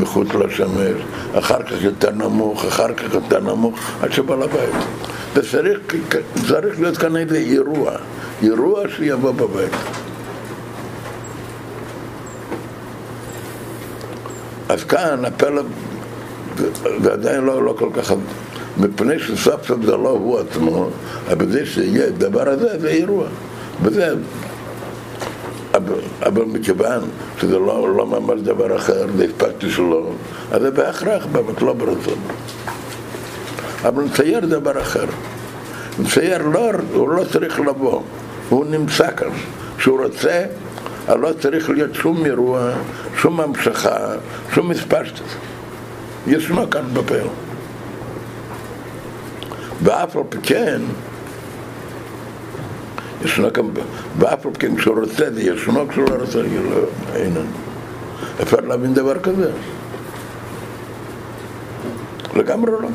מחוץ 0.00 0.28
לשמש, 0.34 1.02
אחר 1.34 1.62
כך 1.62 1.82
יותר 1.82 2.10
נמוך, 2.10 2.64
אחר 2.64 2.94
כך 2.94 3.14
יותר 3.14 3.40
נמוך, 3.40 3.78
עד 4.02 4.12
שבא 4.12 4.34
לבית. 4.34 4.74
וצריך 5.34 5.80
צריך 6.48 6.80
להיות 6.80 6.96
כאן 6.96 7.16
איזה 7.16 7.36
אירוע, 7.36 7.92
אירוע 8.42 8.82
שיבוא 8.96 9.32
בבית. 9.32 9.72
אז 14.68 14.84
כאן 14.84 15.24
הפלא, 15.24 15.62
זה 17.02 17.12
עדיין 17.12 17.44
לא, 17.44 17.62
לא 17.62 17.74
כל 17.78 17.88
כך, 17.94 18.12
מפני 18.76 19.18
שסוף 19.18 19.66
סוף 19.66 19.82
זה 19.84 19.96
לא 19.96 20.08
הוא 20.08 20.38
עצמו, 20.38 20.88
אבל 21.32 21.52
זה 21.52 21.66
שיהיה 21.66 22.06
הדבר 22.06 22.48
הזה, 22.48 22.78
זה 22.78 22.88
אירוע. 22.88 23.26
וזה 23.82 24.14
אבל, 25.74 26.00
אבל 26.26 26.44
מכיוון 26.44 27.00
שזה 27.40 27.58
לא, 27.58 27.96
לא 27.96 28.06
ממש 28.06 28.40
דבר 28.40 28.76
אחר, 28.76 29.06
זה 29.16 29.24
הספקתי 29.24 29.70
שלא, 29.70 30.10
אז 30.52 30.62
זה 30.62 30.70
בהכרח, 30.70 31.26
באמת 31.32 31.62
לא 31.62 31.72
ברצון. 31.72 32.18
אבל 33.84 34.02
מצייר 34.02 34.40
דבר 34.40 34.80
אחר. 34.82 35.04
מצייר 35.98 36.46
לא, 36.46 36.70
הוא 36.92 37.08
לא 37.08 37.24
צריך 37.32 37.60
לבוא, 37.60 38.02
הוא 38.48 38.64
נמצא 38.66 39.10
כאן. 39.16 39.28
כשהוא 39.78 40.04
רוצה, 40.04 40.44
אז 41.08 41.16
לא 41.20 41.30
צריך 41.40 41.70
להיות 41.70 41.94
שום 41.94 42.26
אירוע, 42.26 42.70
שום 43.16 43.40
המשכה, 43.40 43.96
שום 44.54 44.68
מספשטות. 44.68 45.26
ישנו 46.26 46.70
כאן 46.70 46.82
בפה. 46.92 47.14
ואף 49.82 50.16
על 50.16 50.22
פי 50.28 50.38
כן, 50.42 50.80
ישנו 53.24 53.48
גם, 53.52 53.70
ואף 54.18 54.46
על 54.46 54.52
כן 54.58 54.76
כשהוא 54.76 55.00
רוצה 55.00 55.30
זה 55.30 55.42
ישנו, 55.42 55.88
כשהוא 55.88 56.10
לא 56.10 56.14
רוצה, 56.14 56.42
לא, 56.42 56.76
אין. 57.14 57.36
אפשר 58.42 58.56
להבין 58.60 58.94
דבר 58.94 59.18
כזה? 59.18 59.50
לגמרי 62.34 62.72
לא. 62.72 62.88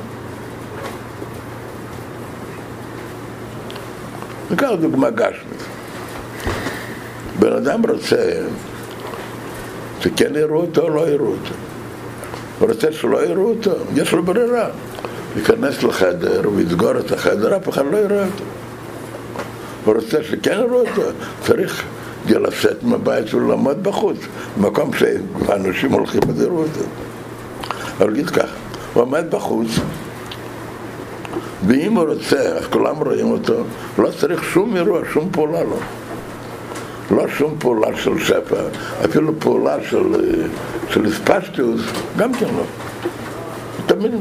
ניקח 4.52 4.69
דוגמה 4.82 5.10
גשמית. 5.10 5.63
בן 7.39 7.54
אדם 7.54 7.82
רוצה 7.89 8.43
שכן 10.00 10.36
יראו 10.36 10.62
אותו 10.62 10.82
או 10.82 10.89
לא 10.89 11.10
יראו 11.10 11.28
אותו. 11.28 11.54
הוא 12.60 12.69
רוצה 12.69 12.91
שלא 12.91 13.26
יראו 13.26 13.50
אותו, 13.50 13.71
יש 13.95 14.12
לו 14.12 14.23
ברירה. 14.23 14.69
ייכנס 15.38 15.84
לחדר 15.84 16.41
ויסגור 16.56 17.00
את 17.00 17.12
החדר, 17.12 17.58
אף 17.58 17.69
אחד 17.69 17.86
לא 17.91 17.97
יראה 17.97 18.26
אותו. 18.26 18.43
הוא 19.86 19.95
רוצה 19.95 20.23
שכן 20.23 20.52
יראו 20.52 20.80
אותו, 20.80 21.02
צריך 21.41 21.84
לצאת 22.30 22.84
מהבית 22.84 23.34
ולעמוד 23.34 23.84
בחוץ, 23.84 24.17
במקום 24.58 24.91
שאנשים 24.93 25.91
הולכים 25.91 26.21
ויראו 26.36 26.58
אותו. 26.58 26.80
אבל 27.97 28.12
נגיד 28.12 28.30
כך, 28.30 28.50
הוא 28.93 29.04
עומד 29.04 29.26
בחוץ, 29.30 29.67
ואם 31.67 31.93
הוא 31.93 32.04
רוצה, 32.04 32.39
אז 32.39 32.65
כולם 32.65 32.95
רואים 32.95 33.32
אותו, 33.32 33.54
לא 33.97 34.10
צריך 34.19 34.43
שום 34.43 34.76
אירוע, 34.76 35.00
שום 35.13 35.30
פעולה 35.32 35.63
לא. 35.63 35.78
לא 37.12 37.28
שום 37.28 37.56
פעולה 37.60 37.88
של 37.97 38.19
שפע, 38.19 38.62
אפילו 39.06 39.39
פעולה 39.39 39.78
של, 39.89 40.04
של 40.89 41.08
אספשטוס, 41.08 41.82
גם 42.17 42.34
כן 42.34 42.45
לא. 42.45 42.63
תמיד 43.86 44.12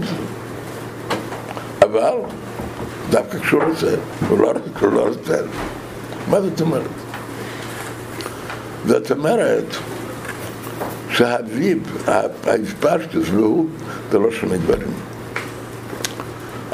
אבל 1.98 2.18
דווקא 3.10 3.38
כשהוא 3.38 3.62
רוצה, 3.62 3.94
הוא 4.28 4.38
לא, 4.38 4.52
הוא 4.80 4.92
לא 4.92 5.08
רוצה. 5.08 5.36
מה 6.30 6.40
זאת 6.40 6.60
אומרת? 6.60 6.82
זאת 8.86 9.10
אומרת 9.10 9.64
שהאביב, 11.10 12.06
האספשטוס 12.46 13.28
והוא, 13.30 13.66
זה 14.10 14.18
לא 14.18 14.30
שני 14.30 14.58
דברים. 14.58 14.88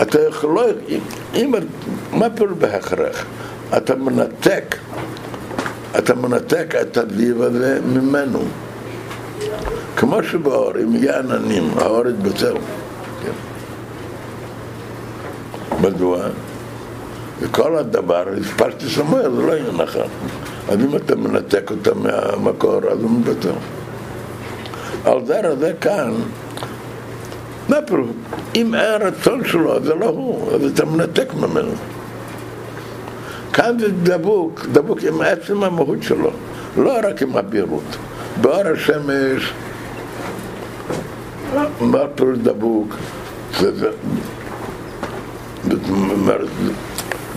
אתה 0.02 0.18
יכול, 0.28 0.54
לא, 0.54 0.64
אם, 1.34 1.54
מה 2.12 2.30
פירוש 2.30 2.52
בהכרח? 2.58 3.24
אתה 3.76 3.94
מנתק, 3.94 4.76
אתה 5.98 6.14
מנתק 6.14 6.74
את 6.80 6.96
הדיב 6.96 7.42
הזה 7.42 7.78
ממנו. 7.86 8.42
כמו 9.96 10.22
שבאור, 10.22 10.72
אם 10.82 10.96
יהיה 10.96 11.18
עננים, 11.18 11.70
האור 11.78 12.08
יתבצר. 12.08 12.54
כן. 13.22 13.32
מדוע? 15.82 16.18
וכל 17.40 17.76
הדבר, 17.76 18.24
הספשתי 18.40 18.88
סמואל, 18.88 19.30
זה 19.34 19.42
לא 19.42 19.52
יהיה 19.52 19.72
נכון. 19.72 20.06
אז 20.68 20.78
אם 20.80 20.96
אתה 20.96 21.16
מנתק 21.16 21.70
אותה 21.70 21.94
מהמקור, 21.94 22.80
אז 22.90 23.02
הוא 23.02 23.10
מתבצר. 23.10 23.52
על 25.04 25.20
זה 25.58 25.72
כאן, 25.80 26.12
מה 27.68 27.76
פירוש? 27.86 28.06
אם 28.54 28.74
אין 28.74 29.02
רצון 29.02 29.44
שלו, 29.44 29.84
זה 29.84 29.94
לא 29.94 30.06
הוא, 30.06 30.54
אז 30.54 30.70
אתה 30.70 30.84
מנתק 30.84 31.34
ממנו. 31.34 31.72
כאן 33.52 33.78
זה 33.78 33.88
דבוק, 34.02 34.66
דבוק 34.72 34.98
עם 35.02 35.20
עצם 35.20 35.64
המהות 35.64 36.02
שלו, 36.02 36.30
לא 36.76 36.98
רק 37.04 37.22
עם 37.22 37.36
הבירות. 37.36 37.96
באור 38.40 38.66
השמש, 38.74 39.52
מה 41.80 41.98
פירוש 42.14 42.38
דבוק? 42.38 42.94
זה, 43.60 43.76
זה, 43.76 43.90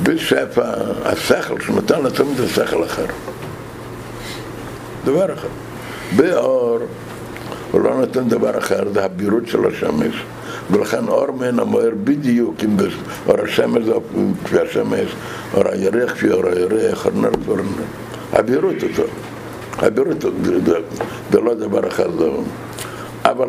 בשפע, 0.03 0.63
השכל 1.03 1.61
שנתן 1.61 2.03
לתמיד 2.03 2.37
זה 2.37 2.49
שכל 2.49 2.83
אחר. 2.83 3.05
דבר 5.05 5.33
אחר. 5.33 5.47
באור 6.15 6.79
הוא 7.71 7.81
לא 7.81 7.97
נותן 7.97 8.29
דבר 8.29 8.57
אחר, 8.57 8.83
זה 8.93 9.05
הבירות 9.05 9.47
של 9.47 9.67
השמש. 9.67 10.23
ולכן 10.71 11.07
אור 11.07 11.31
מן 11.31 11.59
המואר 11.59 11.89
בדיוק, 12.03 12.55
אם 12.63 12.77
אור 13.27 13.37
השמש 13.43 13.83
כפי 14.45 14.59
השמש, 14.59 15.15
אור 15.53 15.63
הירח 15.71 16.13
כפי 16.13 16.31
אור 16.31 16.45
הירח, 16.45 17.05
אור 17.05 17.13
נר 17.15 17.29
ואור 17.45 17.57
נר. 17.57 18.39
הבירות 18.39 18.75
אותו. 18.83 19.03
הבירות 19.77 20.21
זה 21.31 21.41
לא 21.41 21.53
דבר 21.53 21.81
זה... 21.97 22.25
אבל 23.25 23.47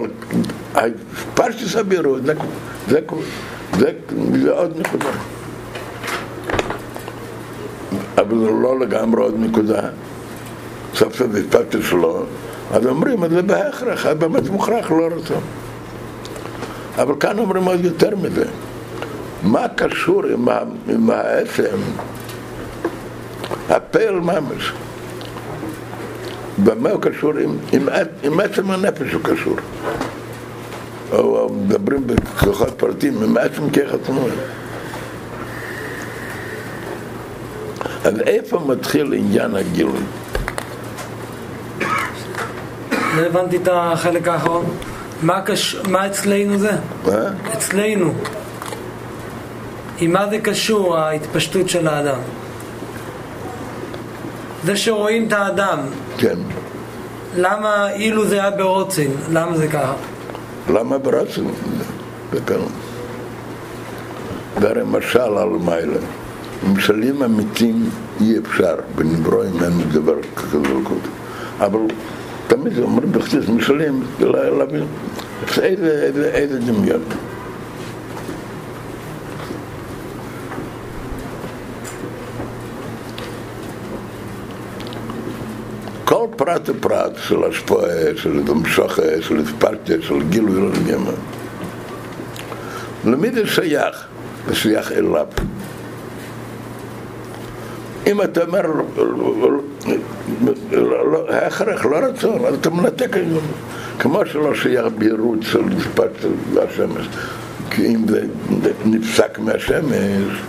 פרשס 1.35 1.77
הבירות, 1.77 2.23
זה, 2.25 2.35
זה, 2.89 3.01
זה, 3.79 3.93
זה 4.43 4.53
עוד 4.53 4.81
נקודה. 4.81 5.11
אבל 8.19 8.39
זה 8.39 8.51
לא 8.51 8.81
לגמרי 8.81 9.23
עוד 9.23 9.35
נקודה. 9.39 9.81
סוף 10.95 11.17
סוף 11.17 11.29
הספקתי 11.35 11.83
שלו, 11.83 12.23
אז 12.73 12.87
אומרים, 12.87 13.29
זה 13.29 13.43
בהכרח, 13.43 14.07
באמת 14.07 14.49
מוכרח, 14.49 14.91
לא 14.91 15.09
רצון. 15.17 15.41
אבל 16.99 17.15
כאן 17.21 17.39
אומרים 17.39 17.65
עוד 17.65 17.85
יותר 17.85 18.17
מזה. 18.17 18.45
מה 19.43 19.69
קשור 19.69 20.27
עם, 20.27 20.49
ה, 20.49 20.59
עם 20.89 21.11
העצם, 21.11 21.77
הפעל 23.69 24.15
ממש? 24.15 24.73
במה 26.65 26.91
הוא 26.91 27.01
קשור? 27.01 27.33
עם, 27.37 27.57
עם, 27.73 27.89
עם 28.23 28.41
עצם 28.41 28.71
הנפש 28.71 29.13
הוא 29.13 29.23
קשור. 29.23 29.57
או 31.13 31.49
מדברים 31.53 32.07
בכוחות 32.07 32.75
פרטים, 32.77 33.23
עם 33.23 33.37
עצם 33.37 33.71
כיחת 33.71 33.99
תנועה. 34.05 34.35
אז 38.05 38.21
איפה 38.21 38.61
מתחיל 38.67 39.13
עניין 39.13 39.55
הגילוי? 39.55 40.01
לא 43.17 43.27
הבנתי 43.27 43.57
את 43.57 43.69
החלק 43.73 44.29
האחרון. 44.29 44.65
מה, 45.23 45.41
קש... 45.41 45.77
מה 45.89 46.07
אצלנו 46.07 46.59
זה? 46.59 46.73
מה? 47.07 47.13
אצלנו. 47.53 48.13
עם 49.99 50.13
מה 50.13 50.29
זה 50.31 50.39
קשור 50.39 50.97
ההתפשטות 50.99 51.69
של 51.69 51.89
האדם? 51.89 52.19
זה 54.65 54.77
שרואים 54.77 55.29
את 55.29 55.33
האדם, 55.33 55.79
כן. 56.19 56.39
למה 57.37 57.91
אילו 57.91 58.27
זה 58.27 58.35
היה 58.35 58.51
ברוצן, 58.51 59.11
למה 59.33 59.57
זה 59.57 59.69
ככה? 59.69 59.95
למה 60.69 60.99
ברצון? 60.99 61.51
וכאן. 62.31 62.57
זה 64.61 64.71
הרי 64.71 64.83
משל 64.87 65.19
על 65.19 65.49
מיילה. 65.49 65.99
משלים 66.73 67.23
אמיתיים 67.23 67.91
אי 68.21 68.39
אפשר, 68.39 68.75
בנברואים 68.95 69.53
אין 69.65 69.73
דבר 69.93 70.17
כזה. 70.37 70.59
אבל 71.61 71.81
תמיד 72.47 72.79
אומרים 72.79 73.13
בחסיס 73.13 73.49
משלים, 73.49 74.03
להבין 74.21 74.85
איזה, 75.63 76.03
איזה, 76.03 76.31
איזה 76.35 76.59
דמיון. 76.59 77.01
כל 86.05 86.27
פרט 86.47 86.69
ופרט 86.69 87.13
של 87.17 87.45
השפועה, 87.45 88.17
של 88.17 88.43
דמשוכה, 88.43 89.03
של 89.21 89.43
אספרטיה, 89.43 89.97
של 90.01 90.23
גילוי 90.29 90.61
לא 90.61 90.67
יודע 90.67 90.99
מה. 90.99 91.11
למי 93.05 93.31
זה 93.31 93.47
שייך? 93.47 94.07
זה 94.49 94.55
שייך 94.55 94.93
אליו. 94.93 95.27
אם 98.07 98.23
אתה 98.23 98.45
אומר, 98.45 98.63
ההכרח, 101.29 101.85
לא 101.85 101.97
רצון, 101.97 102.45
אז 102.45 102.55
אתה 102.55 102.71
מנתק, 102.71 103.17
כמו 103.99 104.27
שלא 104.27 104.55
שייך 104.55 104.87
בהירות 104.99 105.43
של 105.43 105.63
משפט 105.63 106.11
השמש, 106.63 107.09
כי 107.71 107.87
אם 107.87 108.09
זה 108.09 108.27
נפסק 108.85 109.39
מהשמש, 109.39 110.43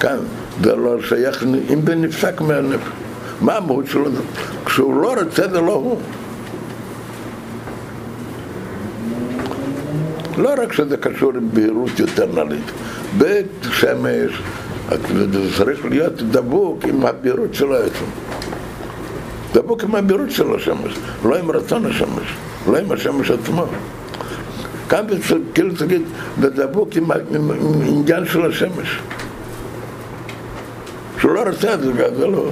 כאן, 0.00 0.18
זה 0.62 0.76
לא 0.76 1.02
שייך, 1.02 1.44
אם 1.72 1.80
זה 1.86 1.94
נפסק 1.94 2.40
מהנפש. 2.40 3.07
מה 3.40 3.56
המהות 3.56 3.86
שלו? 3.86 4.04
כשהוא 4.66 5.02
לא 5.02 5.14
רוצה 5.14 5.48
זה 5.48 5.60
לא 5.60 5.74
הוא. 5.74 6.00
לא 10.38 10.50
רק 10.62 10.72
שזה 10.72 10.96
קשור 10.96 11.32
עם 11.34 11.48
בהירות 11.52 11.98
יותר 11.98 12.44
נלית, 12.44 12.70
בית 13.18 13.46
שמש, 13.72 14.42
צריך 15.56 15.84
להיות 15.84 16.22
דבוק 16.22 16.84
עם 16.84 17.06
הבהירות 17.06 17.54
של 17.54 17.72
העצם. 17.72 18.04
דבוק 19.52 19.82
עם 19.82 19.94
הבהירות 19.94 20.30
של 20.30 20.54
השמש, 20.54 20.92
לא 21.24 21.38
עם 21.38 21.50
רצון 21.50 21.86
השמש, 21.86 22.34
לא 22.70 22.76
עם 22.76 22.92
השמש 22.92 23.30
עצמו. 23.30 23.64
כאן 24.88 25.04
כאילו 25.54 25.74
תגיד, 25.74 26.02
זה 26.40 26.50
דבוק 26.50 26.88
עם 26.96 27.10
העניין 27.10 28.26
של 28.26 28.46
השמש. 28.46 29.00
שהוא 31.20 31.34
לא 31.34 31.42
רוצה 31.42 31.74
את 31.74 31.80
זה, 31.80 31.92
זה 32.16 32.26
לא. 32.26 32.50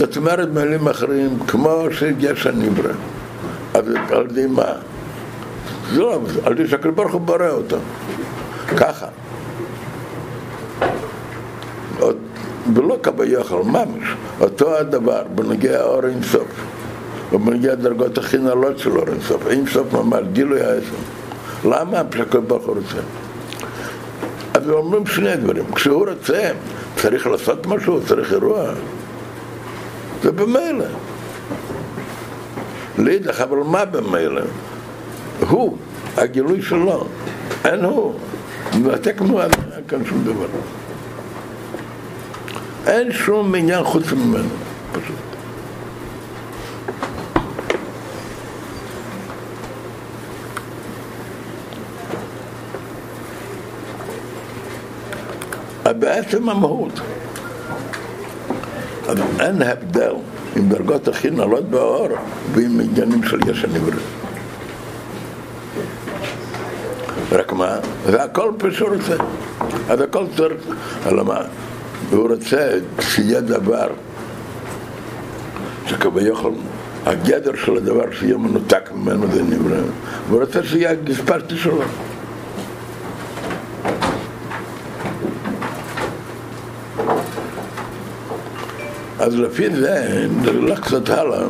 זאת 0.00 0.16
אומרת, 0.16 0.52
במילים 0.52 0.88
אחרים, 0.88 1.38
כמו 1.46 1.84
שיש 1.90 2.46
הנברא, 2.46 2.92
אז 3.74 3.84
על 4.10 4.26
ידי 4.30 4.46
מה? 4.46 4.72
לא, 5.92 6.18
על 6.44 6.52
ידי 6.52 6.68
שהקדוש 6.68 6.94
ברוך 6.94 7.12
הוא 7.12 7.20
בורא 7.20 7.48
אותו. 7.48 7.76
ככה. 8.76 9.06
ולא 12.74 12.98
כביכול, 13.02 13.62
ממש, 13.62 14.08
אותו 14.40 14.76
הדבר 14.76 15.22
בנגיע 15.34 15.80
האור 15.80 16.06
אינסוף, 16.06 16.48
ובנגיע 17.32 17.72
הדרגות 17.72 18.18
הכי 18.18 18.38
נעלות 18.38 18.78
של 18.78 18.98
אור 18.98 19.08
אינסוף, 19.08 19.46
אינסוף 19.46 19.92
ממש, 19.92 20.22
גילוי 20.32 20.60
העצם. 20.60 21.00
למה? 21.64 22.02
שהקדוש 22.16 22.44
ברוך 22.46 22.66
הוא 22.66 22.76
רוצה. 22.76 23.02
אז 24.54 24.70
אומרים 24.70 25.06
שני 25.06 25.36
דברים, 25.36 25.64
כשהוא 25.74 26.06
רוצה, 26.08 26.50
צריך 26.96 27.26
לעשות 27.26 27.66
משהו, 27.66 28.00
צריך 28.06 28.32
אירוע. 28.32 28.72
זה 30.22 30.32
במילא. 30.32 30.84
לידך, 32.98 33.40
אבל 33.40 33.58
מה 33.58 33.84
במילא? 33.84 34.42
הוא, 35.48 35.76
הגילוי 36.16 36.62
שלו, 36.62 37.06
אין 37.64 37.84
הוא. 37.84 38.14
מנתק 38.74 39.20
מועד, 39.20 39.50
אין 39.74 39.84
כאן 39.88 40.04
שום 40.04 40.24
דבר. 40.24 40.46
אין 42.86 43.12
שום 43.12 43.54
עניין 43.54 43.84
חוץ 43.84 44.12
ממנו, 44.12 44.48
פשוט. 44.92 45.16
בעצם 56.00 56.48
המהות. 56.48 57.00
אז 59.10 59.18
אין 59.40 59.62
הבדל 59.62 60.12
עם 60.56 60.68
דרגות 60.68 61.08
הכי 61.08 61.30
נעלות 61.30 61.64
באור 61.64 62.08
ועם 62.52 62.80
עניינים 62.80 63.22
של 63.22 63.38
יש 63.50 63.64
הנברא. 63.64 64.00
רק 67.32 67.52
מה? 67.52 67.76
זה 68.06 68.22
הכל 68.22 68.52
פשוט 68.58 68.88
רוצה. 68.88 69.16
אז 69.88 70.00
הכל 70.00 70.24
צריך, 70.36 70.62
אלא 71.06 71.24
מה? 71.24 71.40
והוא 72.10 72.28
רוצה 72.28 72.70
שיהיה 73.00 73.40
דבר 73.40 73.88
שכביכול 75.86 76.52
הגדר 77.06 77.52
של 77.64 77.76
הדבר 77.76 78.04
שיהיה 78.12 78.36
מנותק 78.36 78.90
ממנו 78.94 79.26
זה 79.32 79.42
נברא. 79.42 79.80
והוא 80.28 80.40
רוצה 80.40 80.62
שיהיה 80.62 80.90
הגספרטי 80.90 81.56
שלו. 81.56 81.82
אז 89.20 89.38
לפי 89.38 89.70
זה, 89.76 90.26
נלך 90.42 90.80
קצת 90.80 91.08
הלאה, 91.08 91.42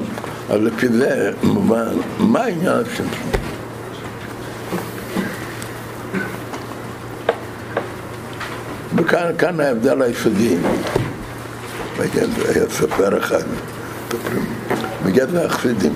אז 0.50 0.60
לפי 0.60 0.88
זה 0.88 1.32
מובן, 1.42 1.96
מה 2.18 2.40
העניין 2.40 2.72
הצמצום? 2.72 3.30
וכאן 8.96 9.30
כאן 9.38 9.60
ההבדל 9.60 10.02
היסודי, 10.02 10.56
היה 11.98 12.68
ספר 12.70 13.18
אחד, 13.18 13.42
בגלל 15.06 15.46
החסידים, 15.46 15.92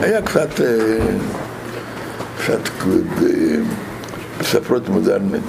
היה 0.00 0.22
קצת, 0.22 0.60
אה, 0.60 0.98
קצת 2.38 2.68
אה, 2.86 3.56
ספרות 4.42 4.88
מודרנית. 4.88 5.42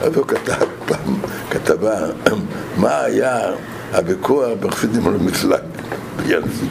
אז 0.00 0.16
הוא 0.16 0.26
כתב 0.26 0.79
פעם 0.90 1.14
כתבה, 1.50 1.98
מה 2.82 3.00
היה 3.00 3.40
הוויכוח 3.94 4.48
בחסידים 4.60 5.06
על 5.08 6.42
זה. 6.48 6.66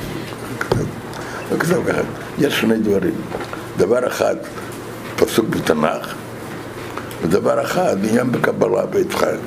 הוא 1.49 1.59
כתב 1.59 1.83
ככה, 1.87 2.01
יש 2.37 2.61
שני 2.61 2.77
דברים. 2.77 3.15
דבר 3.77 4.07
אחד, 4.07 4.35
פסוק 5.15 5.45
בתנ"ך, 5.45 6.13
ודבר 7.21 7.61
אחד, 7.61 7.97
עניין 8.09 8.31
בקבלה 8.31 8.85
בית 8.85 9.13
חיים. 9.13 9.39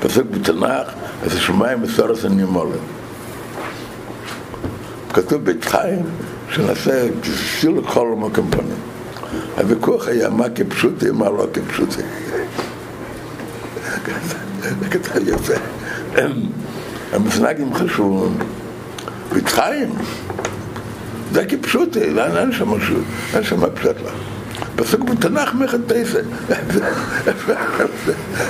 פסוק 0.00 0.26
בתנ"ך, 0.30 0.92
אז 1.24 1.34
השמיים 1.36 1.82
מסורס 1.82 2.24
הנימולת. 2.24 2.78
כתוב 5.12 5.44
בית 5.44 5.64
חיים, 5.64 6.02
שנעשה 6.50 7.06
סיל 7.60 7.80
כל 7.86 8.14
מקום 8.18 8.50
פנים. 8.50 8.89
הוויכוח 9.60 10.08
היה 10.08 10.28
מה 10.28 10.44
כפשוטי, 10.54 11.10
מה 11.10 11.30
לא 11.30 11.46
כפשוטי. 11.52 12.02
כתב 14.90 15.28
יפה. 15.28 15.54
המסנגים 17.12 17.74
חשבו, 17.74 18.28
בית 19.32 19.48
חיים, 19.48 19.94
זה 21.32 21.44
כפשוטי, 21.46 22.00
אין 22.00 22.52
שם 22.52 22.68
משהו, 22.68 22.96
אין 23.34 23.42
שם 23.42 23.74
פשט 23.74 23.96
לך. 24.04 24.12
פסוק 24.76 25.00
בתנ"ך 25.00 25.54
מלאכת 25.54 25.78
תשע. 25.86 26.20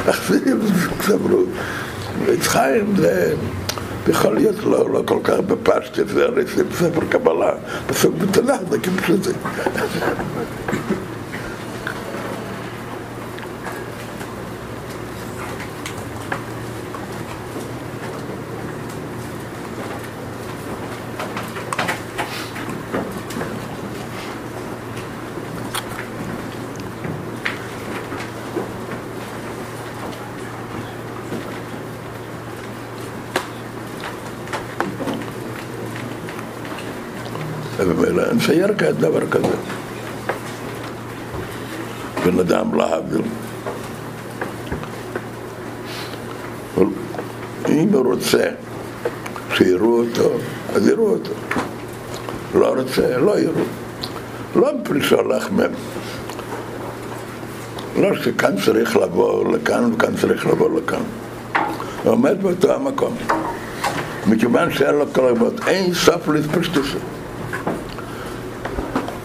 החסידים 0.07 0.61
סברו, 1.03 1.43
עץ 2.29 2.47
חיים 2.47 2.95
זה 2.97 3.35
יכול 4.09 4.35
להיות 4.35 4.65
לא, 4.65 4.91
לא 4.91 5.03
כל 5.07 5.19
כך 5.25 5.37
בפשטי, 5.47 6.01
זה 6.05 6.25
הרי 6.25 6.45
זה 6.57 6.65
בספר 6.65 7.01
קבלה, 7.09 7.53
בסוף 7.89 8.15
בתנ"ך 8.19 8.61
זה 8.71 8.79
כאילו 8.79 8.97
נצייר 38.41 38.69
כעת 38.79 38.97
דבר 38.99 39.27
כזה. 39.31 39.57
בן 42.25 42.39
אדם 42.39 42.75
להבדיל. 42.75 43.23
אם 47.69 47.89
הוא 47.93 48.13
רוצה 48.13 48.45
שיראו 49.55 50.03
אותו, 50.03 50.31
אז 50.75 50.89
יראו 50.89 51.09
אותו. 51.11 51.31
לא 52.55 52.75
רוצה, 52.75 53.19
לא 53.19 53.41
יראו. 53.41 53.65
לא 54.57 54.71
מפני 54.81 55.03
שהולך 55.03 55.51
מהם. 55.51 55.73
לא 57.97 58.17
שכאן 58.17 58.57
צריך 58.65 58.97
לבוא 58.97 59.53
לכאן 59.53 59.93
וכאן 59.95 60.17
צריך 60.17 60.47
לבוא 60.47 60.81
לכאן. 60.81 61.03
הוא 62.05 62.13
עומד 62.13 62.43
באותו 62.43 62.75
המקום. 62.75 63.17
מכיוון 64.27 64.73
שאין 64.73 64.95
לו 64.95 65.05
כל 65.13 65.29
הגבוהות, 65.29 65.69
אין 65.69 65.95
סוף 65.95 66.29
להתפשטות. 66.29 66.85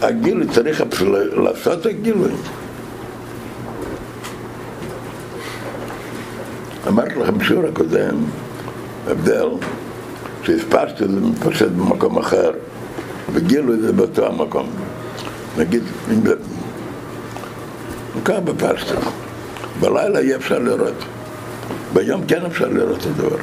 הגילוי 0.05 0.47
צריך 0.47 0.83
לעשות 1.33 1.85
הגילוי. 1.85 2.31
אמרתי 6.87 7.15
לכם 7.15 7.37
בשיעור 7.37 7.65
הקודם, 7.65 8.15
הבדל, 9.07 9.49
שהספשתי 10.43 11.07
זה 11.07 11.21
מתפשט 11.21 11.67
במקום 11.67 12.17
אחר, 12.17 12.51
וגילוי 13.33 13.77
זה 13.79 13.93
באותו 13.93 14.27
המקום. 14.27 14.69
נגיד, 15.57 15.83
אם 16.13 16.21
זה... 16.25 16.35
כך 18.25 18.35
בפשטות. 18.43 19.03
בלילה 19.79 20.19
אי 20.19 20.35
אפשר 20.35 20.59
לראות. 20.59 21.03
ביום 21.93 22.25
כן 22.27 22.45
אפשר 22.45 22.67
לראות 22.67 22.97
את 22.97 23.05
הדבר. 23.05 23.37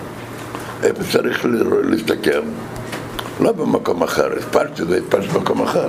איפה 0.82 1.02
צריך 1.12 1.46
להסתכל? 1.84 2.40
לא 3.40 3.52
במקום 3.52 4.02
אחר, 4.02 4.28
הספשתי 4.38 4.84
זה 4.84 4.96
הספשתי 4.96 5.38
במקום 5.38 5.62
אחר. 5.62 5.88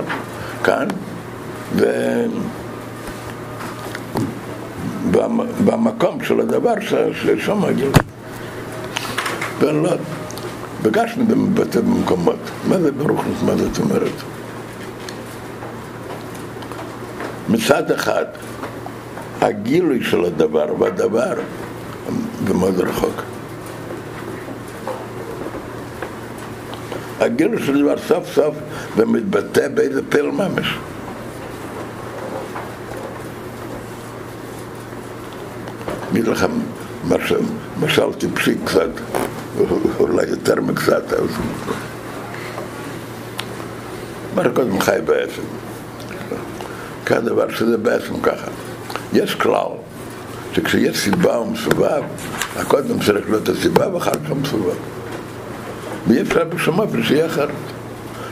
כאן, 0.64 0.88
ובמקום 5.10 6.24
של 6.24 6.40
הדבר 6.40 6.74
ששם 7.12 7.64
הגיל. 7.64 7.90
ולא, 9.58 9.90
בגשנו 10.82 11.24
מתבטא 11.24 11.80
במקומות. 11.80 12.38
מה 12.68 12.78
זה 12.78 12.92
ברוכנות? 12.92 13.42
מה 13.46 13.56
זאת 13.56 13.78
אומרת? 13.78 14.12
מצד 17.48 17.90
אחד, 17.90 18.24
הגילוי 19.40 20.04
של 20.04 20.24
הדבר 20.24 20.66
והדבר 20.78 21.34
זה 22.46 22.54
מאוד 22.54 22.80
רחוק. 22.80 23.33
הגילוי 27.24 27.62
של 27.66 27.82
דבר 27.82 27.98
סוף 28.08 28.34
סוף 28.34 28.54
ומתבטא 28.96 29.68
באיזה 29.68 30.00
פיל 30.08 30.30
ממש. 30.30 30.78
אגיד 36.12 36.28
לכם 36.28 36.50
משל 37.80 38.12
טיפשי 38.18 38.54
קצת, 38.64 38.88
אולי 40.00 40.26
יותר 40.26 40.60
מקצת, 40.60 41.12
אז... 41.12 41.28
מה 44.34 44.42
קודם 44.54 44.80
חי 44.80 44.98
בעצם. 45.04 45.42
כדבר 47.06 47.50
שזה 47.50 47.78
בעצם 47.78 48.20
ככה. 48.22 48.50
יש 49.12 49.34
כלל, 49.34 49.68
שכשיש 50.52 50.98
סיבה 50.98 51.40
ומסובב, 51.40 52.02
הקודם 52.56 53.00
צריך 53.00 53.30
להיות 53.30 53.48
הסיבה 53.48 53.94
ואחר 53.94 54.12
כך 54.12 54.30
מסובב. 54.42 54.74
ואי 56.08 56.22
אפשר 56.22 56.44
בשום 56.44 56.78
אופן 56.78 57.02
שיהיה 57.02 57.26
אחרת. 57.26 57.48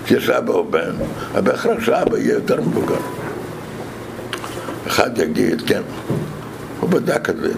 שיש 0.06 0.30
אבא 0.30 0.52
או 0.52 0.64
בן, 0.64 0.94
אבל 1.32 1.40
בהכרח 1.40 1.84
שאבא 1.84 2.18
יהיה 2.18 2.34
יותר 2.34 2.60
מבוגר. 2.60 3.00
אחד 4.86 5.18
יגיד, 5.18 5.62
כן, 5.66 5.82
הוא 6.80 6.90
בדק 6.90 7.30
את 7.30 7.36
זה. 7.36 7.52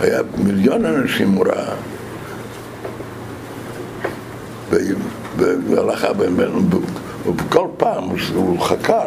היה 0.00 0.20
מיליון 0.38 0.84
אנשים 0.84 1.30
הוא 1.30 1.46
ראה, 1.46 1.74
והלך 5.36 6.04
אבא 6.04 6.28
ממנו, 6.28 6.62
ובכל 7.26 7.66
פעם 7.76 8.04
הוא 8.34 8.60
חקר, 8.60 9.06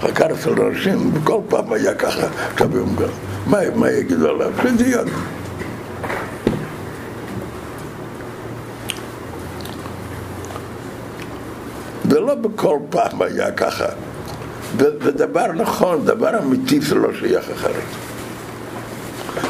חקר 0.00 0.26
אצל 0.32 0.62
אנשים, 0.62 1.10
וכל 1.14 1.40
פעם 1.48 1.72
היה 1.72 1.94
ככה, 1.94 2.26
עכשיו 2.52 2.68
מה, 3.46 3.90
יגידו 3.90 4.28
עליו? 4.28 4.52
שזה 4.62 4.84
יד. 4.84 5.08
זה 12.14 12.20
לא 12.20 12.34
בכל 12.34 12.78
פעם 12.90 13.22
היה 13.22 13.50
ככה. 13.52 13.86
זה 14.78 15.12
דבר 15.12 15.52
נכון, 15.52 16.04
דבר 16.04 16.38
אמיתי 16.38 16.80
זה 16.80 16.94
לא 16.94 17.08
שייך 17.18 17.50
אחרת. 17.50 17.82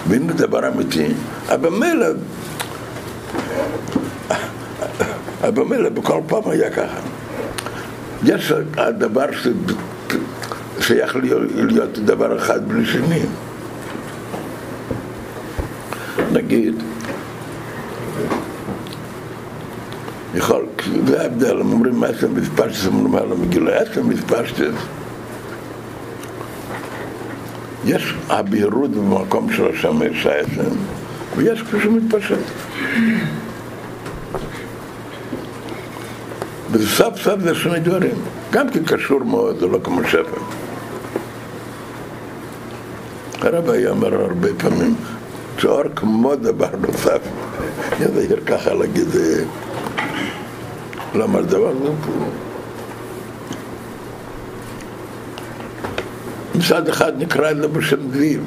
ואם 0.08 0.28
זה 0.28 0.34
דבר 0.46 0.68
אמיתי, 0.68 1.06
אבל 1.48 1.68
מילא, 1.68 2.06
אבל 5.48 5.62
מילא 5.62 5.88
בכל 5.88 6.20
פעם 6.26 6.42
היה 6.46 6.70
ככה. 6.70 6.98
יש 8.24 8.52
הדבר 8.76 9.26
שייך 10.80 11.16
להיות, 11.16 11.42
להיות 11.54 11.98
דבר 11.98 12.36
אחד 12.38 12.68
בלי 12.68 12.86
שני. 12.86 13.22
נגיד, 16.32 16.74
יכול, 20.36 20.66
זה 21.06 21.22
ההבדל, 21.22 21.60
הם 21.60 21.72
אומרים 21.72 22.00
מה 22.00 22.10
אסם 22.10 22.34
מספשטס, 22.34 22.86
הם 22.86 22.94
אומרים 22.94 23.14
על 23.14 23.32
המגילה, 23.32 23.82
אסם 23.82 24.08
מספשטס. 24.08 24.74
יש 27.84 28.14
הבהירות 28.28 28.90
במקום 28.90 29.52
של 29.52 29.66
השמש 29.74 30.26
האסם, 30.26 30.76
ויש 31.36 31.62
כפי 31.62 31.80
שהוא 31.80 31.96
מתפשט. 31.96 32.38
וסף 36.70 37.22
סף 37.22 37.40
זה 37.40 37.54
שני 37.54 37.80
דברים, 37.80 38.14
גם 38.50 38.70
כי 38.70 38.80
קשור 38.84 39.24
מאוד, 39.24 39.58
זה 39.60 39.66
לא 39.66 39.78
כמו 39.84 40.00
שפע. 40.04 40.40
הרב 43.40 43.70
היה 43.70 43.90
אומר 43.90 44.22
הרבה 44.22 44.48
פעמים, 44.58 44.94
שאור 45.58 45.82
כמו 45.96 46.36
דבר 46.36 46.68
נוסף. 46.80 47.20
אני 47.92 48.04
יודע 48.04 48.36
ככה 48.46 48.74
להגיד 48.74 49.08
למה 51.14 51.38
הדבר 51.38 51.68
הזה 51.68 51.90
מצד 56.54 56.88
אחד 56.88 57.12
נקרא 57.18 57.54
זה 57.54 57.68
בשם 57.68 58.10
זיו. 58.10 58.40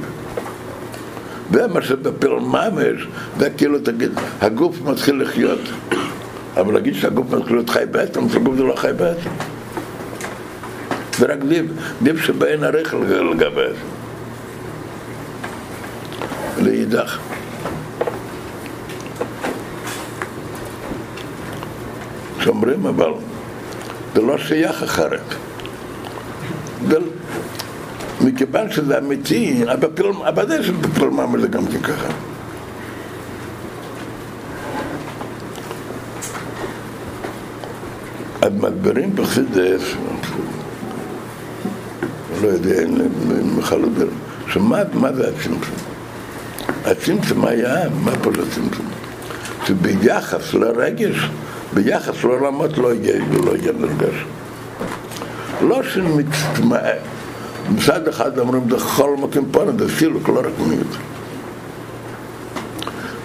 ומה 1.51 1.81
שבפיל 1.81 2.31
ממש, 2.33 3.07
זה 3.39 3.49
כאילו 3.49 3.79
תגיד, 3.79 4.11
הגוף 4.41 4.81
מתחיל 4.81 5.21
לחיות. 5.21 5.59
אבל 6.57 6.73
להגיד 6.73 6.93
שהגוף 6.93 7.33
מתחיל 7.33 7.55
להיות 7.55 7.69
חי 7.69 7.83
בעצם, 7.91 8.29
שהגוף 8.29 8.55
זה 8.55 8.63
לא 8.63 8.75
חי 8.75 8.91
בעצם. 8.97 9.29
זה 11.17 11.25
רק 11.25 11.39
זיו, 11.47 11.65
זיו 12.03 12.17
שבאין 12.17 12.63
ערך 12.63 12.93
לגבי 13.31 13.61
זה. 13.67 13.75
לאידך. 16.63 17.19
שאומרים 22.47 22.85
אבל 22.85 23.11
זה 24.15 24.21
לא 24.21 24.37
שייך 24.37 24.83
אחרת. 24.83 25.33
מכיוון 28.21 28.71
שזה 28.71 28.97
אמיתי, 28.97 29.63
אבל 30.27 30.47
זה 30.47 30.63
שבפל 30.63 31.09
ממש 31.09 31.41
זה 31.41 31.47
גם 31.47 31.65
כן 31.65 31.79
ככה. 31.79 32.07
אז 38.41 38.53
מדברים 38.53 39.15
בחסידס, 39.15 39.81
לא 42.41 42.47
יודע 42.47 42.83
אם 42.83 43.57
בכלל 43.57 43.79
לדבר, 43.79 44.07
שמה 44.47 45.13
זה 45.15 45.29
הצמצום? 45.29 45.75
הצמצום 46.85 47.45
היה, 47.45 47.89
מה 48.03 48.11
פה 48.23 48.31
זה 48.35 48.41
הצמצום? 48.41 48.85
שביחס 49.65 50.53
לרגש, 50.53 51.29
ביחס 51.73 52.23
לעולמות 52.23 52.77
לא 52.77 52.93
יהיה, 52.93 53.25
לא 53.45 53.51
יהיה 53.55 53.71
נרגש. 53.79 54.25
לא 55.61 55.83
שמצטמא, 55.83 56.77
מצד 57.69 58.07
אחד 58.07 58.39
אומרים 58.39 58.67
בכל 58.67 59.17
מקום 59.17 59.45
פונה, 59.51 59.71
זה 59.77 59.97
סילוק, 59.97 60.29
לא 60.29 60.39
רק 60.39 60.67
מיעוט. 60.67 60.87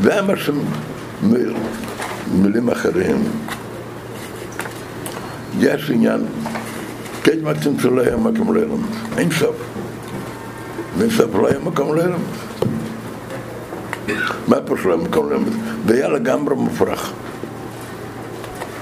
זה 0.02 0.22
מה 0.22 0.32
שמילים 1.22 2.70
אחרים, 2.70 3.22
יש 5.58 5.90
עניין, 5.90 6.20
קדמת 7.22 7.62
צמצום 7.62 7.96
לא 7.96 8.02
יהיה 8.02 8.16
מקום 8.16 8.54
לילמד, 8.54 8.86
אין 9.18 9.30
סוף. 9.30 9.56
ואין 10.98 11.10
סוף 11.10 11.34
לא 11.34 11.48
יהיה 11.48 11.58
מקום 11.58 11.94
לילמד. 11.94 12.18
מה 14.48 14.56
שלא 14.82 14.94
יהיה 14.94 14.96
מקום 14.96 15.28
לילמד? 15.28 15.52
זה 15.86 15.94
היה 15.94 16.08
לגמרי 16.08 16.54
מופרך. 16.54 17.12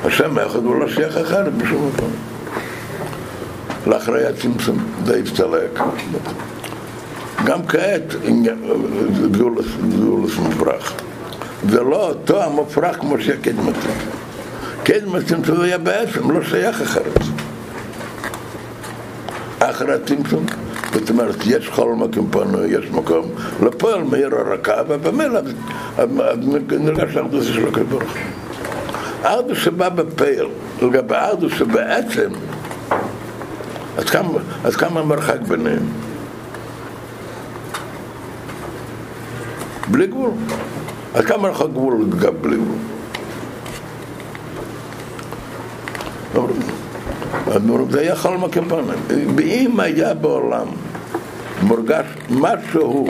השם 0.04 0.38
אחד 0.38 0.64
הוא 0.64 0.76
לא 0.76 0.88
שייך 0.88 1.16
אחרת 1.16 1.54
בשום 1.54 1.90
מקום. 1.94 2.10
לאחרי 3.86 4.26
הצמצום 4.26 4.78
זה 5.04 5.18
הצטלק. 5.18 5.80
גם 7.44 7.66
כעת 7.66 8.14
גאולס 9.30 10.36
מופרך. 10.38 10.92
זה 11.68 11.82
לא 11.82 12.08
אותו 12.08 12.42
המופרך 12.42 12.96
כמו 12.96 13.20
שהקדמתי. 13.20 13.88
קדמתי 14.82 15.34
זה 15.46 15.62
היה 15.64 15.78
בעצם 15.78 16.30
לא 16.30 16.42
שייך 16.42 16.82
אחרת. 16.82 17.18
אחרי 19.58 19.94
הצמצום, 19.94 20.46
זאת 20.94 21.10
אומרת, 21.10 21.36
יש 21.46 21.68
כל 21.68 21.94
מקום 21.94 22.30
פנוי, 22.30 22.68
יש 22.68 22.90
מקום 22.90 23.26
לפועל 23.62 24.02
מהיר 24.02 24.34
הרכה, 24.36 24.74
ובמילא 24.88 25.40
נרגש 26.70 27.16
האחדוס 27.16 27.46
של 27.46 27.68
הקדוש 27.68 27.88
ברוך 27.88 28.02
הוא. 28.02 28.49
האחדוס 29.22 29.58
שבא 29.58 29.88
בפייל, 29.88 30.46
לגבי 30.82 31.16
האחדוס 31.16 31.52
שבעצם, 31.52 32.30
אז 33.98 34.04
כמה, 34.04 34.28
אז 34.64 34.76
כמה 34.76 35.00
המרחק 35.00 35.40
ביניהם? 35.48 35.82
בלי 39.90 40.06
גבול. 40.06 40.30
אז 41.14 41.24
כמה 41.24 41.48
רחוק 41.48 41.70
גבול 41.70 42.04
גם 42.18 42.32
בלי 42.40 42.56
גבול? 42.56 42.76
זה 47.90 48.00
היה 48.00 48.16
חול 48.16 48.36
מקפונה. 48.36 48.92
ואם 49.36 49.80
היה 49.80 50.14
בעולם 50.14 50.66
מורגש 51.62 52.06
משהו 52.30 53.06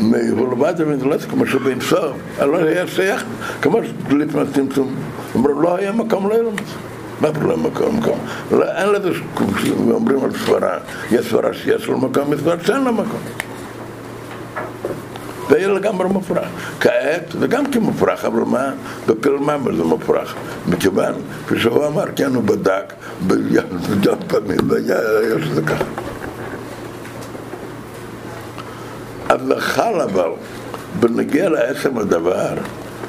מהולבד 0.00 0.74
ומדלת 0.78 1.24
כמו 1.24 1.46
שבין 1.46 1.80
סוף, 1.80 2.16
לא 2.40 2.56
היה 2.56 2.86
שייך, 2.86 3.24
כמו 3.62 3.78
שלפני 4.10 4.42
צמצום, 4.54 4.94
אמרו 5.36 5.60
לא 5.60 5.76
היה 5.76 5.92
מקום 5.92 6.30
לילמד. 6.30 6.60
מה 7.20 7.32
פה 7.32 7.40
לא 7.40 7.56
מקום? 7.56 7.96
מקום? 7.96 8.18
אין 8.52 8.88
לזה, 8.88 9.10
אומרים 9.90 10.24
על 10.24 10.30
סברה, 10.46 10.78
יש 11.10 11.30
סברה 11.30 11.52
שיש 11.52 11.86
לו 11.86 11.98
מקום, 11.98 12.32
יש 12.32 12.40
סברה 12.40 12.56
שאין 12.62 12.84
לו 12.84 12.92
מקום. 12.92 13.20
זה 15.48 15.56
היה 15.56 15.68
לגמרי 15.68 16.08
מופרך. 16.08 16.48
כעת 16.80 17.34
זה 17.40 17.46
גם 17.46 17.66
כן 17.66 17.80
מופרך, 17.80 18.24
אבל 18.24 18.40
מה? 18.40 18.70
בפלממה 19.06 19.76
זה 19.76 19.84
מופרך. 19.84 20.34
מכיוון, 20.66 21.12
כפי 21.46 21.58
שהוא 21.58 21.86
אמר, 21.86 22.04
כן, 22.16 22.34
הוא 22.34 22.42
בדק, 22.42 22.92
בדק 23.26 24.16
פעמים, 24.28 24.58
והיה 24.68 24.98
שזה 25.44 25.62
ככה. 25.62 25.84
אז 29.28 29.48
לחל 29.48 30.00
אבל, 30.00 30.30
בנגיע 31.00 31.48
לעצם 31.48 31.98
הדבר, 31.98 32.54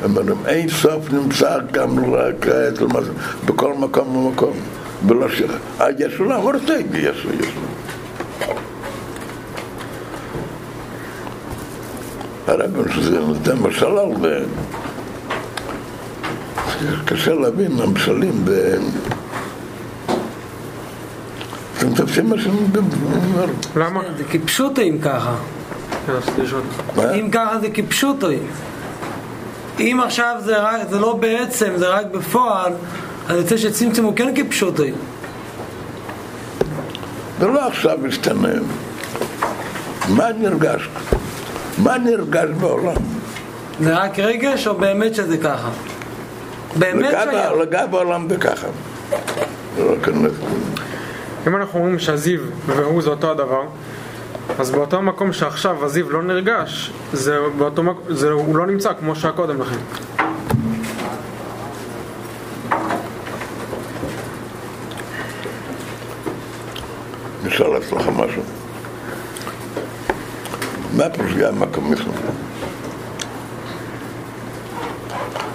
אומרים, 0.04 0.38
אין 0.46 0.70
סוף 0.70 1.14
נמצא 1.14 1.58
גם 1.72 1.98
כעת, 2.42 2.80
בכל 3.46 3.74
מקום 3.74 4.16
ומקום. 4.16 4.54
ולא 5.08 5.30
ש... 5.30 5.42
יש 6.00 6.20
עולם, 6.20 6.42
הוא 6.42 6.52
רוצה, 6.52 6.74
יש 6.94 7.26
לו, 7.26 7.34
יש 7.34 7.48
לו. 7.56 8.54
הרב 12.48 12.92
שזה 12.92 13.20
נותן 13.20 13.58
משל 13.60 13.86
על 13.86 14.12
ו... 14.22 14.44
קשה 17.06 17.34
להבין 17.34 17.72
המשלים 17.80 18.46
ב... 18.46 18.52
אתם 21.78 21.94
תופסים 21.96 22.30
מה 22.30 22.36
שאני 22.42 22.56
אומר? 22.56 23.46
למה? 23.76 24.02
זה 24.18 24.24
כפשוטו 24.24 24.82
אם 24.82 24.98
ככה. 25.02 25.36
אם 27.20 27.30
ככה 27.32 27.60
זה 27.60 27.70
כפשוטו. 27.70 28.28
אם 29.80 30.00
עכשיו 30.04 30.36
זה, 30.46 30.58
רק, 30.58 30.82
זה 30.90 31.00
לא 31.00 31.14
בעצם, 31.14 31.74
זה 31.76 31.88
רק 31.88 32.06
בפועל, 32.12 32.74
אז 33.28 33.38
יוצא 33.38 33.58
שצמצום 33.58 34.06
הוא 34.06 34.16
כן 34.16 34.34
כפשוטו. 34.36 34.84
זה 37.40 37.48
לא 37.48 37.68
עכשיו 37.68 37.98
משתנה. 38.02 38.50
מה 40.10 40.26
נרגש? 40.40 40.90
מה 41.78 41.98
נרגש 41.98 42.50
בעולם? 42.60 42.96
זה 43.80 43.98
רק 43.98 44.20
רגש 44.20 44.68
או 44.68 44.76
באמת 44.76 45.16
שזה 45.16 45.38
ככה? 45.38 45.70
באמת 46.76 47.12
שהיה. 47.12 47.54
לגע 47.56 47.86
בעולם 47.86 48.30
זה 48.30 48.38
ככה. 48.38 48.68
לא. 49.78 49.96
אם 51.48 51.56
אנחנו 51.56 51.80
אומרים 51.80 52.00
שהזיו 52.00 52.40
והוא 52.66 53.02
זה 53.02 53.10
אותו 53.10 53.32
הדבר, 53.32 53.64
אז 54.58 54.72
באותו 54.72 55.02
מקום 55.02 55.34
שעכשיו 55.34 55.86
הזיו 55.86 56.12
לא 56.12 56.24
נרגש, 56.24 56.92
זה 57.14 57.38
באותו 57.58 57.84
מקום, 57.84 58.04
זה, 58.10 58.32
הוא 58.32 58.58
לא 58.58 58.68
נמצא 58.68 58.94
כמו 59.00 59.16
שהיה 59.16 59.34
קודם 59.34 59.62
לכן. 59.62 59.78
אני 67.42 67.50
אשאל 67.50 67.78
אצלך 67.78 68.08
משהו. 68.08 68.42
מה 70.98 71.10
פירוש 71.10 71.34
גם 71.34 71.60
מקום 71.60 71.92
מכלום? 71.92 72.16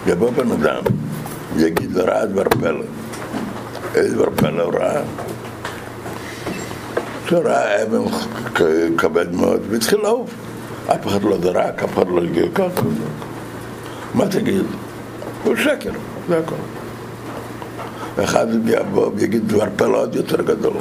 יבוא 0.06 0.30
בן 0.30 0.50
אדם 0.50 0.82
ויגיד 1.56 1.92
לרעה 1.92 2.26
דבר 2.26 2.44
פלא. 2.44 2.84
איזה 3.94 4.16
דבר 4.16 4.30
פלא 4.36 4.62
הוא 4.62 4.72
ראה? 4.74 5.02
שראה 7.28 7.82
אבן 7.82 8.02
כבד 8.98 9.34
מאוד 9.34 9.60
והתחיל 9.70 9.98
לעוף. 9.98 10.30
אף 10.86 11.06
אחד 11.06 11.22
לא 11.22 11.38
זרק, 11.42 11.82
אף 11.82 11.94
אחד 11.94 12.08
לא 12.08 12.22
הגיע 12.22 12.44
ככה. 12.54 12.82
מה 14.14 14.28
תגיד? 14.28 14.64
הוא 15.44 15.56
שקר, 15.56 15.90
זה 16.28 16.38
הכל. 16.38 16.54
ואחד 18.16 18.46
יבוא 18.66 19.10
ויגיד 19.14 19.48
דבר 19.48 19.66
פלא 19.76 20.00
עוד 20.00 20.14
יותר 20.14 20.42
גדול. 20.42 20.76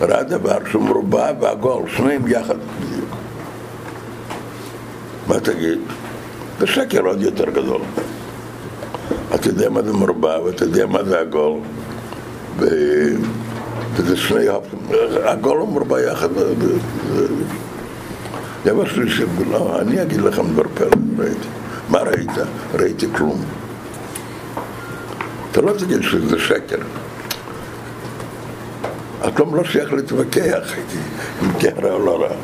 ראה 0.00 0.22
דבר 0.22 0.58
שהוא 0.70 0.82
מרובע 0.82 1.30
ועגול, 1.40 1.82
שניהם 1.96 2.28
יחד 2.28 2.56
בדיוק. 2.80 3.10
מה 5.26 5.40
תגיד? 5.40 5.78
זה 6.58 6.66
שקר 6.66 7.00
עוד 7.00 7.22
יותר 7.22 7.50
גדול. 7.50 7.80
אתה 9.34 9.48
יודע 9.48 9.70
מה 9.70 9.82
זה 9.82 9.92
מרובע 9.92 10.40
ואתה 10.44 10.64
יודע 10.64 10.86
מה 10.86 11.04
זה 11.04 11.20
עגול 11.20 11.60
ו... 12.58 12.66
וזה 13.94 14.16
שני 14.16 14.46
עגול 15.24 15.60
ומרובע 15.60 16.00
יחד. 16.00 16.28
דבר 18.64 18.84
שלישי, 18.88 19.24
לא, 19.50 19.80
אני 19.80 20.02
אגיד 20.02 20.20
לכם 20.20 20.52
דבר 20.52 20.62
פלא, 20.74 20.88
ראיתי. 21.18 21.48
מה 21.88 21.98
ראית? 21.98 22.30
ראיתי 22.74 23.06
כלום. 23.16 23.44
אתה 25.52 25.60
לא 25.60 25.72
תגיד 25.78 26.02
שזה 26.02 26.38
שקר. 26.38 26.78
הכלום 29.22 29.54
לא 29.54 29.64
שייך 29.64 29.92
להתווכח 29.92 30.72
אם 31.42 31.48
כן 31.58 31.72
רע 31.82 31.92
או 31.92 31.98
לא 31.98 32.22
רע. 32.22 32.34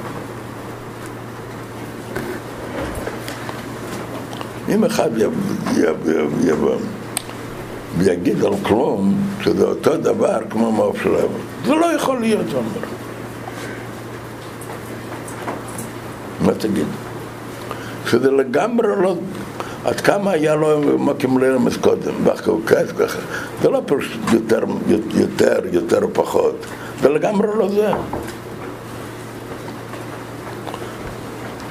אם 4.69 4.85
אחד 4.85 5.11
יבוא 6.45 6.77
ויגיד 7.99 8.45
על 8.45 8.53
כלום 8.63 9.15
שזה 9.41 9.65
אותו 9.65 9.97
דבר 9.97 10.39
כמו 10.51 10.73
מעוף 10.73 11.03
של 11.03 11.15
אבא, 11.15 11.39
זה 11.67 11.75
לא 11.75 11.87
יכול 11.87 12.21
להיות, 12.21 12.47
הוא 12.53 12.57
אומר. 12.57 12.87
מה 16.41 16.55
תגיד? 16.55 16.87
שזה 18.07 18.31
לגמרי 18.31 18.89
לא... 19.03 19.17
עד 19.85 20.01
כמה 20.01 20.31
היה 20.31 20.55
לו 20.55 20.99
מקים 20.99 21.39
לרמז 21.39 21.77
קודם, 21.77 22.13
ואחר 22.25 22.53
כך, 22.67 23.17
זה 23.63 23.71
לא 23.71 23.83
פשוט 23.87 24.21
יותר, 24.33 24.65
יותר, 25.15 25.59
יותר 25.73 26.01
פחות, 26.13 26.67
זה 27.03 27.09
לגמרי 27.09 27.49
לא 27.59 27.69
זה. 27.69 27.93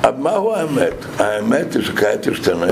אבל 0.03 0.17
מהו 0.17 0.53
האמת? 0.53 0.93
האמת 1.19 1.75
היא 1.75 1.83
שכעת 1.83 2.27
ישתנה, 2.27 2.67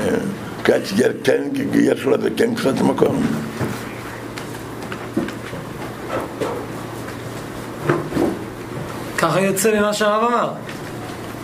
כעת 0.63 0.81
כן, 1.23 1.41
יש 1.73 2.05
לזה 2.05 2.29
כן 2.37 2.55
קצת 2.55 2.81
מקום. 2.81 3.23
ככה 9.17 9.41
יוצא 9.41 9.79
ממה 9.79 9.93
שהרב 9.93 10.23
אמר. 10.23 10.53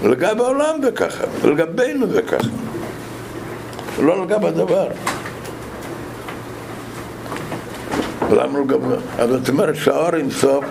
לגבי 0.03 0.43
העולם 0.43 0.82
זה 0.82 0.91
ככה, 0.91 1.24
לגבינו 1.43 2.07
זה 2.07 2.22
ככה. 2.22 2.47
לא 3.99 4.26
לגבי 4.26 4.47
הדבר. 4.47 4.88
למה 8.32 8.59
לגבי... 8.59 8.95
אז 9.18 9.30
זאת 9.30 9.49
אומרת 9.49 9.76
שהאור 9.76 10.15
אינסוף 10.15 10.65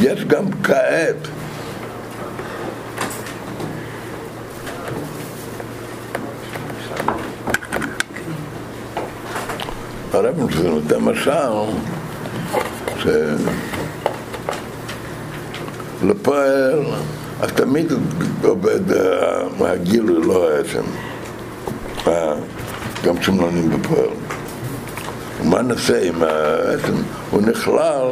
יש 0.00 0.24
גם 0.24 0.44
כעת 0.62 1.16
הרב 10.24 10.38
נותן 10.64 10.98
משל 10.98 11.30
ש... 12.98 13.06
לפועל, 16.04 16.80
אז 17.40 17.52
תמיד 17.52 17.92
עובד 18.44 18.92
אה, 18.92 19.42
הגילוי, 19.60 20.26
לא 20.26 20.50
העצם. 20.50 20.82
אה, 22.06 22.34
גם 23.04 23.18
כשמלונים 23.18 23.70
בפועל. 23.70 24.08
מה 25.44 25.62
נעשה 25.62 26.08
עם 26.08 26.22
העצם? 26.22 26.94
הוא 27.30 27.42
נכלל, 27.42 28.06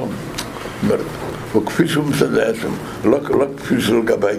הוא 1.52 1.66
כפי 1.66 1.88
שהוא 1.88 2.04
מצד 2.04 2.34
העצם, 2.34 2.68
לא, 3.04 3.18
לא 3.30 3.46
כפי 3.56 3.80
שהוא 3.80 4.04
לגבי 4.04 4.36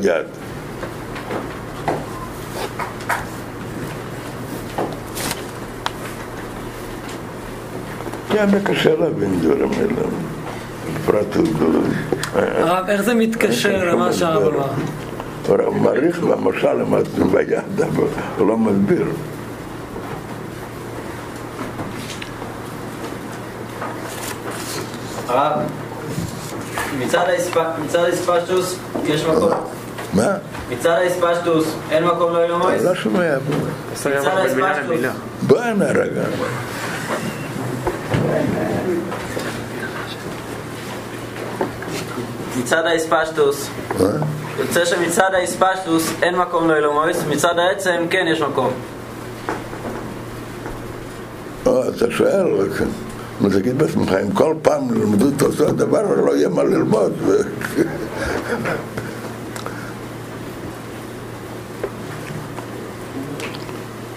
זה 8.50 8.60
קשה 8.64 8.96
להבין 8.96 9.40
דברים 9.42 9.72
האלה. 9.78 10.08
בפרט 11.04 11.36
הרב, 12.36 12.86
איך 12.90 13.02
זה 13.02 13.14
מתקשר 13.14 13.84
למה 13.92 14.14
שהרב 14.14 14.56
אמר? 14.56 15.66
הוא 15.66 15.76
מעריך 15.76 16.20
במשל 16.20 16.74
למדנו 16.74 17.30
ביד, 17.30 17.52
אבל 17.82 18.04
הוא 18.38 18.48
לא 18.48 18.58
מסביר. 18.58 19.06
הרב, 25.28 25.60
מצד 27.00 27.26
האספ- 27.28 27.82
מצד 27.86 28.00
האספשטוס 28.04 28.76
יש 29.06 29.26
מקום. 29.26 29.50
מה? 30.14 30.34
מצד 30.72 30.90
האספשטוס 30.90 31.66
אין 31.92 32.04
מקום 32.04 32.34
לאילומויס? 32.34 32.84
לא 32.84 32.96
שומע. 32.96 33.36
רווח 34.06 34.34
בין 34.46 34.56
מילה 34.56 34.80
למילה. 34.82 35.12
בוא 35.42 35.60
הנה 35.60 35.86
רגע. 35.86 36.22
מצד 42.60 42.86
האספשטוס. 42.86 43.70
מה? 44.00 44.10
יוצא 44.60 44.86
שמצד 44.86 45.30
האספשטוס 45.34 46.14
אין 46.22 46.36
מקום 46.36 46.70
לאילומויס, 46.70 47.18
מצד 47.30 47.60
העצם 47.60 48.06
כן 48.10 48.26
יש 48.28 48.42
מקום. 48.42 48.72
או, 51.66 51.90
אתה 51.90 52.12
שואל, 52.12 52.48
נו 53.42 53.50
תגיד 53.50 53.78
בעצמך, 53.78 54.14
אם 54.24 54.32
כל 54.32 54.56
פעם 54.62 54.96
ילמדו 54.96 55.30
את 55.36 55.42
אותו 55.42 55.68
הדבר, 55.68 56.02
לא 56.26 56.36
יהיה 56.36 56.50
מה 56.50 56.64
ללמוד. 56.64 57.14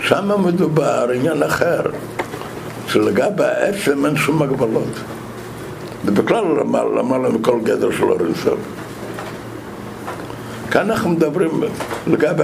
שם 0.09 0.45
מדובר 0.45 1.09
עניין 1.15 1.43
אחר, 1.43 1.83
שלגבי 2.95 3.45
העצם 3.45 4.07
אין 4.07 4.17
שום 4.17 4.43
הגבלות. 4.43 5.01
ובכלל 6.05 6.45
למעלה 6.45 7.03
למעלה 7.03 7.29
מכל 7.29 7.61
גדר 7.63 7.91
של 7.91 8.05
אור 8.05 8.21
אינסוף. 8.21 8.59
כאן 10.71 10.91
אנחנו 10.91 11.11
מדברים 11.11 11.63
לגבי, 12.07 12.43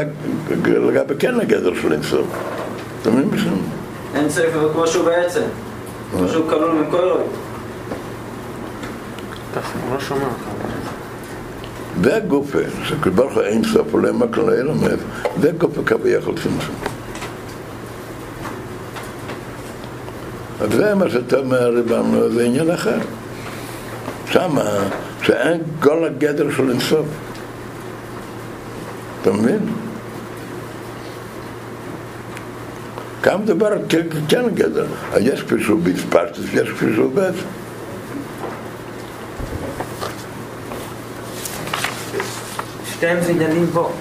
לגבי 0.65 1.15
כן 1.19 1.41
הגדר 1.41 1.75
של 1.83 1.93
אינסוף. 1.93 2.27
אתה 3.03 3.11
מבין 3.11 3.31
בשביל? 3.31 3.53
אין 4.15 4.31
ספר 4.31 4.73
כמו 4.73 4.87
שהוא 4.87 5.05
בעצם. 5.05 5.43
כמו 6.13 6.29
שהוא 6.29 6.49
כלול 6.49 6.73
מכל 6.73 6.97
אלוהים. 6.97 7.27
הוא 9.55 9.95
לא 9.95 10.01
שומע 10.01 10.25
אותך. 10.25 10.45
זה 12.03 12.21
גופה, 12.29 12.59
שכבר 12.85 13.47
אין 13.47 13.65
סוף, 13.65 13.87
אולי 13.93 14.13
מה 14.13 14.27
כלל 14.29 14.59
ילמד, 14.59 14.99
זה 15.41 15.51
גופה 15.59 15.83
כביכול 15.87 16.35
צמצום. 16.35 16.90
זה 20.69 20.95
מה 20.95 21.11
שאתה 21.11 21.37
אומר, 21.39 21.71
זה 22.33 22.45
עניין 22.45 22.71
אחר. 22.71 22.99
שמה, 24.31 24.65
שאין 25.23 25.61
כל 25.81 26.05
הגדר 26.05 26.51
של 26.57 26.71
אינסוף. 26.71 27.07
אתה 29.23 29.33
מבין? 29.33 29.59
כאן 33.23 33.43
מדבר 33.43 33.67
על 33.67 33.79
כן- 33.89 34.07
כן 34.29 34.43
גדר. 34.55 34.87
אז 35.13 35.21
יש 35.23 35.43
כפי 35.43 35.63
שהוא 35.63 35.81
יש 36.55 36.69
כפי 36.71 36.87
שהוא 36.95 37.13
בעצם. 37.15 37.39
שתיהם 42.87 43.21
זה 43.25 43.31
עניינים 43.31 43.67
בו. 43.67 43.93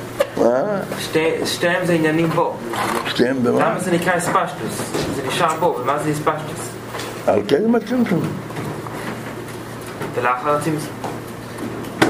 שתיהם 1.45 1.85
זה 1.85 1.93
עניינים 1.93 2.29
בו. 2.29 2.57
שתיהם 3.07 3.43
במה? 3.43 3.59
למה 3.69 3.79
זה 3.79 3.91
נקרא 3.91 4.17
אספשטוס? 4.17 4.81
זה 5.15 5.21
נשאר 5.27 5.55
בו, 5.59 5.77
ומה 5.81 5.97
זה 6.03 6.11
אספשטוס? 6.11 6.69
על 7.27 7.39
כן 7.47 7.75
הצמצום. 7.75 8.21
ולאחר 10.15 10.55
הצמצום. 10.55 10.89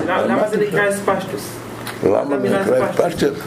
למה- 0.08 0.22
למה 0.22 0.50
זה 0.50 0.58
נקרא 0.58 0.90
אספשטוס? 0.90 1.50
למה 2.04 2.24
מה 2.24 2.40
זה 2.40 2.60
נקרא 2.60 2.90
אספשטוס? 2.92 3.38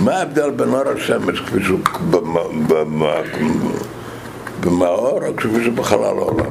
מה 0.00 0.12
ההבדל 0.18 0.50
בין 0.50 0.68
אור 0.74 0.82
השמש 0.96 1.40
כפי 1.40 1.62
שהוא 1.64 1.78
במאור 4.60 5.20
או 5.26 5.32
שהוא 5.40 5.74
בחלל 5.74 6.04
העולם? 6.04 6.50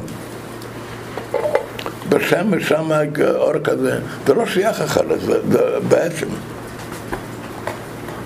בשמש 2.10 2.70
שם 2.70 2.91
אור 3.36 3.60
כזה, 3.64 3.99
זה 4.28 4.34
לא 4.34 4.45
שייך 4.45 4.82
אחרת, 4.82 5.22
זה, 5.22 5.51
זה 5.51 5.80
בעצם. 5.89 6.28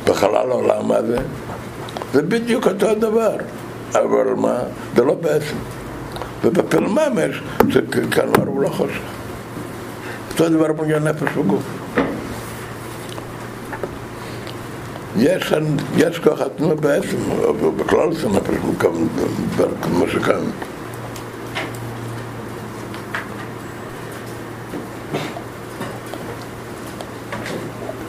בחלל 0.06 0.52
העולם 0.52 0.88
מה 0.88 1.02
זה? 1.02 1.18
זה 2.14 2.22
בדיוק 2.22 2.68
אותו 2.68 2.90
הדבר, 2.90 3.36
אבל 3.94 4.34
מה? 4.36 4.60
זה 4.96 5.04
לא 5.04 5.14
בעצם. 5.14 5.56
ובפלממש 6.44 7.42
זה 7.74 7.82
אור 7.92 8.48
הוא 8.48 8.62
לא 8.62 8.70
חושך. 8.70 9.00
אותו 10.32 10.50
דבר 10.50 10.74
בעניין 10.74 11.04
נפש 11.04 11.38
וגוף. 11.38 11.64
יש, 15.22 15.54
יש 15.98 16.20
כוח 16.20 16.42
התנועה 16.42 16.76
בעצם, 16.76 17.18
אבל 17.50 17.70
בכלל 17.70 18.14
זה 18.14 18.28
כמו 19.82 20.08
שכאן. 20.08 20.42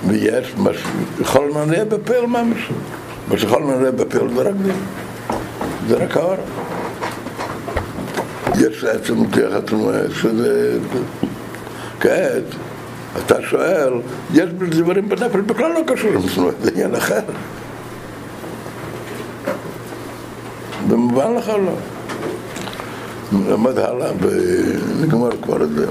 ויש 0.07 0.55
מה 0.57 0.71
שיכול 1.19 1.53
נראה 1.67 1.85
בפעיל 1.85 2.27
ממש. 2.27 2.71
מה 3.29 3.39
שיכול 3.39 3.63
נראה 3.63 3.91
בפעיל 3.91 4.35
זה 4.35 4.43
רק 4.43 4.55
זה. 4.65 4.73
זה 5.89 5.97
רק 5.97 6.17
האור. 6.17 6.37
יש 8.59 8.85
עצם 8.85 9.31
כוח 9.31 9.55
התנועה 9.55 10.01
שזה... 10.15 10.79
כעת, 12.01 12.45
אתה 13.19 13.43
שואל, 13.43 13.93
יש 14.35 14.51
דברים 14.51 15.09
בנפש 15.09 15.37
בכלל 15.47 15.73
לא 15.73 15.81
קשור 15.87 16.11
לתנועה, 16.11 16.53
זה 16.63 16.71
עניין 16.71 16.95
אחר. 16.95 17.21
במובן 20.89 21.35
לך 21.35 21.49
לא. 21.49 21.73
נלמד 23.33 23.79
הלאה 23.79 24.11
ונגמר 24.21 25.31
כבר 25.43 25.63
את 25.63 25.71
זה. 25.71 25.87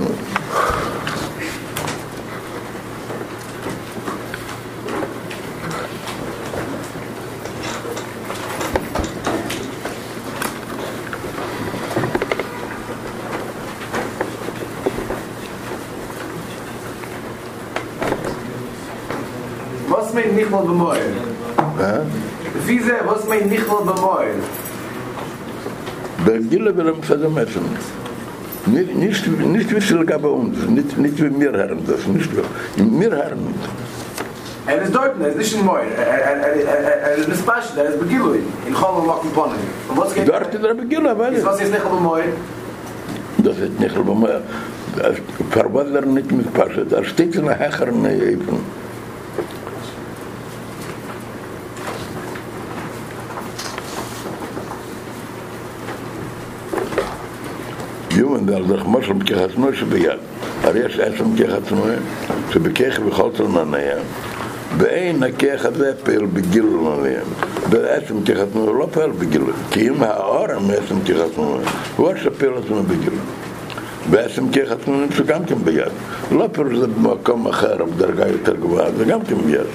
Was 20.58 20.58
mein 20.58 20.58
nicht 20.58 20.58
mal 20.58 20.62
bemoil? 20.62 20.98
אה? 21.80 22.00
Wie 22.66 22.80
ze, 22.80 22.92
was 23.06 23.24
mein 23.28 23.48
nicht 23.48 23.68
mal 23.68 23.84
bemoil? 23.84 24.34
בגילה 26.24 26.70
ולמצד 26.76 27.24
המצם. 27.24 27.60
Nicht, 28.66 28.94
nicht, 28.94 29.26
nicht 29.28 29.70
wie 29.74 29.80
viel 29.80 30.04
gab 30.04 30.24
uns, 30.24 30.56
nicht, 30.68 30.98
nicht 30.98 31.22
wie 31.22 31.40
wir 31.40 31.52
hören 31.52 31.80
das, 31.86 32.06
nicht 32.06 32.30
wie 32.36 33.00
wir 33.00 33.10
hören. 33.10 33.54
Er 34.66 34.82
is 34.82 34.90
dort, 34.90 35.20
er 35.20 35.28
is 35.28 35.36
nicht 35.36 35.54
in 35.54 35.64
moil. 35.64 35.90
Er 35.96 37.16
is 37.18 37.28
nicht 37.28 37.40
spasch, 37.40 37.68
er 37.76 37.86
is 37.90 37.96
begilui. 38.00 38.40
In 38.66 38.74
Cholm 38.74 39.06
mak 39.06 39.22
in 39.22 39.30
Ponnen. 39.30 39.62
Und 39.88 39.96
was 39.98 40.14
geht? 40.14 40.26
Dort 40.28 40.54
in 40.54 40.62
der 40.62 40.74
Begilla, 40.74 41.16
weil 41.18 41.34
Is 41.34 41.44
was 41.44 41.60
ist 41.60 41.70
nicht 41.70 41.84
mal 41.84 41.94
bemoil? 41.94 42.28
das 43.38 43.58
ist 43.58 43.78
nicht 43.78 43.96
mehr. 44.22 44.40
Für 45.50 45.74
was 45.74 45.90
er 45.90 46.06
nicht 46.06 46.32
mitpasst, 46.32 46.90
er 46.98 47.04
steht 47.04 47.34
in 47.36 47.44
der 47.44 47.58
Hechern 47.62 48.04
eben. 48.06 48.58
יומן 58.19 58.45
דאל 58.45 58.63
דך 58.63 58.85
משל 58.85 59.13
בכך 59.13 59.37
עצמו 59.37 59.67
שביד. 59.73 60.19
הרי 60.63 60.79
יש 60.79 60.99
עצם 60.99 61.35
בכך 61.35 61.53
עצמו 61.53 61.83
שבכך 62.51 62.99
בכל 62.99 63.29
תלמניה. 63.35 63.95
ואין 64.77 65.23
הכך 65.23 65.65
הזה 65.65 65.93
פעל 66.03 66.25
בגילו 66.25 66.93
עליהם. 66.93 67.25
בעצם 67.69 68.15
עצמו 68.41 68.73
לא 68.73 68.87
פעל 68.91 69.11
בגילו. 69.11 69.45
כי 69.71 69.89
אם 69.89 70.03
האור 70.03 70.47
מעצם 70.67 70.95
כך 71.07 71.21
עצמו, 71.31 71.57
הוא 71.95 72.09
שפעל 72.23 72.57
עצמו 72.63 72.83
בגילו. 72.83 73.17
בעצם 74.09 74.43
עצמו 74.71 74.95
נמצא 74.95 75.23
גם 75.23 75.45
כן 75.45 75.55
ביד. 75.63 75.91
לא 76.31 76.47
פירוש 76.51 76.77
זה 76.77 76.87
במקום 76.87 77.47
אחר, 77.47 77.85
בדרגה 77.85 78.27
יותר 78.27 78.55
גבוהה, 78.55 78.91
זה 78.97 79.05
גם 79.05 79.21
כן 79.21 79.35
ביד. 79.35 79.67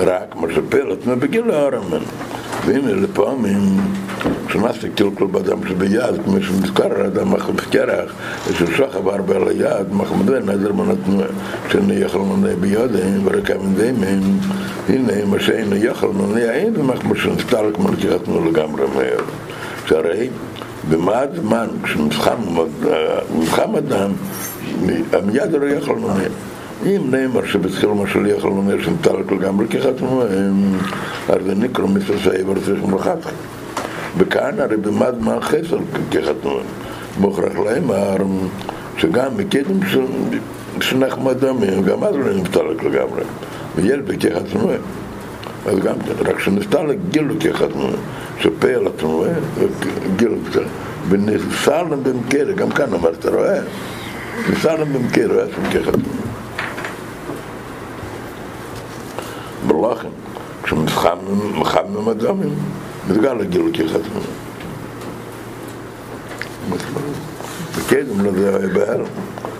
רק 0.00 0.36
משפר 0.36 0.92
עצמו 0.92 1.16
בגיל 1.16 1.50
האורמן. 1.50 2.02
והנה 2.66 2.92
לפעמים, 2.92 3.60
כשנעשה 4.48 4.88
קלקול 4.94 5.26
באדם 5.26 5.66
שביד, 5.68 6.22
כמו 6.24 6.42
שנזכר 6.42 7.02
האדם 7.02 7.34
אחר 7.34 7.52
בקרח, 7.52 8.12
ששוח 8.52 8.96
עבר 8.96 9.22
בעל 9.22 9.48
היד, 9.48 9.92
מחמדו 9.92 10.38
נדר 10.38 10.72
מנתנו, 10.72 11.22
שאינו 11.70 11.92
יכול 11.92 12.20
מנה 12.20 12.56
בידיהם, 12.60 13.20
ורקע 13.24 13.54
מדיהם, 13.58 13.94
הנה 14.88 15.24
מה 15.30 15.40
שאינו 15.40 15.76
יכול 15.76 16.10
מנה 16.10 16.40
אין, 16.40 16.72
ומחמד 16.76 17.16
שנסתלק 17.16 17.78
מלקיחתנו 17.78 18.44
לגמרי 18.44 18.82
מהר. 18.94 19.20
שהרי 19.86 20.28
במעט 20.90 21.28
זמן, 21.36 21.66
כשנבחם 21.82 23.76
אדם, 23.78 24.10
המיד 25.12 25.52
לא 25.52 25.66
יכול 25.66 25.98
מנה. 25.98 26.24
אם 26.86 27.02
נאמר 27.10 27.46
שבתחיל 27.46 27.88
מה 27.88 28.06
שלי 28.06 28.30
יכול 28.30 28.50
לומר 28.50 28.82
שנטלק 28.82 29.32
לגמרי 29.32 29.66
כחתמו, 29.68 30.22
אז 31.28 31.38
זה 31.46 31.54
נקרא 31.54 31.86
מסוסי 31.86 32.42
ורצח 32.46 32.84
מלכתך. 32.88 33.30
וכאן 34.18 34.60
הרי 34.60 34.76
במד 34.76 35.14
מה 35.20 35.40
חסר 35.40 35.78
כחתמו. 36.10 36.58
מוכרח 37.20 37.58
להם 37.58 37.90
שגם 38.96 39.36
מקדם 39.36 39.80
שנחמד 40.80 41.38
דמים, 41.40 41.82
גם 41.82 42.04
אז 42.04 42.14
לא 42.16 42.34
נטלק 42.34 42.82
לגמרי. 42.84 43.22
ויש 43.76 43.98
בכחתמו. 44.06 44.70
אז 45.66 45.78
גם 45.78 45.94
רק 46.24 46.40
שנסתלק 46.40 46.96
גילו 47.10 47.34
כחתמו, 47.40 47.88
שפעל 48.38 48.86
התנועה, 48.86 49.30
גילו 50.16 50.36
קצת. 50.50 50.60
ונסלם 51.08 52.02
במקרה, 52.02 52.52
גם 52.52 52.70
כאן 52.70 52.94
אמרת, 52.94 53.26
רואה? 53.26 53.60
נסלם 54.50 54.92
במקרה, 54.92 55.34
היה 55.34 55.46
שם 55.54 55.70
כחתמו. 55.72 56.19
בלוחם, 59.66 60.08
כשמחמם 60.62 62.08
אדומים, 62.10 62.54
מתגלה 63.10 63.44
גילו 63.44 63.66
כחתמו. 63.72 64.20
בקדם 67.78 68.24
לא 68.24 68.32
זה 68.32 68.56
היה 68.56 68.68
בהר, 68.68 69.04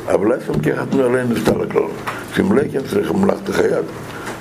אבל 0.07 0.32
עצם 0.32 0.53
כחתמו 0.62 1.03
עליהם 1.03 1.32
נסתלק 1.32 1.74
לו. 1.74 1.88
שמלקן 2.34 2.80
צריך 2.90 3.12
מלאכת 3.12 3.55
היד. 3.59 3.84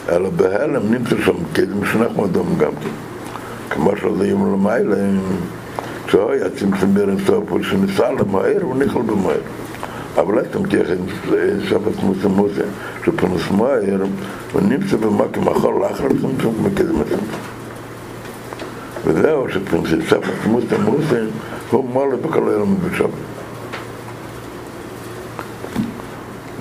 אלא 0.10 0.30
בהלם 0.30 0.94
נמצא 0.94 1.16
שם 1.26 1.36
קדם 1.54 1.86
שנחנו 1.86 2.26
אדום 2.26 2.56
גם 2.58 2.72
כן. 2.82 2.90
כמו 3.70 3.92
שזה 3.98 4.28
יום 4.28 4.54
למעלה, 4.54 4.96
כשהוא 6.08 6.32
היה 6.32 6.50
צמצם 6.50 6.94
ברן 6.94 7.26
סוף, 7.26 7.44
שניסה 7.62 8.12
למהר, 8.12 8.62
הוא 8.62 8.76
נכלל 8.76 9.02
במהר. 9.02 9.42
אבל 10.20 10.40
עצם 10.40 10.64
ככה, 10.64 10.94
שבת 11.70 12.04
מוסה 12.04 12.28
מוסה, 12.28 12.62
שפנוס 13.06 13.52
מהר, 13.52 14.04
הוא 14.52 14.62
נמצא 14.62 14.98
במקום 14.98 15.48
אחר 15.48 15.70
לאחר 15.70 16.08
צמצום 16.22 16.56
מקדם 16.64 17.02
עצם. 17.02 17.24
וזהו 19.06 19.50
שפנוס 19.50 19.90
שבת 20.10 20.46
מוסה 20.46 20.78
מוסה, 20.78 21.22
הוא 21.72 21.90
מלא 21.90 22.16
בכל 22.16 22.50
היום 22.50 22.78
בשבת. 22.86 23.10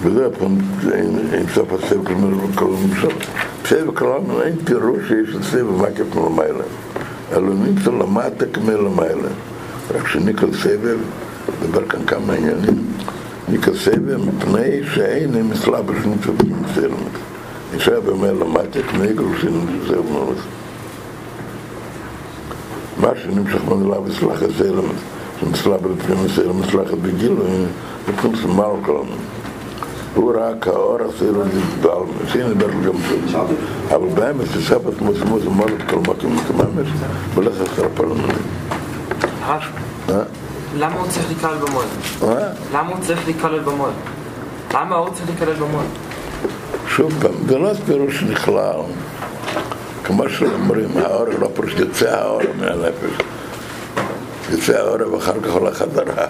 וזה 0.00 0.28
אין 1.32 1.46
סוף 1.54 1.68
כלומר 2.06 2.46
כל 2.54 2.64
המשל. 2.64 3.08
סבב 3.64 3.94
כלומר 3.94 4.42
אין 4.42 4.56
פירוש 4.64 5.08
שיש 5.08 5.34
לסבב 5.34 5.82
מקף 5.82 6.16
מלמעלה. 6.16 6.64
אלא 7.32 7.48
נמצא 7.54 7.90
למטה 7.90 8.46
כמו 8.52 8.70
למעלה. 8.70 9.28
רק 9.94 10.08
שניקל 10.08 10.52
סבב, 10.52 10.98
דבר 11.62 11.88
כאן 11.88 12.06
כמה 12.06 12.32
עניינים. 12.32 12.97
סבב 13.74 14.16
מפני 14.16 14.80
שאין 14.94 15.34
הם 15.34 15.50
מסלבש 15.50 15.96
נמצא 16.06 16.30
במסלמת. 16.30 17.12
נשאר 17.76 18.00
במאל 18.00 18.34
למטה 18.34 18.82
כמו 18.82 19.04
גרוסין 19.14 19.66
סבב 19.86 20.12
מלמעלה. 20.12 20.40
מה 23.00 23.08
שנמשך 23.22 23.64
מנהלה 23.64 24.00
בסלח 24.00 24.42
הסלמת, 24.42 24.98
שמסלבש 25.40 25.90
בפני 25.98 26.16
מסלמת, 26.24 26.66
מסלחת 26.66 26.98
בגילו, 27.02 27.44
זה 28.06 28.12
פונקס 28.22 28.44
מלכלם. 28.44 29.08
הוא 30.14 30.32
רק 30.36 30.68
האור 30.68 30.98
הסיר 31.02 31.34
בעל 31.82 32.02
מסין 32.24 32.54
דבר 32.54 32.70
גם 32.70 32.94
זה 33.30 33.38
אבל 33.94 34.08
באמת 34.14 34.46
שספת 34.54 35.00
מוסמוס 35.00 35.42
מולד 35.44 35.82
כל 35.90 35.96
מקום 35.96 36.36
מתממש 36.36 36.88
ולך 37.34 37.54
עשר 37.60 37.88
פעמים 37.94 38.26
למה 40.76 40.94
הוא 40.94 41.06
צריך 41.08 41.26
להיכלל 41.26 41.56
במועד? 41.56 41.88
למה 42.72 42.88
הוא 42.88 42.96
צריך 43.00 43.20
להיכלל 43.26 43.58
במועד? 43.60 43.92
למה 44.74 44.96
הוא 44.96 45.10
צריך 45.14 45.28
להיכלל 45.28 45.54
במועד? 45.54 45.86
שוב 46.88 47.12
פעם, 47.22 47.34
זה 47.48 47.58
לא 47.58 47.70
פירוש 47.86 48.22
נכלל 48.22 48.80
כמו 50.04 50.28
שאומרים, 50.28 50.88
האור 50.96 51.26
לא 51.40 51.50
פירוש 51.54 51.74
יוצא 51.78 52.10
האור 52.10 52.40
מהנפש 52.58 53.24
יוצא 54.52 54.78
האור 54.78 55.14
ואחר 55.14 55.40
כך 55.42 55.50
הולך 55.50 55.76
חזרה 55.76 56.26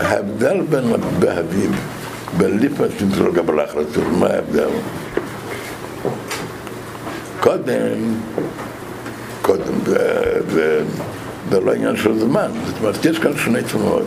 ההבדל 0.00 0.60
בין 0.70 0.92
בהביב, 1.18 1.70
בין 2.36 2.58
ליפנסים 2.58 3.10
של 3.14 3.34
קבלה 3.34 3.64
אחרצות, 3.64 4.04
מה 4.18 4.26
ההבדל? 4.26 4.68
קודם, 7.40 8.14
קודם, 9.42 9.74
זה 11.50 11.60
לא 11.60 11.72
עניין 11.72 11.96
של 11.96 12.18
זמן, 12.18 12.50
זאת 12.66 12.74
אומרת, 12.80 13.04
יש 13.04 13.18
כאן 13.18 13.36
שני 13.36 13.62
תנועות. 13.62 14.06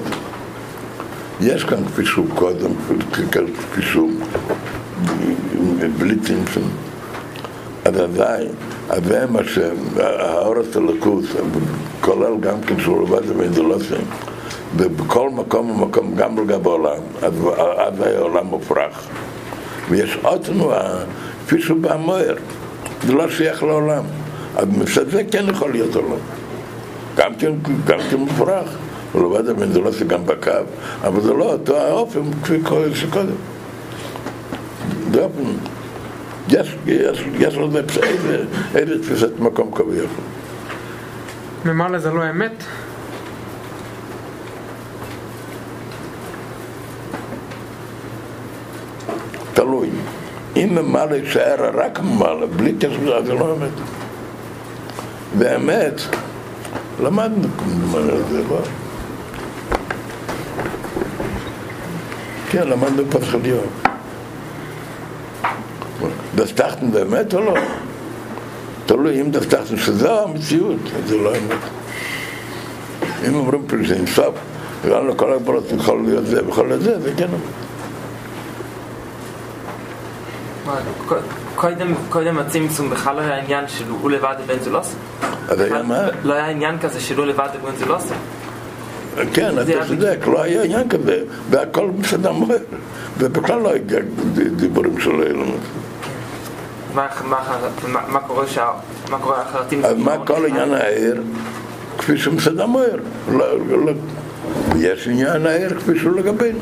יש 1.41 1.63
כאן 1.63 1.86
כפי 1.86 2.05
שהוא 2.05 2.25
קודם, 2.36 2.71
כפי 3.71 3.81
שהוא 3.81 4.11
בלי 5.97 6.15
צמצום. 6.19 6.69
אז 7.86 7.97
עדיין, 7.99 8.47
אז 8.89 9.01
מה 9.29 9.39
שהאורס 9.43 10.75
הלקוס, 10.75 11.25
כולל 12.01 12.39
גם 12.39 12.61
כן 12.61 12.79
שהוא 12.79 13.01
לבד 13.03 13.38
ואינדולוסים, 13.38 14.05
ובכל 14.77 15.29
מקום 15.29 15.69
ומקום, 15.69 16.15
גם 16.15 16.38
לגבי 16.38 16.69
העולם, 16.69 16.97
אז 17.21 18.01
היה 18.01 18.19
עולם 18.19 18.45
מופרך. 18.45 19.07
ויש 19.89 20.17
עוד 20.21 20.41
תנועה, 20.41 20.97
כפי 21.45 21.61
שהוא 21.61 21.77
בהמוער, 21.81 22.36
זה 23.05 23.13
לא 23.13 23.29
שייך 23.29 23.63
לעולם. 23.63 24.03
מצד 24.77 25.09
זה 25.09 25.23
כן 25.31 25.45
יכול 25.49 25.71
להיות 25.71 25.95
עולם. 25.95 26.17
גם 27.17 27.35
כן, 27.35 27.51
גם 27.85 27.99
כן 28.09 28.17
מופרך. 28.17 28.77
ולבד 29.15 29.49
המנדולוסי 29.49 30.03
גם 30.05 30.25
בקו, 30.25 30.51
אבל 31.03 31.21
זה 31.21 31.33
לא 31.33 31.51
אותו 31.53 31.77
האופן 31.77 32.21
כפי 32.43 32.59
שקודם. 32.93 33.35
זה 35.11 35.23
אופן. 35.23 35.43
יש, 36.49 36.75
יש, 36.85 37.23
יש 37.39 37.57
לזה 37.57 37.81
איזה, 38.75 39.03
תפיסת 39.03 39.39
מקום 39.39 39.71
כביכול. 39.71 40.07
ממעלה 41.65 41.99
זה 41.99 42.11
לא 42.11 42.29
אמת? 42.29 42.63
תלוי. 49.53 49.89
אם 50.55 50.69
ממעלה 50.75 51.15
יישאר 51.15 51.69
רק 51.73 51.99
ממעלה, 51.99 52.45
בלי 52.45 52.73
קשר, 52.79 53.25
זה 53.25 53.33
לא 53.33 53.53
אמת. 53.53 53.71
באמת, 55.37 56.01
למדנו 57.03 57.47
כמובן 57.57 58.09
על 58.09 58.21
זה, 58.31 58.41
לא? 58.49 58.59
כן, 62.49 62.67
למדנו 62.67 63.03
פסח 63.11 63.35
עליון. 63.35 63.65
דסטחתם 66.35 66.91
באמת 66.91 67.33
או 67.33 67.41
לא? 67.41 67.53
תלוי 68.85 69.21
אם 69.21 69.31
דסטחתם 69.31 69.77
שזו 69.77 70.23
המציאות, 70.23 70.77
זה 71.07 71.17
לא 71.17 71.29
אמת. 71.31 71.59
אם 73.29 73.35
אומרים 73.35 73.65
שזה 73.83 73.93
אינסוף, 73.93 74.35
וגם 74.85 75.07
לכל 75.07 75.33
הגבלות 75.33 75.63
יכול 75.77 76.03
להיות 76.05 76.25
זה 76.25 76.41
להיות 76.67 76.81
זה, 76.81 76.99
זה 76.99 77.11
כן 77.17 77.23
אמת. 77.23 77.33
מה, 77.33 77.41
ק- 79.69 80.53
קודם, 81.55 81.93
קודם 82.09 82.39
הצמצום 82.39 82.89
בכלל 82.89 83.16
לא 83.16 83.22
היה 83.22 83.38
עניין 83.38 83.68
של 83.68 83.84
הוא 84.01 84.11
לבד 84.11 84.36
ובן? 84.43 84.93
אז 85.49 85.59
היה 85.59 85.84
מה? 85.84 86.07
לא 86.24 86.34
היה 86.34 86.49
עניין 86.49 86.80
כזה 86.80 86.99
שלו 86.99 87.26
לבד 87.26 87.49
ובן 87.61 87.76
זולוס? 87.80 88.11
כן, 89.34 89.55
זה 89.55 89.61
אתה 89.61 89.72
היה 89.72 89.86
צודק, 89.88 90.18
לא 90.28 90.41
היה 90.43 90.64
עניין 90.64 90.89
כזה, 90.89 91.24
והכל 91.49 91.89
בסדר 92.01 92.32
מוהר, 92.32 92.57
ובכלל 93.18 93.61
לא 93.61 93.70
היה 93.70 93.99
דיבורים 94.55 94.99
של 94.99 95.11
אילנות. 95.11 95.59
מה, 96.93 97.07
קורה 98.28 98.47
שה... 98.47 98.72
מה 99.97 100.26
כל 100.26 100.45
עניין 100.45 100.74
הער? 100.74 101.14
כפי 101.97 102.18
שמסדר 102.18 102.66
מוהר. 102.66 102.97
לא- 103.32 103.59
לא- 103.59 103.91
יש 104.80 105.07
עניין 105.07 105.45
הער 105.45 105.70
כפי 105.80 105.99
שהוא 105.99 106.16
לגבינו. 106.16 106.59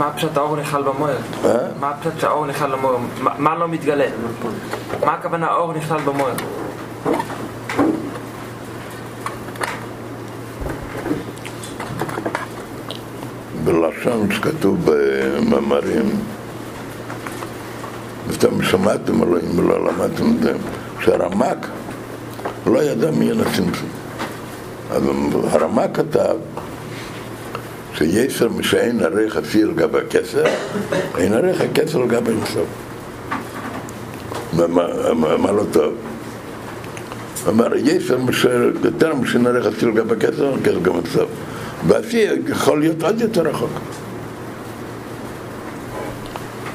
מה 0.00 0.06
הפשט 0.06 0.36
האור 0.36 0.56
נכלל 0.56 0.82
במויר? 0.82 1.16
אה? 1.44 1.56
מה 1.80 1.90
הפשט 1.90 2.20
שהאור 2.20 2.46
נכלל 2.46 2.76
במויר? 2.76 2.96
מה- 3.38 3.54
לא 3.56 3.68
מתגלה? 3.68 4.06
מה 5.04 5.12
הכוונה 5.14 5.46
האור 5.46 5.72
נכלל 5.72 6.00
במויר? 6.00 6.34
בלשון 13.64 14.28
שכתוב 14.32 14.76
במאמרים, 14.84 16.10
ואתם 18.28 18.62
שמעתם 18.62 19.22
אלוהים 19.22 19.58
ולא 19.58 19.78
למדתם 19.86 20.30
את 20.36 20.42
זה, 20.42 20.52
שהרמק 21.00 21.66
לא 22.66 22.82
ידע 22.82 23.10
מי 23.10 23.30
הצמצום. 23.30 23.88
אז 24.90 25.02
הרמק 25.52 25.96
כתב 25.96 26.36
שיסר 28.04 28.48
משאין 28.48 29.00
ערך 29.00 29.32
חצי 29.32 29.62
על 29.62 29.72
גבי 29.72 29.98
הכסר, 29.98 30.44
אין 31.18 31.32
ערך 31.32 31.60
הכסר 31.60 32.00
על 32.00 32.08
גבי 32.08 32.30
אינסוף. 32.32 32.66
מה- 34.68 35.52
לא 35.52 35.62
טוב? 35.72 35.94
אמר, 37.48 37.76
יסר 37.76 38.18
יותר 38.84 39.14
משאין 39.14 39.46
חצי 39.62 39.84
על 39.84 39.92
גבי 39.92 40.14
הכסר, 40.14 40.52
כסר 40.64 40.78
גם 40.82 40.96
אינסוף. 40.96 41.30
והשיא 41.86 42.28
יכול 42.48 42.80
להיות 42.80 43.02
עוד 43.02 43.20
יותר 43.20 43.42
רחוק. 43.42 43.70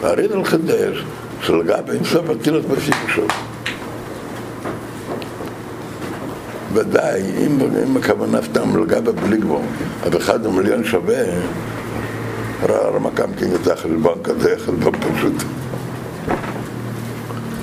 הרידל 0.04 0.44
חידש 0.44 1.04
שלגבי 1.42 1.92
אינסוף 1.92 2.30
הטילות 2.30 2.66
בשיא 2.66 2.94
שוב. 3.08 3.28
ודאי, 6.76 7.22
אם, 7.22 7.58
אם 7.88 7.98
הכוונה 7.98 8.42
סתם 8.42 8.84
לגבי 8.84 9.12
בלי 9.12 9.38
גבוה, 9.38 9.62
אז 10.04 10.16
אחד 10.18 10.46
המיליון 10.46 10.84
שווה, 10.84 11.24
רמקם 12.70 13.34
כן 13.40 13.46
יצא 13.56 13.76
חשבון 13.76 14.18
כזה, 14.24 14.56
חשבון 14.60 14.94
פשוט. 15.16 15.44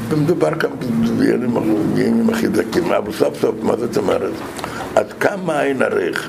ומדובר 0.09 0.55
כאן 0.59 0.71
בעניינים 1.19 2.31
הכי 2.31 2.49
דקים, 2.49 2.93
אבל 2.93 3.13
סוף 3.13 3.41
סוף, 3.41 3.55
מה 3.63 3.77
זאת 3.77 3.97
אומרת? 3.97 4.33
עד 4.97 5.13
כמה 5.21 5.63
אין 5.63 5.83
עריך? 5.83 6.29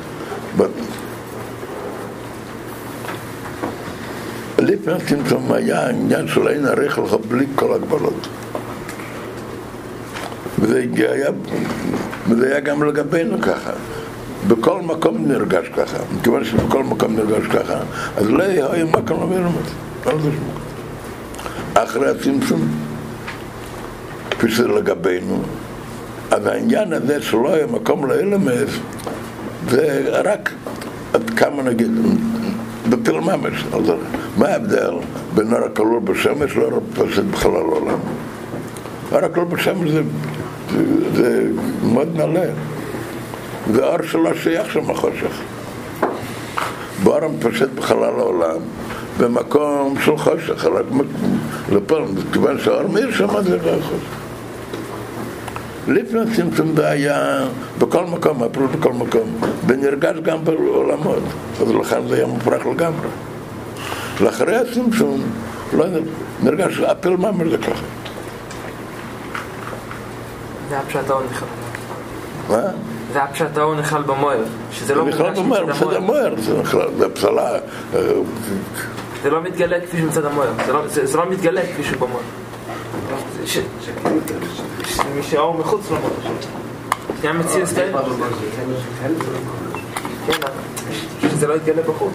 לפני 4.59 4.93
הצמצום 4.93 5.51
היה 5.53 5.85
העניין 5.85 6.27
של 6.27 6.47
אין 6.47 6.65
עריך 6.65 6.99
לך 6.99 7.15
בלי 7.29 7.45
כל 7.55 7.73
הגבלות. 7.73 8.27
וזה 10.59 10.79
הגיע- 10.79 11.11
היה, 11.11 11.29
וזה 12.29 12.47
היה 12.47 12.59
גם 12.59 12.83
לגבינו 12.83 13.41
ככה. 13.41 13.71
בכל 14.47 14.81
מקום 14.81 15.27
נרגש 15.27 15.67
ככה. 15.77 15.97
מכיוון 16.19 16.43
שבכל 16.43 16.83
מקום 16.83 17.15
נרגש 17.15 17.47
ככה, 17.47 17.79
אז 18.17 18.29
לא 18.29 18.43
היה 18.43 18.85
מקום 18.85 19.31
יודע 19.31 19.49
שום 20.03 20.17
מקום. 20.17 20.31
אחרי 21.73 22.09
הצמצום, 22.09 22.61
כפי 24.29 24.51
שזה 24.51 24.67
לגבינו, 24.67 25.41
אז 26.31 26.45
העניין 26.45 26.93
הזה 26.93 27.21
שלא 27.21 27.53
היה 27.53 27.67
מקום 27.67 28.09
ללמד, 28.09 28.67
זה 29.69 30.09
רק 30.25 30.49
עד 31.13 31.29
כמה 31.29 31.63
נגיד, 31.63 31.91
בפיל 32.89 33.19
ממש, 33.19 33.65
מה 34.37 34.47
ההבדל 34.47 34.93
בין 35.35 35.53
אור 35.53 35.65
הכלול 35.65 35.99
בשמש 35.99 36.55
לאור 36.55 36.81
הפסד 36.91 37.31
בחלל 37.31 37.55
העולם? 37.55 37.99
אור 39.11 39.25
הכלול 39.25 39.45
בשמש 39.45 39.89
זה, 39.89 40.01
זה, 41.15 41.47
מאוד 41.83 42.07
נעלה, 42.15 42.45
זה 43.73 43.85
אור 43.85 44.01
שלא 44.03 44.33
שייך 44.33 44.71
שם 44.71 44.89
החושך. 44.89 45.41
באור 47.03 47.23
המפשט 47.23 47.69
בחלל 47.75 48.03
העולם, 48.03 48.59
במקום 49.19 49.95
של 50.05 50.17
חושך, 50.17 50.65
רק 50.65 50.85
לפה, 51.71 51.97
כיוון 52.33 52.59
שהאור 52.59 52.87
מאיר 52.87 53.11
שם 53.11 53.41
זה 53.43 53.57
לא 53.57 53.71
חושך. 53.81 54.23
לפני 55.87 56.19
הצמצום 56.19 56.75
זה 56.75 56.87
היה 56.89 57.45
בכל 57.79 58.05
מקום, 58.05 58.43
הפירוש 58.43 58.71
בכל 58.75 58.93
מקום, 58.93 59.37
ונרגש 59.67 60.15
גם 60.23 60.43
בעולמות, 60.43 61.23
אז 61.61 61.71
לכן 61.71 62.07
זה 62.07 62.15
היה 62.15 62.25
מופרך 62.25 62.65
לגמרי. 62.65 63.07
לאחרי 64.21 64.55
הצמצום, 64.55 65.21
לא 65.73 65.85
נרגש, 66.43 66.79
הפיל 66.79 67.15
ממש 67.15 67.47
זה 67.47 67.57
ככה. 67.57 67.85
זה 71.07 71.13
האור 71.13 71.21
נכלל. 71.31 71.47
מה? 72.49 72.57
זה 73.13 73.23
הפשט 73.23 73.57
האור 73.57 73.75
נכלל 73.75 74.01
במויר. 74.01 74.43
שזה 74.71 74.95
לא 74.95 75.03
זה 75.05 75.11
בכלל 75.11 75.25
מורגש 75.33 75.37
אומר, 75.37 75.65
מצד. 75.93 75.97
מויר, 75.99 76.35
זה 76.41 76.53
בכלל, 76.55 76.87
זה 76.97 77.09
פסלה. 77.09 77.49
אה, 77.51 77.59
זה 79.23 79.29
לא 79.29 79.41
מתגלה 79.43 79.79
כפי 79.81 79.97
שמצד 79.97 80.25
המויר. 80.25 80.49
זה 80.65 80.73
לא- 80.73 80.87
זה 80.87 81.05
זה 81.05 81.17
לא 81.17 81.29
מתגלה 81.29 81.61
כפי 81.61 81.83
שהוא. 81.83 82.07
זה 83.39 83.47
ש- 83.47 83.57
מי 85.15 85.23
שהאור 85.23 85.53
מחוץ 85.57 85.81
למויר. 85.91 86.13
שנייה 87.21 87.33
מציע 87.33 87.65
סטייל. 87.65 87.95
כן, 90.27 90.33
שזה 91.31 91.47
לא 91.47 91.53
יתגלה 91.53 91.81
בחוץ. 91.81 92.13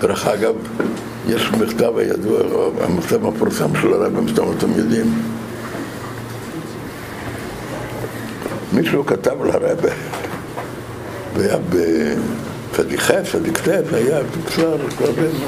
דרך 0.00 0.26
אגב, 0.26 0.54
יש 1.28 1.50
מכתב 1.52 1.96
הידוע, 1.96 2.40
המכתב 2.80 3.26
המפורסם 3.26 3.68
של 3.80 3.92
הרב, 3.92 4.18
אם 4.18 4.26
אתם 4.58 4.70
יודעים. 4.76 5.22
מישהו 8.72 9.06
כתב 9.06 9.44
לרבה, 9.44 9.92
והיה 11.34 11.56
בצדיק 12.72 13.00
ח', 13.00 13.10
צדיק 13.32 13.58
ט', 13.58 13.92
היה 13.92 14.18
בקצר, 14.22 14.76
רבנו, 15.00 15.46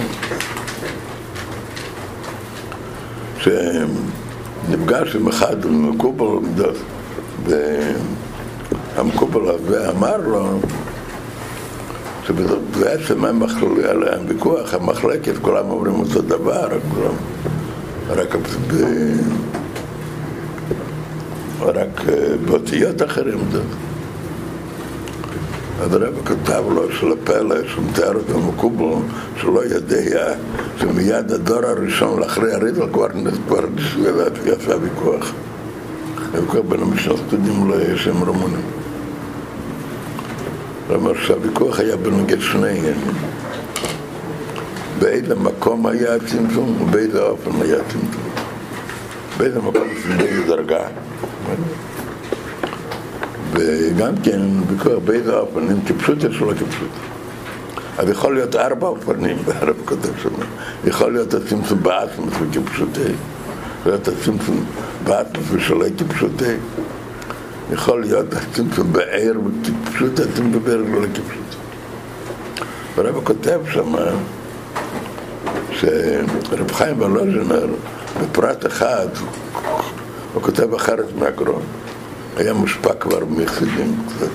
שנפגש 3.38 5.16
עם 5.16 5.28
אחד, 5.28 5.64
עם 5.64 5.90
מקובל, 5.90 6.48
והמקובל 8.96 9.50
הזה 9.50 9.90
אמר 9.90 10.16
לו, 10.16 10.58
שבעצם 12.28 13.24
הם 13.24 13.42
היה 13.78 13.92
להם 13.92 14.20
ויכוח, 14.28 14.74
המחלקת, 14.74 15.32
כולם 15.42 15.70
אומרים 15.70 15.94
אותו 15.94 16.22
דבר, 16.22 16.68
כולם, 16.94 17.14
רק, 18.08 18.36
ב, 18.68 18.74
רק 21.60 22.02
באותיות 22.46 23.02
אחרים. 23.02 23.38
אז 25.80 25.94
הרב 25.94 26.14
כתב 26.24 26.62
לו 26.74 26.92
של 26.92 27.12
הפלא, 27.12 27.56
שמתאר 27.68 28.14
אותו 28.14 28.38
מקובל, 28.38 29.02
שלא 29.40 29.64
יודע 29.64 30.34
שמיד 30.80 31.32
הדור 31.32 31.64
הראשון 31.64 32.20
לאחרי 32.20 32.52
הרידל 32.52 32.86
כבר 32.92 33.06
כבר 33.42 33.64
יצא 34.46 34.76
ויכוח. 34.80 35.32
הוויכוח 36.34 36.60
בין 36.68 36.80
המשתתפים 36.80 37.70
לשם 37.70 38.24
רמונים. 38.24 38.77
כלומר 40.88 41.12
שהוויכוח 41.26 41.80
היה 41.80 41.96
בנוגד 41.96 42.40
שני 42.40 42.68
עניינים. 42.68 43.14
באיזה 44.98 45.34
מקום 45.34 45.86
היה 45.86 46.14
הצמצום 46.14 46.82
ובאיזה 46.82 47.22
אופן 47.22 47.50
היה 47.62 47.76
הצמצום. 47.76 48.22
באיזה 49.38 49.58
מקום 49.58 49.88
באיזה 50.18 50.46
דרגה. 50.46 50.80
וגם 53.52 54.12
כן 54.22 54.40
ויכוח 54.68 54.98
באיזה 55.04 55.36
אופן, 55.36 55.60
אם 55.60 55.80
טיפשות 55.86 56.24
יש 56.24 56.40
או 56.40 56.46
לא 56.46 56.52
טיפשות. 56.52 56.88
אז 57.98 58.08
יכול 58.08 58.34
להיות 58.34 58.56
ארבע 58.56 58.86
אופנים, 58.86 59.36
הרב 59.46 59.76
כותב 59.84 60.18
שם. 60.22 60.28
יכול 60.84 61.12
להיות 61.12 61.34
הצמצום 61.34 61.82
באסמוס 61.82 62.34
וכפשוטי. 62.40 63.00
יכול 63.80 63.92
להיות 63.92 64.08
הצמצום 64.08 64.64
באסמוס 65.04 65.46
ושלא 65.50 65.86
כפשוטי. 65.98 66.54
יכול 67.72 68.00
להיות 68.00 68.26
אתם 68.32 68.62
שבער 68.76 69.32
וכפשוט 69.44 70.20
אתם 70.20 70.52
בבאר 70.52 70.76
לא 70.76 71.06
כפשוט. 71.14 71.48
הרב 72.96 73.24
כותב 73.24 73.60
שם 73.72 73.94
שרב 75.72 76.72
חיים 76.72 77.00
ולוז'נר 77.00 77.66
בפרט 78.22 78.66
אחד 78.66 79.08
הוא 80.34 80.42
כותב 80.42 80.74
אחרת 80.74 81.06
מהגרון 81.18 81.62
היה 82.36 82.52
מושפע 82.52 82.94
כבר 82.94 83.24
מחסידים 83.30 83.96
קצת 84.08 84.28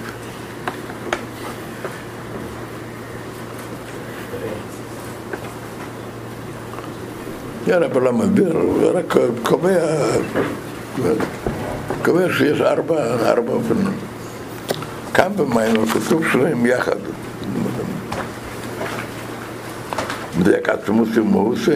יאללה, 7.68 7.86
אבל 7.86 8.02
לא 8.02 8.14
מסביר, 8.14 8.58
רק 8.94 9.16
קובע 9.44 9.80
קובע 12.02 12.34
שיש 12.38 12.62
ארבע, 12.62 13.14
ארבע 13.30 13.54
אופנים. 13.54 13.94
כאן 15.14 15.32
במים 15.36 15.84
הכתוב 15.84 16.24
שלהם 16.32 16.66
יחד. 16.66 16.96
מדייק 20.40 20.70
עצמות 20.70 21.08
ומאוסי, 21.14 21.72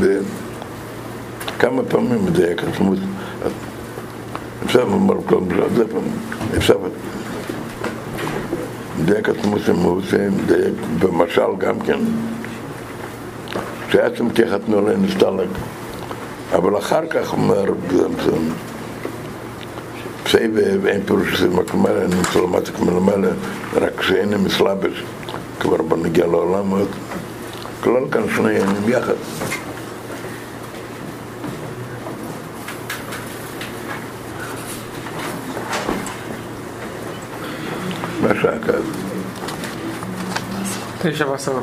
וכמה 0.00 1.82
פעמים 1.82 2.24
מדייק 2.24 2.62
עצמות. 2.64 2.98
אפשר 4.64 4.84
לומר 4.84 5.14
כל 5.26 5.40
זה, 5.76 5.84
אפשר 6.56 6.76
מדייק 9.00 9.28
עצמות 9.28 9.60
ומאוסי, 9.68 10.16
מדייק 10.16 10.74
במשל 10.98 11.56
גם 11.58 11.80
כן. 11.80 11.98
שעצם 13.90 14.30
כחתנו 14.30 14.78
עליהם 14.78 15.04
נסתלק. 15.04 15.48
אבל 16.52 16.74
אומר, 17.32 17.64
פסי 20.24 20.48
ואין 20.82 21.02
פירוש 21.06 21.34
שזה 21.34 21.48
מקמל, 21.48 21.90
אני 21.90 22.14
רוצה 22.18 22.38
למטה 22.40 22.72
כמלמעלה, 22.72 23.28
רק 23.74 24.02
שאין 24.02 24.32
הם 24.32 24.44
מסלבש, 24.44 25.04
כבר 25.60 25.82
בנגיע 25.82 26.26
לעולם 26.26 26.70
עוד. 26.70 26.88
כלל 27.80 28.02
כאן 28.10 28.22
שני 28.36 28.60
עניינים 28.60 28.88
יחד. 28.88 29.14
מה 38.22 38.28
שעה 38.42 38.58
כזה? 38.58 38.82
תשע 41.02 41.28
ועשרה. 41.28 41.60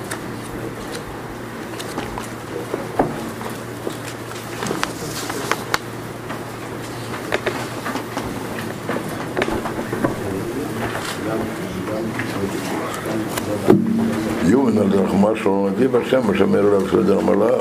נתיב 15.86 15.96
השמש, 15.96 16.42
אומר 16.42 16.62
רב 16.62 16.90
סדר 16.92 17.20
מלא, 17.20 17.58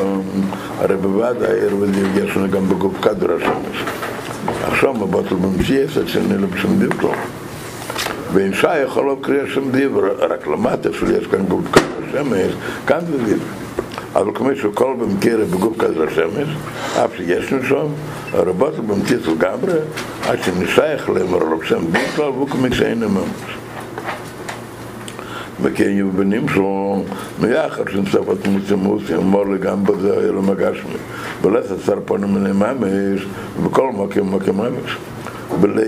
הרי 0.78 0.96
בוודאי 0.96 1.48
העיר 1.48 1.74
יש 2.16 2.36
לנו 2.36 2.50
גם 2.50 2.68
בגוף 2.68 2.92
קדר 3.00 3.36
השמש. 3.36 3.84
עכשיו 4.62 4.94
מבטל 4.94 5.34
במציאס, 5.34 5.96
עד 5.96 6.08
שנלם 6.08 6.56
שם 6.56 6.78
דיברו. 6.78 7.12
ואין 8.32 8.54
שי 8.54 8.78
יכול 8.78 9.06
לא 9.06 9.16
קריאה 9.20 9.46
שם 9.54 9.70
דיבר, 9.70 10.30
רק 10.30 10.46
למטה 10.46 10.88
שיש 10.92 11.26
כאן 11.26 11.44
גוף 11.46 11.64
קדר 11.70 12.08
השמש, 12.08 12.52
כאן 12.86 13.00
זה 13.10 13.24
דיבר. 13.24 13.44
אבל 14.12 14.30
כמו 14.34 14.48
שכל 14.56 14.94
במקרה 15.00 15.44
בגוף 15.44 15.76
קדר 15.78 16.02
השמש, 16.08 16.48
אף 17.04 17.16
שיש 17.16 17.52
לנו 17.52 17.62
שם, 17.62 17.86
רבותו 18.32 18.82
במציאס 18.82 19.26
לגמרי, 19.26 19.72
עד 20.28 20.38
שנשייך 20.42 21.10
להם 21.10 21.34
רב 21.34 21.62
שם 21.62 21.84
דיבר, 21.86 22.32
והוא 22.32 22.48
כמו 22.48 22.66
שאין 22.72 23.04
ממש. 23.04 23.63
וכן 25.64 25.84
יהיו 25.84 26.10
בנים 26.12 26.48
שלו 26.48 27.02
מיחד 27.40 27.88
שנספת 27.92 28.46
מוסי 28.76 29.14
אמור 29.14 29.46
לי 29.46 29.58
גם 29.58 29.84
בזה 29.84 30.18
היה 30.18 30.32
לו 30.32 30.42
מגשמי 30.42 30.94
ולס 31.42 31.66
עשר 31.70 31.98
פונים 32.04 32.34
מן 32.34 32.52
ממש 32.52 33.26
ובכל 33.58 33.92
מקום 33.92 34.34
מקום 34.34 34.60
ממש. 34.60 34.96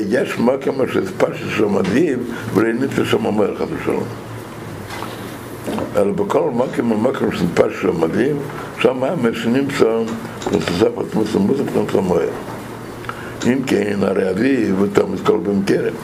יש 0.09 0.39
מקום 0.39 0.89
שספש 0.93 1.43
שם 1.59 1.77
עדיף 1.77 2.19
ולניצה 2.55 3.05
שם 3.05 3.27
המלך 3.27 3.59
חס 3.59 3.67
ושלום. 3.83 4.05
אלא 5.97 6.13
בכל 6.13 6.51
מקום 6.51 6.93
המקום 6.93 7.33
שספש 7.33 7.83
שם 7.83 8.05
עדיף 8.05 8.37
שם 8.81 8.97
ממש 8.97 9.47
נמצא 9.47 9.99
נספת 10.47 11.15
מוסי 11.15 11.39
מוסי 11.39 11.63
פנצה 11.65 12.01
מהר 12.01 12.29
אם 13.47 13.63
כן 13.67 13.97
הרי 14.03 14.31
אביב 14.31 14.83
ותמיד 14.83 15.21
כל 15.27 15.39
במקרב 15.39 15.95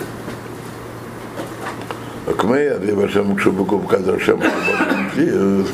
וכמי 2.43 2.74
אביב 2.76 3.01
השם 3.01 3.34
כשבקוב 3.34 3.86
כדר 3.88 4.14
השם 4.14 4.36
במציאות 4.38 5.66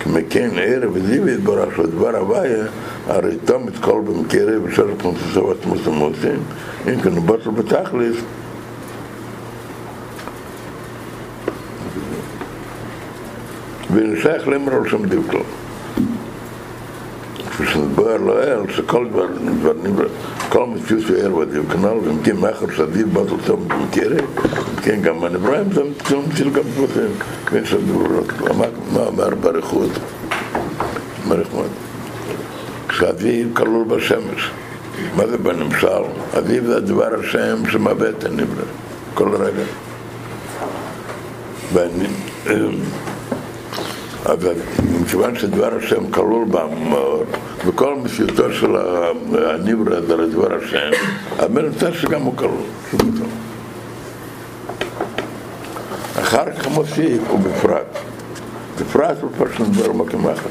כמי 0.00 0.20
כן 0.30 0.50
ערב 0.56 0.90
וזיו 0.92 1.28
יתברך 1.28 1.76
של 1.76 1.86
דבר 1.86 2.16
הוויה 2.16 2.64
הרי 3.06 3.36
תמיד 3.44 3.76
כל 3.80 4.02
במקרב 4.06 4.62
ושל 4.64 4.86
פנוססוות 4.98 5.66
מוסמוסים 5.66 6.40
אם 6.88 7.00
כן 7.00 7.26
בטל 7.26 7.50
בתכלס. 7.50 8.16
ונשייך 13.90 14.48
למרול 14.48 14.88
שם 14.88 15.06
דיוקלו 15.06 15.40
כשנדבר 17.58 18.16
לאל 18.16 18.72
שכל 18.72 19.06
דבר 19.08 19.26
נברא 19.82 20.06
כל 20.48 20.66
מציאות 20.66 21.02
של 21.02 21.42
הדיוק 21.42 21.66
כנ"ל 21.72 21.86
ואם 21.86 22.22
כן 22.24 22.36
מאחר 22.36 22.66
שעדיף 22.76 23.06
בטל 23.06 23.46
שם 23.46 23.68
במקרב 23.68 24.26
כן, 24.82 25.00
גם 25.02 25.24
הנבראים 25.24 25.72
זה 25.72 25.82
מציל 26.16 26.50
גם 26.50 26.62
דברים, 26.74 27.10
כפי 27.46 27.66
שדברות, 27.66 28.26
מה 28.92 29.00
אומר 29.06 29.34
ברכות? 29.34 29.90
ברכות. 31.28 31.70
כשאביב 32.88 33.54
כלול 33.54 33.84
בשמש, 33.84 34.50
מה 35.16 35.26
זה 35.26 35.38
בנמשל? 35.38 36.02
אביב 36.38 36.66
זה 36.66 36.80
דבר 36.80 37.08
השם 37.20 37.70
שמבט 37.70 38.14
את 38.18 38.24
הנברא, 38.24 38.64
כל 39.14 39.28
רגע. 39.34 39.64
אבל 44.32 44.54
מכיוון 45.00 45.38
שדבר 45.38 45.76
השם 45.76 46.10
כלול 46.10 46.44
בה 46.44 46.66
מאוד, 46.90 47.26
וכל 47.66 47.94
מציאותו 47.94 48.52
של 48.52 48.76
הנברא 49.32 50.00
זה 50.00 50.16
לדבר 50.16 50.54
השם, 50.54 50.90
אבל 51.38 51.62
נמצא 51.62 51.92
שגם 51.92 52.22
הוא 52.22 52.36
כלול. 52.36 52.60
אחר 56.20 56.52
כך 56.52 56.68
מוסיף, 56.68 57.30
ובפרט. 57.34 57.98
בפרט 58.80 59.16
הוא 59.20 59.30
פשוט 59.38 59.68
דבר 59.68 59.92
מקום 59.92 60.28
אחר. 60.28 60.48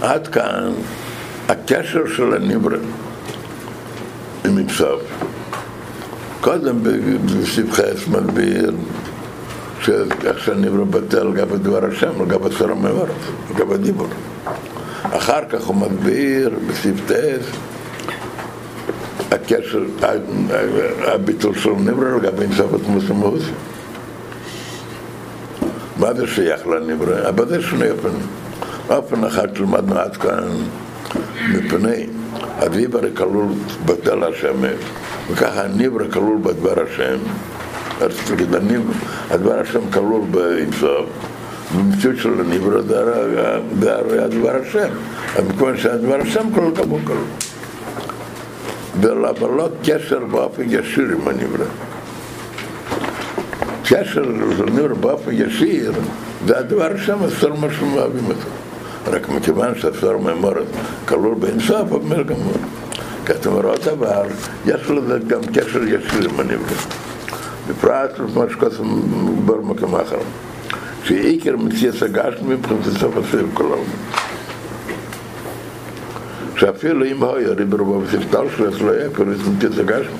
עד 0.00 0.28
כאן 0.28 0.72
הקשר 1.48 2.02
של 2.16 2.34
הניברא 2.34 2.76
עם 4.44 4.58
עפסו. 4.58 4.84
קודם 6.40 6.78
בסבחס 7.26 8.08
מסביר 9.80 10.04
שאיך 10.20 10.44
שהניברא 10.44 10.84
בטל 10.84 11.22
לגבי 11.22 11.58
דבר 11.58 11.84
השם, 11.84 12.22
לגבי 12.22 12.56
צור 12.58 12.70
המאור, 12.70 13.06
לגבי 13.50 13.78
דיבור. 13.78 14.06
אחר 15.02 15.44
כך 15.48 15.64
הוא 15.64 15.76
מסביר 15.76 16.50
בסבטס 16.68 17.46
הקשר, 19.30 19.82
הביטול 21.02 21.54
של 21.54 21.70
נברא 21.70 22.16
לגבי 22.16 22.42
אינסופת 22.42 22.88
מוסמוס. 22.88 23.42
מה 25.96 26.14
זה 26.14 26.26
שייך 26.26 26.66
לנברא? 26.66 27.28
אבל 27.28 27.48
זה 27.48 27.62
שני 27.62 27.90
אופנים. 27.90 28.26
אופן 28.90 29.24
אחד 29.24 29.56
שלמדנו 29.56 29.98
עד 29.98 30.16
כאן 30.16 30.48
מפני 31.48 32.06
הרי 32.58 32.86
כלול 33.16 33.46
בתל 33.84 34.24
השמש, 34.24 34.80
וככה 35.30 35.64
הנברא 35.64 36.10
כלול 36.12 36.38
בדבר 36.42 36.74
השם. 36.82 37.18
רציתי 38.01 38.45
להגיד, 38.51 38.81
הדבר 39.31 39.59
השם 39.59 39.91
כלול 39.91 40.21
באינסוף. 40.31 41.05
במציאות 41.77 42.17
של 42.17 42.39
הנברא 42.39 42.81
זה 43.79 43.95
הרי 43.95 44.23
הדבר 44.23 44.55
השם. 44.61 44.87
מכיוון 45.49 45.77
שהדבר 45.77 46.21
השם 46.21 46.47
כלול 46.55 46.73
גם 46.73 46.89
הוא 46.89 46.99
כלול. 47.03 47.25
אבל 49.29 49.49
לא 49.49 49.69
קשר 49.83 50.19
באופן 50.19 50.63
ישיר 50.67 51.05
עם 51.05 51.27
הנברא. 51.27 51.65
קשר 53.83 54.21
לנברא 54.21 54.93
באופן 54.93 55.31
ישיר 55.33 55.91
זה 56.47 56.59
הדבר 56.59 56.97
שם 56.97 57.23
אסור 57.23 57.57
מה 57.57 57.67
שמאהבים 57.79 58.25
אותו. 58.25 58.49
רק 59.07 59.29
מכיוון 59.29 59.75
שאסור 59.75 60.17
מאמורת 60.17 60.65
כלול 61.07 61.35
באינסוף, 61.35 61.91
אומר 61.91 62.23
גמור. 62.23 62.57
כתוב 63.25 63.65
עוד 63.65 63.79
דבר, 63.85 64.23
יש 64.65 64.89
לזה 64.89 65.19
גם 65.27 65.41
קשר 65.53 65.83
ישיר 65.83 66.29
עם 66.29 66.39
הנברא. 66.39 67.08
בפרט 67.70 68.18
למה 68.18 68.44
שכתוב 68.50 69.46
במקום 69.46 69.94
אחר. 69.94 70.18
שעיקר 71.04 71.56
מציאס 71.56 72.02
הגשמי 72.02 72.54
מבחינת 72.54 72.84
סוף 72.84 73.16
הסביב 73.16 73.50
כל. 73.54 73.64
שאפילו 76.56 77.04
אם 77.04 77.24
היה 77.24 77.48
ריבר 77.48 77.82
ובספטל 77.82 78.44
שלו 78.56 78.86
לא 78.86 78.92
היה 78.92 79.10
פירוש 79.10 79.36
מציאס 79.56 79.78
הגשמי. 79.78 80.16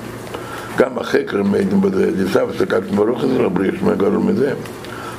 גם 0.77 0.97
החקר 0.97 1.43
מעידים 1.43 1.81
בזה, 1.81 2.11
דיסה 2.11 2.45
וסקת 2.45 2.83
ברוך 2.83 3.23
הזה, 3.23 3.37
רבי 3.37 3.67
ישמע 3.67 3.93
גדול 3.93 4.17
מזה. 4.17 4.53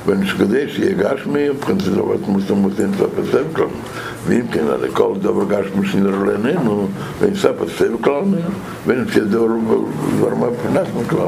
ונשכדי 0.05 0.69
שיהיה 0.69 0.93
גשמי, 0.93 1.49
מבחינת 1.49 1.81
סוף 1.81 2.27
מוסם 2.27 2.53
מוסין 2.53 2.89
סוף 2.97 3.11
הסביב 3.19 3.53
כלל. 3.53 3.65
ואם 4.27 4.47
כן, 4.51 4.67
הרי 4.67 4.89
כל 4.93 5.13
דבר 5.21 5.43
גשמי 5.49 5.87
שנראה 5.87 6.25
לעינינו, 6.25 6.87
ואין 7.19 7.35
סוף 7.35 7.61
הסביב 7.61 7.97
כלל 8.01 8.21
ממנו, 8.21 8.49
ונמצא 8.87 9.19
דבר 9.19 9.47
מבחינת 10.35 10.87
מכלל. 11.01 11.27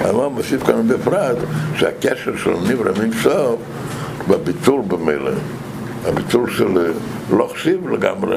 אבל 0.00 0.26
מוסיף 0.26 0.62
כאן 0.66 0.88
בפרט 0.88 1.36
שהקשר 1.74 2.36
של 2.36 2.54
נברא 2.68 2.92
מן 3.02 3.12
סוף 3.22 3.60
בביטול 4.28 4.82
במילא. 4.88 5.30
הביטול 6.04 6.50
של 6.50 6.78
אה, 6.78 6.92
לא 7.36 7.50
חשיב 7.54 7.88
לגמרי, 7.88 8.36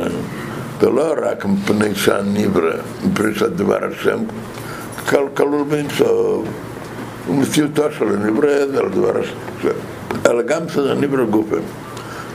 זה 0.82 0.90
לא 0.90 1.14
רק 1.24 1.46
מפני 1.46 1.96
שהנברא, 1.96 2.74
מפני 3.06 3.36
שהדבר 3.36 3.80
השם 3.92 4.20
כל 5.10 5.28
כלול 5.34 5.64
באינסוף, 5.70 6.46
ומציאותו 7.30 7.84
של 7.98 8.06
הנברא 8.08 8.66
זה 8.72 8.80
על 8.80 8.90
דבר 8.90 9.20
השם, 9.20 9.68
אלא 10.26 10.42
גם 10.42 10.70
של 10.70 10.92
הנברא 10.92 11.24
גופה. 11.24 11.56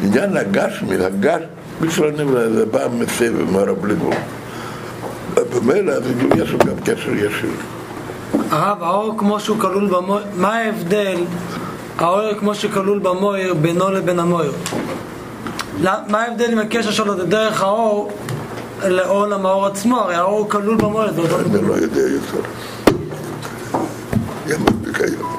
עניין 0.02 0.36
הגשמי, 0.36 0.96
הגשמי 1.04 1.90
של 1.90 2.04
הנברא 2.04 2.48
זה 2.48 2.66
בא 2.66 2.88
מסביב, 2.98 3.50
מראה 3.52 3.74
בלי 3.74 3.94
גבול. 3.94 4.14
במילא 5.54 5.92
יש 6.36 6.50
לו 6.52 6.58
גם 6.58 6.76
קשר 6.84 7.10
ישיר. 7.14 7.50
הרב, 8.50 8.82
האור 8.82 9.14
כמו 9.18 9.40
שהוא 9.40 9.58
כלול 9.60 9.86
במויר, 9.86 10.24
מה 10.36 10.54
ההבדל, 10.54 11.16
האור 11.98 12.34
כמו 12.38 12.54
שכלול 12.54 12.98
במויר, 12.98 13.54
בינו 13.54 13.90
לבין 13.90 14.18
המויר? 14.18 14.52
מה 15.82 16.22
ההבדל 16.22 16.52
עם 16.52 16.58
הקשר 16.58 16.90
שלו 16.90 17.14
דרך 17.14 17.62
האור 17.62 18.10
לעולם 18.84 19.46
האור 19.46 19.66
עצמו? 19.66 19.96
הרי 19.96 20.14
האור 20.14 20.50
כלול 20.50 20.76
במויר, 20.76 21.10
אותו 21.18 21.40
אני 21.40 21.68
לא 21.68 21.74
יודע 21.74 22.00
יותר. 22.00 22.48
ja, 24.46 24.56
maar 24.58 24.72
ik 24.82 24.92
kan 24.92 25.10
je 25.10 25.16
ook. 25.22 25.36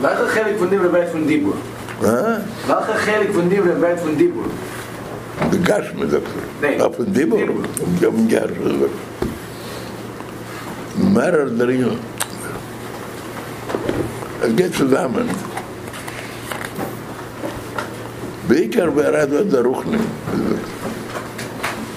Welke 0.00 0.28
gelijk 0.28 0.58
van 0.58 0.68
die 0.68 0.78
bereid 0.78 1.10
van 1.10 1.26
die 1.26 1.40
boer? 1.40 1.54
Huh? 2.00 2.36
Welke 2.66 2.92
gelijk 2.92 3.32
van 3.32 3.48
die 3.48 3.60
bereid 3.60 4.00
van 4.00 4.14
die 4.14 4.28
boer? 4.28 4.44
De 5.50 5.58
gas 5.62 5.92
met 5.96 6.10
dat. 6.10 6.22
Nee. 6.60 6.76
Ja, 6.76 6.90
van 6.90 7.04
die 7.08 7.26
boer. 7.26 7.38
Ja, 7.38 8.08
van 8.12 8.26
die 8.26 8.78
boer. 8.78 8.88
Maar 11.12 11.32
er 11.32 11.70
is 11.70 11.84
er 14.80 15.00
Beker 18.46 18.92
bereid 18.92 19.32
wat 19.32 19.50
de 19.50 19.60
roek 19.60 19.84
niet. 19.84 20.00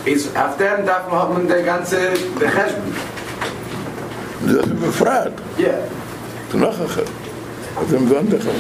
Is 0.04 0.34
af 0.34 0.56
darf 0.58 1.12
man 1.12 1.48
den 1.48 1.64
ganze 1.64 2.12
Beherrschung. 2.38 3.11
זה. 4.52 4.62
זה 6.52 6.58
לא 6.60 6.70
אחר. 6.86 7.04
אתם 7.88 7.96
הבנת 7.96 8.42
אחר. 8.42 8.52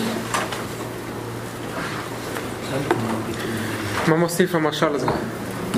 מה 4.07 4.15
מוסיף 4.15 4.55
המשל 4.55 4.95
הזה? 4.95 5.07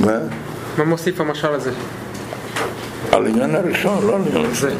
מה? 0.01 0.18
מה 0.78 0.84
מוסיף 0.84 1.22
המשל 1.22 1.47
הזה? 1.47 1.72
על 3.11 3.26
העניין 3.26 3.55
הראשון, 3.55 4.07
לא 4.07 4.16
על 4.16 4.22
העניין 4.22 4.53
זה. 4.53 4.68
הראשון. 4.68 4.80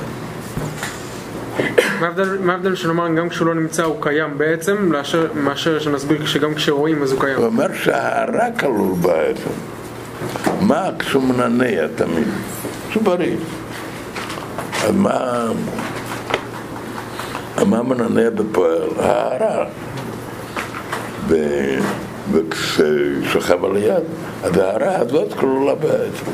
מה 2.00 2.08
ההבדל- 2.54 2.76
שנאמר 2.76 3.08
גם 3.18 3.30
כשהוא 3.30 3.48
לא 3.48 3.56
נמצא 3.56 3.84
הוא 3.84 3.96
קיים 4.02 4.38
בעצם, 4.38 4.92
מאשר 5.36 5.80
שנסביר 5.80 6.26
שגם 6.26 6.56
כשרואים 6.56 7.04
אז 7.04 7.12
הוא 7.12 7.20
קיים? 7.22 7.38
הוא 7.38 7.46
אומר 7.46 7.68
שההערה 7.84 8.52
כלול 8.60 8.94
בעצם. 9.02 9.50
מה 10.62 10.90
כשהוא 11.00 11.24
מנענע 11.24 11.88
תמיד? 11.96 12.28
שהוא 12.92 13.04
בריא. 13.04 13.36
אז 14.84 14.92
מה... 14.96 15.48
מה 17.66 17.84
מנענע 17.84 18.30
בפועל? 18.30 18.82
ההערה. 19.00 19.66
ו- 21.28 21.80
וכששוכב 22.32 23.66
על 23.66 23.76
היד, 23.76 24.04
אז 24.44 24.58
ההערה 24.58 24.96
הזאת 24.96 25.34
כלולה 25.34 25.76
בעצם. 25.76 26.26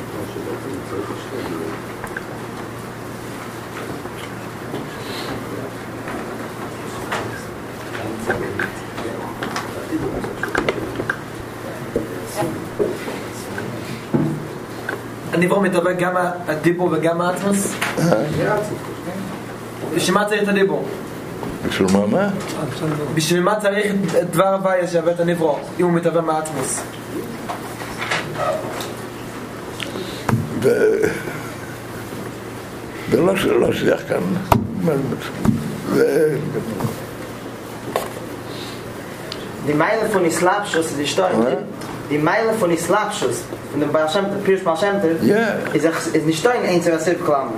הדיבור 15.39 15.61
מתהווה 15.61 15.93
גם 15.93 16.11
הדיבור 16.47 16.89
וגם 16.91 17.21
האטמוס? 17.21 17.73
בשביל 19.95 20.15
מה 20.15 20.25
צריך 20.25 20.43
את 20.43 20.47
הדיבור? 20.47 20.85
בשביל 21.67 21.87
מה 21.93 22.05
מה? 22.07 22.29
בשביל 23.13 23.43
מה 23.43 23.59
צריך 23.59 23.85
את 24.21 24.29
דבר 24.31 24.47
הוויה 24.53 24.87
שווה 24.87 25.11
את 25.11 25.19
הנברו, 25.19 25.57
אם 25.79 25.85
הוא 25.85 25.93
מתהווה 25.93 26.21
מהאטמוס? 26.21 26.81
זה 33.11 33.21
לא 33.21 33.33
לא 33.45 33.73
שייך 33.73 34.01
כאן. 34.09 34.21
זה- 35.93 36.37
Die 39.67 39.73
Meile 39.73 40.05
von 40.15 40.25
Islapschus, 40.25 40.87
die 40.99 41.05
Steuern, 41.13 41.45
die 42.09 42.17
Meile 42.17 42.51
von 42.61 42.69
Islapschus, 42.79 43.37
von 43.70 43.80
dem 43.80 43.90
Baal 43.92 44.08
Shem 44.08 44.24
Tov, 44.24 44.44
Pirush 44.44 44.62
Baal 44.64 44.76
Shem 44.76 44.96
Tov, 45.02 45.22
Ja. 45.22 45.36
ist 45.72 45.86
ach- 45.86 46.14
ist 46.14 46.26
nicht 46.26 46.38
Steuern 46.38 46.64
eins 46.68 46.86
oder 46.86 46.98
Seif 46.98 47.24
Klam. 47.24 47.48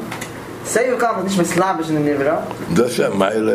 Seif 0.64 0.98
Klam 0.98 1.14
ist 1.18 1.24
nicht 1.28 1.38
mit 1.38 1.46
Slavisch 1.48 1.88
in 1.90 1.96
dem 1.96 2.04
Nivra. 2.04 2.36
זה 2.76 2.90
שהמיילה, 2.90 3.52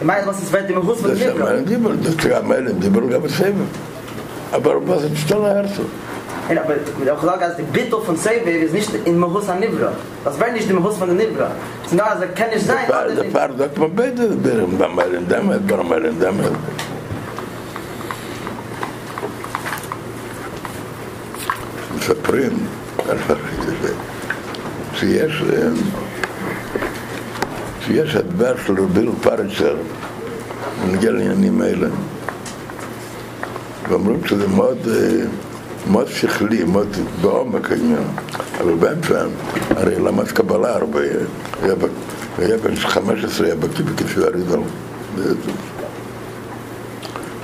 Die 0.00 0.04
Meile, 0.04 0.26
was 0.26 0.38
ist 0.42 0.52
wert 0.52 0.68
im 0.70 0.86
Hus 0.86 1.00
von 1.00 1.10
זה 1.14 1.24
dem 1.24 1.36
Nivra. 1.36 1.44
שהמיילה 1.46 1.62
דיבר, 1.62 1.90
זה 2.02 2.12
שהמיילה 2.22 2.70
דיבר 2.72 3.00
גם 3.12 3.22
בסבב. 3.22 3.54
אבל 4.52 4.76
was 4.88 5.02
ist 5.04 5.28
still 5.28 5.44
הרצל? 5.44 5.82
Ja, 6.50 6.60
aber 6.64 6.74
mit 6.98 7.08
auch 7.08 7.20
gesagt, 7.20 7.42
als 7.42 7.56
die 7.56 7.62
Bittel 7.62 8.00
von 8.06 8.16
Seif 8.16 8.44
ist 8.46 8.74
nicht 8.74 8.90
in 9.08 9.14
dem 9.20 9.24
Hus 9.34 9.48
an 9.48 9.60
Nivra. 9.60 9.92
Das 10.24 10.38
wäre 10.40 10.52
nicht 10.52 10.68
im 10.70 10.82
Hus 10.84 10.96
von 10.98 11.08
der 11.08 11.16
Nivra. 11.26 11.48
Es 11.84 11.92
ist 11.92 11.96
nur, 11.98 12.04
also 12.12 12.24
kann 12.38 12.50
nicht 12.54 12.66
sein, 12.66 12.84
oder 12.88 13.14
זה 13.16 13.22
nicht. 13.22 13.32
פער 13.32 13.48
זאת 13.58 13.78
מבדת, 13.78 14.30
במיילה 14.78 15.18
דמת, 15.28 15.60
במיילה 15.66 16.10
דמת. 16.18 16.52
מספרים 22.09 22.57
על 23.09 23.17
זה, 23.81 23.93
שיש 24.93 25.43
אה, 25.53 25.69
שיש 27.85 28.15
הדבר 28.15 28.53
של 28.65 28.79
רביל 28.79 29.09
פרצר 29.21 29.75
בנגיע 30.85 31.11
לעניינים 31.11 31.61
האלה. 31.61 31.87
ואומרים 33.89 34.25
שזה 34.25 34.47
מאוד, 34.47 34.77
אה, 34.87 35.25
מאוד 35.91 36.07
שכלי, 36.07 36.63
מאוד 36.63 36.87
בעומק 37.21 37.71
העניין. 37.71 38.03
אבל 38.61 38.73
באמצע, 38.73 39.25
הרי 39.69 39.99
למד 39.99 40.27
קבלה 40.27 40.75
הרבה? 40.75 40.99
היה, 42.37 42.57
בן 42.57 42.75
15, 42.75 43.47
היה 43.47 43.55
בקיא 43.55 43.85
בכתבי 43.85 44.23
אריזל 44.23 44.59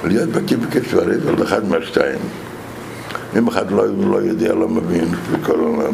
להיות 0.04 0.30
בקיא 0.30 0.58
אריזל 1.00 1.36
זה 1.38 1.44
אחד 1.44 1.66
מהשתיים 1.66 2.20
אם 3.38 3.48
אחד 3.48 3.72
לא, 3.72 3.84
לא 3.88 4.18
יודע, 4.18 4.54
לא 4.54 4.70
מבין, 4.70 5.08
וכל 5.32 5.60
העולם. 5.60 5.94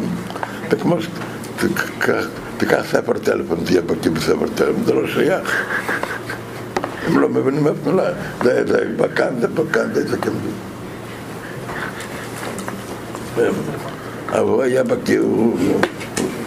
זה 0.70 0.76
כמו 0.76 0.96
שתיקח 1.02 2.26
תיקח 2.60 2.82
ספר 2.90 3.18
טלפון, 3.18 3.58
תהיה 3.64 3.80
בקיא 3.80 4.10
בספר 4.10 4.46
טלפון, 4.54 4.84
זה 4.84 4.94
לא 4.94 5.06
שייך. 5.06 5.56
הם 7.06 7.18
לא 7.18 7.28
מבינים 7.28 7.66
אף 7.66 7.86
מילה. 7.86 8.10
זה, 8.44 8.84
בכאן, 8.96 9.34
זה 9.40 9.48
בכאן, 9.48 9.94
זה 9.94 10.08
זה 10.08 10.16
כן. 10.16 10.30
אבל 14.28 14.38
הוא 14.38 14.62
היה 14.62 14.84
בקיא, 14.84 15.18
הוא, 15.18 15.58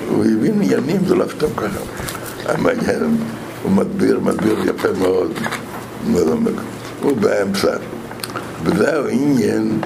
הבין 0.09 0.61
עניינים, 0.61 1.05
זה 1.07 1.15
לא 1.15 1.25
סתם 1.37 1.47
ככה. 1.57 1.79
המעניין, 2.45 3.17
הוא 3.63 3.71
מדביר, 3.71 4.19
מדביר 4.19 4.59
יפה 4.65 4.87
מאוד. 4.99 5.31
הוא 7.01 7.17
באמצע. 7.17 7.77
וזהו 8.63 9.07
עניין, 9.07 9.79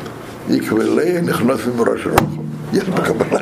יקבלי 0.50 1.22
נכנסים 1.22 1.74
בראש 1.78 2.08
רוחו. 2.08 2.42
יש 2.74 2.84
בקבלה. 2.84 3.40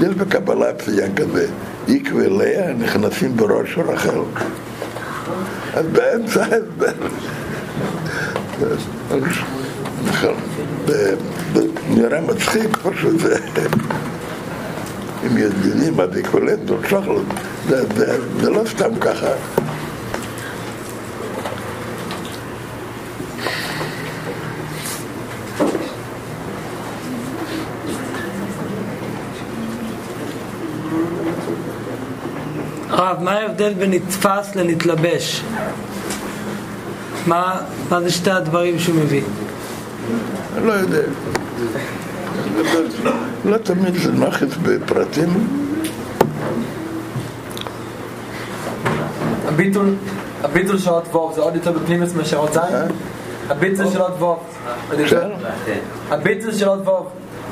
יש 0.00 0.14
בקבלה 0.14 0.72
ציין 0.74 1.14
כזה, 1.14 1.46
יקבליה 1.88 2.72
נכנסים 2.72 3.36
בראש 3.36 3.78
רחל. 3.78 4.18
אז 5.74 5.86
באמצע 5.86 6.44
ההסבר. 6.44 6.92
נכון. 10.04 10.34
נראה 11.88 12.20
מצחיק 12.20 12.76
פשוט. 12.76 13.20
אם 15.26 15.38
יודעים 15.38 15.96
מה 15.96 16.04
זה 16.12 16.22
קולט 16.22 16.58
זה 18.40 18.50
לא 18.50 18.62
סתם 18.66 18.96
ככה. 19.00 19.28
הרב, 33.06 33.22
מה 33.22 33.32
ההבדל 33.32 33.74
בין 33.74 33.90
נתפס 33.90 34.56
לנתלבש? 34.56 35.42
מה, 37.26 37.60
מה 37.90 38.00
זה 38.00 38.10
שתי 38.10 38.30
הדברים 38.30 38.78
שהוא 38.78 38.94
מביא? 38.94 39.22
אני 40.56 40.66
לא 40.66 40.72
יודע. 40.72 41.02
לא 43.44 43.56
תמיד 43.56 43.94
זה 43.94 44.12
נחת 44.12 44.48
בפרטים. 44.62 45.28
הביטול, 49.48 49.94
הביטול 50.42 50.78
של 50.78 50.90
עוד 50.90 51.04
ווב 51.12 51.34
זה 51.34 51.40
עוד 51.40 51.54
יותר 51.54 51.72
בפנימוס 51.72 52.14
מאשר 52.14 52.36
עוד 52.36 52.52
זין? 52.52 52.62
הביטול 53.48 53.86
של 53.92 54.00
עוד 54.00 54.12
יותר? 54.98 55.32
הביטול 56.10 56.52
של 56.52 56.68
עוד 56.68 56.84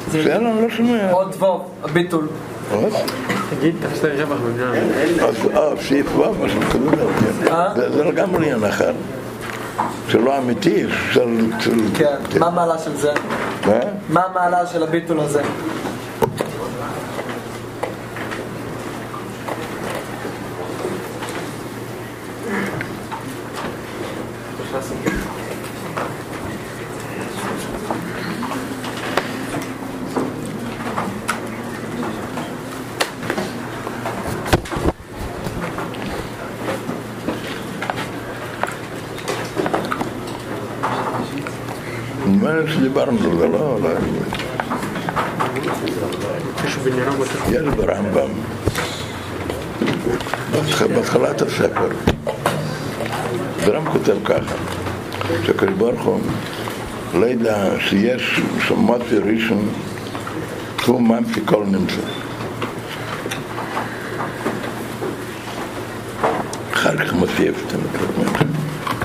בסדר, 0.09 0.37
אני 0.37 0.63
לא 0.63 0.71
שומע. 0.71 1.11
עוד 1.11 1.35
ווב, 1.39 1.63
הביטול. 1.85 2.29
עוד? 2.73 2.93
תגיד, 3.51 3.75
תעשה 3.83 4.09
רווח. 4.25 4.39
אז 5.29 5.35
אה, 5.57 5.83
סעיף 5.89 6.17
ו', 6.17 6.33
מה 6.41 6.49
שמקודם 6.49 6.91
כן. 6.91 7.53
אה? 7.53 7.73
זה 7.77 7.91
זה 7.93 8.05
לגמרי 8.05 8.45
עניין 8.45 8.65
אחר. 8.65 8.93
זה 10.13 10.19
לא 10.19 10.39
אמיתי, 10.39 10.85
של... 11.13 11.29
של- 11.61 11.71
כן, 11.99 12.15
מה 12.41 12.47
המעלה 12.47 12.79
של 12.79 12.97
זה? 12.97 13.13
מה? 13.67 13.73
מה 14.09 14.23
המעלה 14.31 14.67
של 14.67 14.83
הביטול 14.83 15.21
הזה? 15.21 15.43
על 43.03 43.19
זה, 43.23 43.49
לא? 43.49 43.49
לא. 43.49 43.79
בניינו 46.85 47.13
בטח. 47.13 47.49
יש 47.51 47.63
ברמב"ם, 47.77 48.29
בהתח- 50.53 50.83
בהתחלת 50.83 51.43
הספר, 51.43 51.89
הרמב"ם 53.63 53.93
כותב 53.93 54.17
ככה, 54.25 54.55
שהקדוש 55.47 55.75
ברוך 55.79 56.03
הוא 56.03 56.21
לא 57.15 57.27
ידע 57.27 57.57
שיש 57.81 58.41
שמותי 58.69 59.17
ראשון 59.19 59.69
שהוא 60.83 61.03
ממציא 61.03 61.43
כל 61.45 61.65
נמצא. 61.67 61.95
אחר 66.75 66.97
כך 66.97 67.13
מוסיף, 67.13 67.55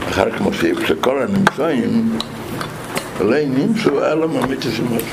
אחר 0.10 0.32
כך 0.32 0.42
מוסיף 0.42 0.88
שכל 0.88 1.22
הנמצאים 1.22 2.18
לא 3.20 3.38
נמצאו 3.46 4.06
אלא 4.06 4.28
ממיתי 4.28 4.72
שמות. 4.72 5.04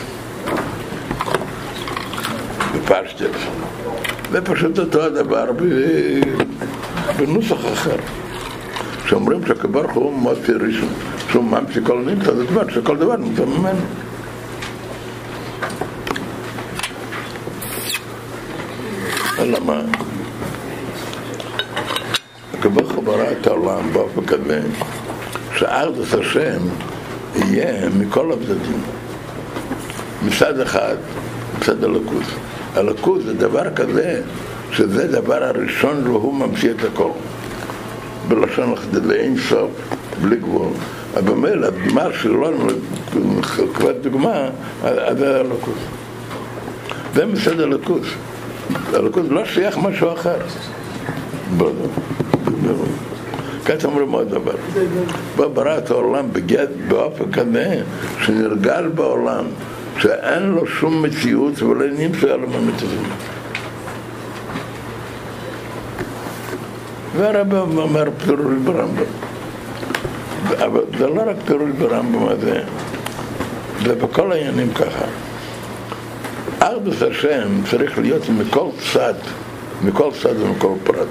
בפשטס. 2.74 3.40
זה 4.30 4.42
פשוט 4.42 4.78
אותו 4.78 5.02
הדבר 5.02 5.50
בנוסח 7.16 7.72
אחר. 7.72 7.96
כשאומרים 9.04 9.46
שהקבר 9.46 9.84
הוא 9.94 10.12
מוציא 10.12 10.54
ראשון, 10.54 10.88
שהוא 11.30 11.44
ממציא 11.44 11.80
כל 11.84 12.02
נמצא, 12.06 12.34
זאת 12.34 12.48
אומרת 12.50 12.70
שכל 12.70 12.96
דבר 12.96 13.16
נמצא 13.16 13.44
ממנו. 13.44 13.80
אלא 19.38 19.60
מה? 19.60 19.80
הקבר 22.54 23.00
ברא 23.00 23.24
את 23.40 23.46
העולם 23.46 23.92
באופן 23.92 24.26
כזה 24.26 24.60
שארדוס 25.56 26.14
השם 26.14 26.58
יהיה 27.44 27.88
מכל 27.98 28.32
הצדדים. 28.32 28.80
מצד 30.26 30.60
אחד, 30.60 30.96
מצד 31.58 31.84
הלכות. 31.84 32.22
הלכות 32.74 33.22
זה 33.22 33.34
דבר 33.34 33.74
כזה, 33.74 34.22
שזה 34.72 35.08
דבר 35.08 35.44
הראשון 35.44 36.06
והוא 36.06 36.34
ממציא 36.34 36.70
את 36.70 36.84
הכל. 36.92 37.10
בלשון 38.28 38.74
לאין 39.04 39.36
סוף, 39.48 39.70
בלי 40.22 40.36
גבול. 40.36 40.68
אבל 41.14 41.22
במילא, 41.22 41.68
מה 41.94 42.04
שלא 42.22 42.52
כבר 43.74 43.92
דוגמה, 44.02 44.48
אז 44.82 45.18
זה 45.18 45.40
הלכות. 45.40 45.78
זה 47.14 47.26
מצד 47.26 47.60
הלכות. 47.60 48.02
הלכות 48.92 49.24
לא 49.28 49.44
שייך 49.44 49.78
משהו 49.78 50.12
אחר. 50.12 50.36
ברור. 51.56 51.88
כעת 53.66 53.84
אומרים 53.84 54.10
עוד 54.10 54.30
דבר. 54.30 54.52
בא 55.36 55.48
ברא 55.48 55.78
את 55.78 55.90
העולם 55.90 56.32
בגט 56.32 56.68
באופן 56.88 57.32
כזה 57.32 57.82
שנרגל 58.20 58.88
בעולם, 58.94 59.44
שאין 59.98 60.42
לו 60.42 60.66
שום 60.66 61.02
מציאות 61.02 61.62
ולא 61.62 61.86
נמצא 61.98 62.26
על 62.26 62.40
המציאות. 62.42 63.06
והרב 67.16 67.54
אומר 67.54 68.04
פירוש 68.24 68.54
ברמב"ם. 68.64 69.04
אבל 70.64 70.80
זה 70.98 71.06
לא 71.06 71.22
רק 71.26 71.36
פירוש 71.46 71.70
ברמב"ם 71.78 72.28
הזה, 72.28 72.60
זה 73.84 73.94
בכל 73.94 74.32
העניינים 74.32 74.74
ככה. 74.74 75.04
אחדוס 76.58 77.02
השם 77.02 77.48
צריך 77.70 77.98
להיות 77.98 78.22
מכל 78.28 78.68
צד, 78.92 79.14
מכל 79.82 80.10
צד 80.22 80.40
ומכל 80.40 80.72
פרט. 80.84 81.08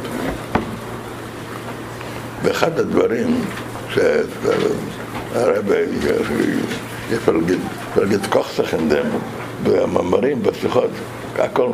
ואחד 2.46 2.80
הדברים 2.80 3.42
שהרב 3.90 5.72
כוח 8.30 8.52
סכנדם 8.52 9.06
במאמרים, 9.64 10.44
בשיחות, 10.44 10.90
הכל 11.40 11.70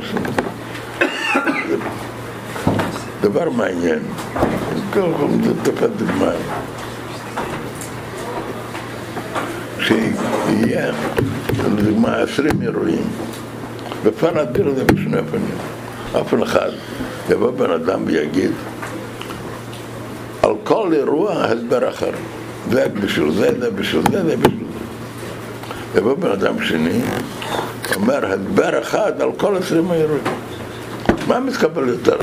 דבר 3.21 3.49
מעניין. 3.49 3.99
כל 4.93 5.11
פעם 5.17 5.43
זה 5.43 5.51
תופעת 5.63 5.89
דוגמה. 5.97 6.31
שיהיה, 9.79 10.91
לדוגמה, 11.77 12.15
עשרים 12.15 12.61
אירועים, 12.61 13.03
ואפשר 14.03 14.31
להגדיר 14.31 14.69
את 14.69 14.75
זה 14.75 14.83
בשני 14.83 15.19
אופנים. 15.19 15.55
אופן 16.13 16.41
אחד, 16.41 16.69
יבוא 17.29 17.51
בן 17.51 17.71
אדם 17.71 18.03
ויגיד, 18.05 18.51
על 20.41 20.53
כל 20.63 20.93
אירוע 20.93 21.43
הסבר 21.43 21.89
אחר. 21.89 22.11
זה 22.71 22.87
בשביל 22.87 23.31
זה, 23.31 23.51
זה 23.59 23.71
בשביל 23.71 24.01
זה, 24.11 24.25
זה 24.25 24.37
בשביל 24.37 24.67
זה. 25.93 25.99
יבוא 25.99 26.13
בן 26.13 26.31
אדם 26.31 26.63
שני, 26.63 27.01
אומר 27.95 28.25
הסבר 28.25 28.81
אחד 28.81 29.21
על 29.21 29.29
כל 29.37 29.57
עשרים 29.57 29.91
האירועים. 29.91 30.23
מה 31.27 31.39
מתקבל 31.39 31.89
יותר? 31.89 32.17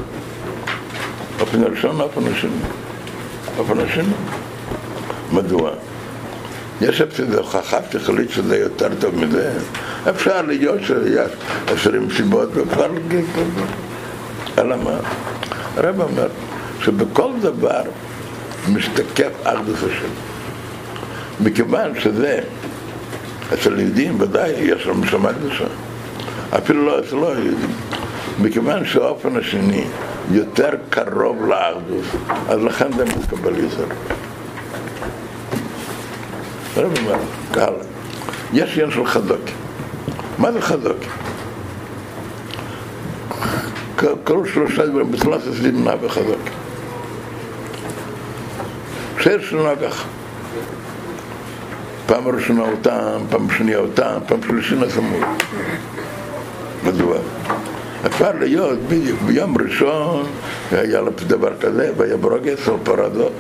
אופן 1.41 1.63
הראשון, 1.63 2.01
אופן 2.01 2.21
השני. 2.33 2.51
אופן 3.59 3.81
השני. 3.81 4.13
מדוע? 5.33 5.71
יש 6.81 7.03
איזו 7.03 7.39
הוכחה 7.39 7.79
שכלית 7.91 8.31
שזה 8.31 8.57
יותר 8.59 8.89
טוב 9.01 9.15
מזה. 9.15 9.53
אפשר 10.11 10.43
להיות 10.43 10.81
שיש 10.83 11.31
עשרים 11.67 12.09
סיבות 12.17 12.49
ואפשר 12.55 12.87
להגיד 12.87 13.25
כזה. 13.35 13.65
אלא 14.59 14.77
מה? 14.77 14.99
הרב 15.77 16.01
אומר 16.01 16.29
שבכל 16.81 17.31
דבר 17.41 17.83
משתקף 18.75 19.31
ארדוס 19.47 19.79
השם. 19.79 20.09
מכיוון 21.45 22.01
שזה, 22.01 22.41
אצל 23.55 23.81
יהודים 23.81 24.21
ודאי 24.21 24.51
יש 24.51 24.83
שם 24.83 25.07
שם 25.07 25.33
קדושה, 25.33 25.65
אפילו 26.59 26.87
לא 26.87 27.01
אצל 27.01 27.17
לא 27.17 27.27
יהודים. 27.27 27.71
מכיוון 28.39 28.87
שהאופן 28.87 29.37
השני 29.37 29.85
יותר 30.31 30.71
קרוב 30.91 31.47
לארדוס, 31.47 32.07
אז 32.49 32.61
לכן 32.61 32.93
זה 32.97 33.05
מתקבל 33.05 33.59
יותר. 33.59 33.87
הרב 36.77 36.99
אומר, 36.99 37.17
קהל, 37.53 37.75
יש 38.53 38.73
עניין 38.73 38.91
של 38.91 39.07
חזוק. 39.07 39.41
מה 40.39 40.53
זה 40.53 40.61
חזוק? 40.61 40.97
קרו 44.25 44.47
שלושה 44.47 44.87
דברים, 44.87 45.13
בתחילת 45.13 45.41
הסדים 45.47 45.85
נע 45.85 45.97
בחדוקים. 45.97 46.68
16 49.21 49.51
שנה 49.51 49.89
ככה. 49.89 50.09
פעם 52.07 52.29
ראשונה 52.29 52.63
אותם, 52.63 53.21
פעם 53.31 53.51
שנייה 53.51 53.79
אותם, 53.79 54.19
פעם 54.27 54.43
שלישית 54.43 54.79
נחמו. 54.79 55.17
מדוע? 56.85 57.17
אפשר 58.07 58.33
להיות 58.39 58.79
בדיוק 58.89 59.21
ביום 59.23 59.57
ראשון, 59.59 60.27
היה 60.73 61.01
לה 61.01 61.11
דבר 61.27 61.53
כזה, 61.61 61.93
והיה 61.97 62.17
ברוגס 62.17 62.69
על 62.69 62.75
פרדות. 62.83 63.33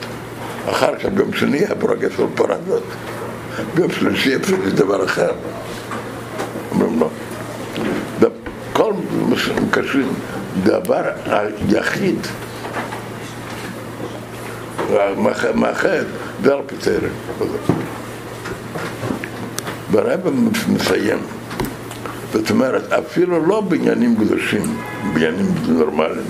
אחר 0.71 0.97
כך 0.99 1.07
ביום 1.07 1.33
שני 1.33 1.59
היה 1.59 1.75
ברוגס 1.75 2.21
על 2.21 2.27
פרדות. 2.35 2.83
ביום 3.75 3.91
שלישי 3.93 4.37
אפילו 4.37 4.65
יש 4.67 4.73
דבר 4.73 5.05
אחר. 5.05 5.31
אומרים 6.71 7.01
לו. 7.01 7.09
לא. 8.23 8.29
לא. 8.29 8.29
כל 8.73 8.93
מה 9.29 9.37
מקשרים, 9.67 10.09
דבר 10.63 11.03
היחיד 11.27 12.27
מאחד 15.55 16.05
זה 16.43 16.55
על 16.55 16.61
פטרת 16.67 17.11
והרב 19.91 20.21
מסיים 20.69 21.19
זאת 22.33 22.51
אומרת, 22.51 22.93
אפילו 22.93 23.47
לא 23.47 23.61
בעניינים 23.61 24.17
קדושים, 24.17 24.79
בעניינים 25.15 25.47
נורמליים, 25.69 26.27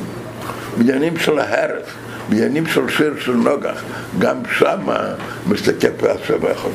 בעניינים 0.78 1.16
של 1.16 1.38
ההרס, 1.38 1.86
בעניינים 2.28 2.66
של 2.66 2.88
שיר 2.88 3.14
של 3.18 3.32
נוגח, 3.32 3.82
גם 4.18 4.36
שמה 4.58 4.98
מסתכל 5.46 5.90
פרס 5.96 6.20
שווה 6.26 6.50
יכול. 6.50 6.70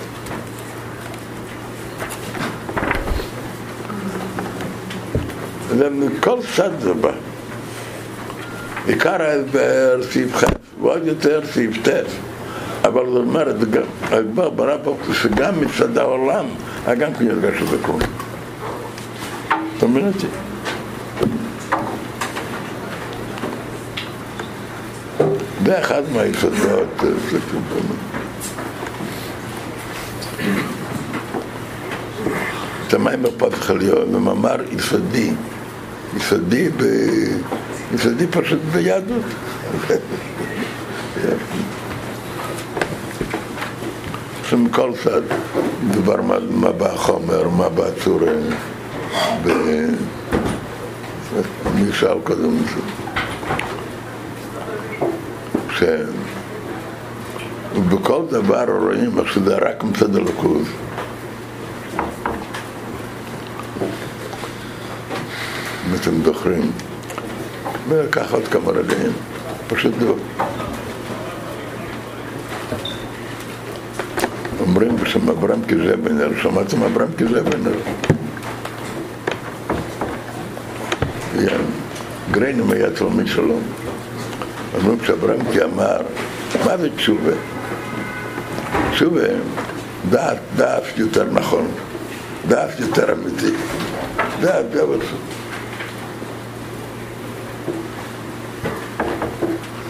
ומכל 5.77 6.38
צד 6.55 6.72
זה 6.80 6.93
בא. 6.93 7.11
עיקר 8.88 9.22
ההסבר 9.22 9.99
סעיף 10.11 10.35
ח' 10.35 10.62
ועוד 10.81 11.05
יותר 11.05 11.41
סעיף 11.53 11.87
ט', 11.87 12.03
אבל 12.83 13.05
זאת 13.05 13.27
אומרת, 13.27 13.55
הגבר 14.01 14.49
ברא 14.49 14.77
פה 14.83 14.97
שגם 15.13 15.61
מצד 15.61 15.97
העולם, 15.97 16.45
גם 16.99 17.13
כן 17.13 17.25
ירגש 17.25 17.61
את 17.61 17.67
זה 17.67 17.77
כלום. 17.81 17.99
אתה 19.77 19.87
מבין 19.87 20.07
אותי? 20.07 20.27
זה 25.65 25.79
אחד 25.79 26.01
מהיסודות 26.13 26.87
של 27.29 27.39
קומפונים. 27.51 27.97
את 32.87 32.93
המים 32.93 33.23
בפתח 33.23 33.69
עליון, 33.69 34.13
במאמר 34.13 34.55
יסודי, 34.71 35.31
יסודי. 36.17 36.69
יסודי 37.95 38.27
פשוט 38.27 38.59
ביהדות. 38.73 39.23
שמכל 44.49 44.91
צד 45.03 45.21
מדובר 45.83 46.21
מה, 46.21 46.35
מה 46.49 46.71
בחומר, 46.71 47.47
מה 47.49 47.69
בצורה, 47.69 48.31
מי 51.75 51.91
שאל 51.93 52.17
קודם 52.23 52.57
ש... 55.77 55.83
ובכל 57.75 58.21
דבר 58.29 58.65
רואים 58.81 59.19
איך 59.19 59.33
שזה 59.33 59.55
רק 59.55 59.83
מצד 59.83 60.15
הלכוז. 60.15 60.67
אם 65.89 65.95
אתם 65.95 66.23
זוכרים, 66.25 66.71
ולקח 67.89 68.33
עוד 68.33 68.47
כמה 68.47 68.71
רגעים, 68.71 69.11
פשוט 69.67 69.93
לא. 70.01 70.15
אומרים 74.68 74.95
בשם 74.95 75.30
אברהם 75.30 75.61
כזבנר, 75.68 76.30
שמעתם 76.41 76.84
אברהם 76.84 77.14
כזבנר? 77.18 77.76
גריינים 82.31 82.72
היה 82.72 82.91
תלמיד 82.91 83.27
שלום. 83.27 83.61
אומרים 84.73 84.98
שאברמקי 85.06 85.64
אמר, 85.64 85.98
מה 86.65 86.77
זה 86.77 86.90
תשובה? 86.95 87.31
תשובה, 88.91 89.27
דעת, 90.10 90.38
דעת 90.56 90.84
יותר 90.98 91.23
נכון, 91.31 91.68
דעת 92.48 92.80
יותר 92.80 93.14
אמיתי, 93.14 93.52
דעת 94.41 94.65
זה 94.73 94.84
אבל 94.84 94.99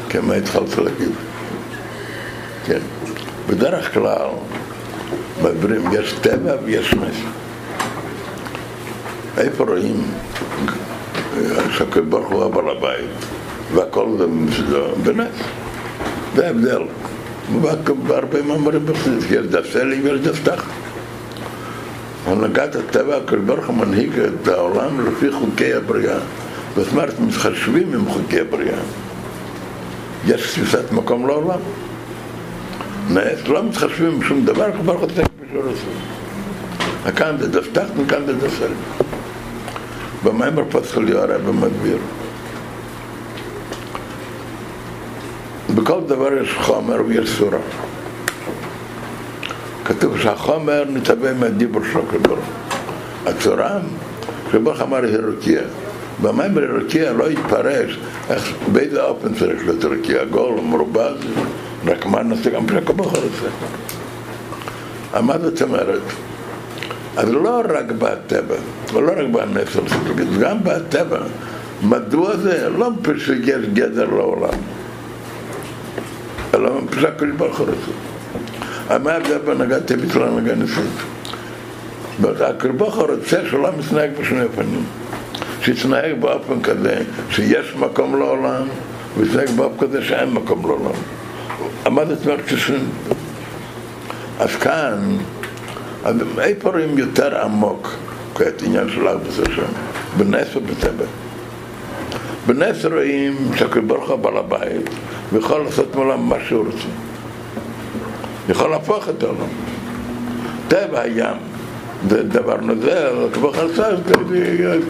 כן, 0.09 0.25
מה 0.25 0.33
התחלת 0.33 0.77
להגיד? 0.77 1.11
כן. 2.65 2.79
בדרך 3.49 3.93
כלל, 3.93 4.27
בעברים 5.41 5.81
יש 5.91 6.13
טבע 6.13 6.55
ויש 6.63 6.93
נס. 6.93 7.15
איפה 9.37 9.63
רואים 9.63 10.03
שהקדוש 11.71 12.05
ברוך 12.09 12.31
הוא 12.31 12.43
הבעל 12.43 12.69
הבית? 12.69 13.09
והכל 13.73 14.07
זה 14.17 14.27
מסודר, 14.27 14.93
בנס. 15.03 15.35
זה 16.35 16.47
ההבדל. 16.47 16.81
בהרבה 18.07 18.41
מאמרים 18.41 18.85
בחסידות, 18.85 19.23
יש 19.31 19.45
דסלים 19.45 20.03
ויש 20.03 20.19
דסתח. 20.19 20.65
הנהגת 22.27 22.75
הטבע, 22.75 23.17
הקדוש 23.17 23.39
ברוך 23.45 23.65
הוא 23.65 23.75
מנהיג 23.75 24.19
את 24.19 24.47
העולם 24.47 25.07
לפי 25.07 25.31
חוקי 25.31 25.73
הבריאה. 25.73 26.17
זאת 26.75 26.87
אומרת, 26.91 27.19
מתחשבים 27.19 27.93
עם 27.93 28.09
חוקי 28.09 28.39
הבריאה. 28.39 28.79
יש 30.27 30.41
תפיסת 30.41 30.91
מקום 30.91 31.27
לעולם. 31.27 31.59
לא 33.47 33.63
מתחשבים 33.63 34.11
עם 34.11 34.23
שום 34.23 34.45
דבר, 34.45 34.63
הקדוש 34.63 34.85
ברוך 34.85 35.01
הוא 35.01 35.09
תתק 35.09 35.23
בשביל 35.45 35.61
לעשות. 35.65 37.17
כאן 38.07 38.25
דסלים. 38.25 38.77
במים 40.23 40.53
פסחו 40.69 41.01
לי 41.01 41.11
הרב 41.11 41.49
מסביר. 41.51 41.97
בכל 45.75 46.01
דבר 46.07 46.33
יש 46.43 46.53
חומר 46.61 47.01
ויש 47.07 47.37
צורה. 47.39 47.57
כתוב 49.85 50.17
שהחומר 50.19 50.83
נתהווה 50.89 51.33
מהדיבור 51.33 51.81
של 51.93 51.99
הקדוש. 51.99 52.39
הצורה, 53.25 53.79
שברוך 54.51 54.81
אמר 54.81 55.03
היא 55.03 55.17
רקיע. 55.17 55.61
במים 56.21 56.57
רקיע 56.57 57.13
לא 57.13 57.31
יתפרש 57.31 57.99
באיזה 58.71 59.03
אופן 59.03 59.33
צריך 59.33 59.65
להיות 59.65 59.85
רקיע, 59.85 60.23
גול, 60.25 60.59
מרובז, 60.61 61.17
רק 61.85 62.05
מה 62.05 62.23
נעשה 62.23 62.49
גם 62.49 62.67
פרק 62.67 62.89
הבוחר 62.89 63.19
הזה. 63.19 63.49
מה 65.21 65.39
זאת 65.39 65.61
אומרת? 65.61 66.01
אז 67.17 67.29
לא 67.29 67.61
רק 67.69 67.91
בטבע, 67.97 68.55
ולא 68.93 69.11
רק 69.11 69.27
בנפש, 69.31 69.77
גם 70.39 70.57
בטבע. 70.63 71.19
מדוע 71.83 72.37
זה? 72.37 72.69
לא 72.69 72.89
פשוט 73.01 73.45
שיש 73.45 73.65
גדר 73.73 74.09
לעולם. 74.09 74.59
אלא 76.53 76.81
פשוט 76.89 77.05
הקדוש 77.05 77.31
ברוך 77.37 77.59
הוא 77.59 77.67
רוצה. 77.67 78.99
מה 78.99 79.11
ההבדל 79.11 79.37
בהנהגה 79.45 79.79
טבעית 79.79 80.15
להנהגה 80.15 80.55
נשיאית? 80.55 80.89
הקדוש 82.23 82.75
ברוך 82.77 82.95
הוא 82.95 83.07
רוצה 83.07 83.41
שלא 83.49 83.69
מתנהג 83.79 84.09
בשני 84.21 84.43
אופנים. 84.43 84.83
שיתנהג 85.61 86.19
באופן 86.19 86.61
כזה 86.61 87.01
שיש 87.29 87.75
מקום 87.75 88.19
לעולם, 88.19 88.63
ויתנהג 89.17 89.49
באופן 89.49 89.87
כזה 89.87 90.03
שאין 90.03 90.29
מקום 90.29 90.61
לעולם. 90.61 90.95
אומרת 91.85 92.17
כששים? 92.45 92.89
אז 94.39 94.55
כאן, 94.55 95.17
אז 96.03 96.15
איפה 96.39 96.69
רואים 96.69 96.97
יותר 96.97 97.41
עמוק 97.41 97.95
את 98.33 98.61
העניין 98.61 98.89
של 98.89 99.07
ארבע 99.07 99.29
השם? 99.29 99.63
בנס 100.17 100.55
ובטבע. 100.55 101.05
בנס 102.47 102.85
רואים 102.85 103.35
שהקדוש 103.55 103.83
ברוך 103.87 104.09
הוא 104.09 104.15
בעל 104.15 104.37
הבית 104.37 104.89
ויכול 105.33 105.61
לעשות 105.61 105.95
מעולם 105.95 106.29
מה 106.29 106.35
שהוא 106.47 106.65
רוצה. 106.65 106.87
יכול 108.49 108.69
להפוך 108.69 109.09
את 109.09 109.23
העולם. 109.23 109.47
טבע 110.67 111.01
הים 111.01 111.37
זה 112.09 112.23
דבר 112.23 112.57
נוזל, 112.61 113.27
כבר 113.33 113.53
חסר, 113.53 113.95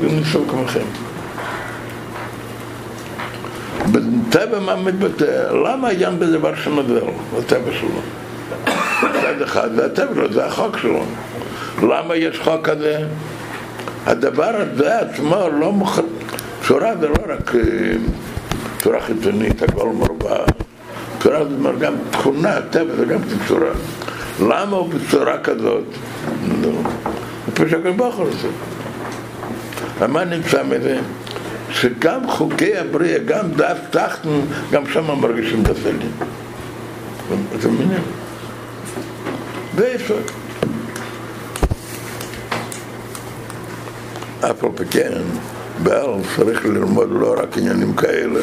ניסו 0.01 0.47
כמוכם. 0.47 1.12
בטבע 3.93 4.59
מה 4.59 4.75
מתבטא? 4.75 5.51
למה 5.51 5.87
הים 5.87 6.19
זה 6.19 6.37
דבר 6.37 6.55
שנוזל? 6.55 6.93
זה 6.93 7.37
הטבע 7.39 7.71
שלו. 7.79 8.01
צד 9.21 9.41
אחד 9.41 9.75
זה 9.75 9.85
הטבע 9.85 10.15
שלו, 10.15 10.33
זה 10.33 10.45
החוק 10.45 10.77
שלו. 10.77 11.03
למה 11.83 12.15
יש 12.15 12.39
חוק 12.39 12.69
כזה? 12.69 12.97
הדבר 14.05 14.51
הזה 14.55 14.99
עצמו 14.99 15.35
לא 15.59 15.71
מוכן... 15.71 16.01
צורה 16.67 16.91
זה 16.99 17.07
לא 17.07 17.15
רק 17.27 17.51
צורה 18.81 19.01
חיצונית, 19.01 19.63
הכל 19.63 19.89
מרובע. 19.89 20.37
צורה 21.23 21.45
זה 21.45 21.55
גם 21.79 21.93
תכונה, 22.11 22.61
טבע 22.69 22.95
זה 22.95 23.05
גם 23.05 23.19
צורה. 23.47 23.71
למה 24.39 24.77
הוא 24.77 24.89
בצורה 24.89 25.37
כזאת? 25.37 25.83
זה 27.45 27.51
פשוט 27.53 27.79
הכל 27.79 27.91
בחור 27.91 28.27
הזה. 28.27 28.47
ומה 29.99 30.23
נמצא 30.23 30.63
מזה? 30.63 30.99
שגם 31.73 32.29
חוקי 32.29 32.77
הבריאה, 32.77 33.19
גם 33.19 33.51
דף 33.51 33.77
תחתן, 33.89 34.29
גם 34.71 34.83
שם 34.87 35.21
מרגישים 35.21 35.61
את 35.61 35.69
הסלים. 35.69 36.11
אתם 37.59 37.73
מבינים? 37.73 38.01
זה 39.77 39.87
יסוד. 39.87 40.31
אף 44.39 44.63
על 44.63 44.69
פי 44.75 44.85
כן, 44.85 45.21
בעל 45.83 46.09
צריך 46.35 46.65
ללמוד 46.65 47.09
לא 47.11 47.35
רק 47.37 47.57
עניינים 47.57 47.93
כאלה. 47.93 48.39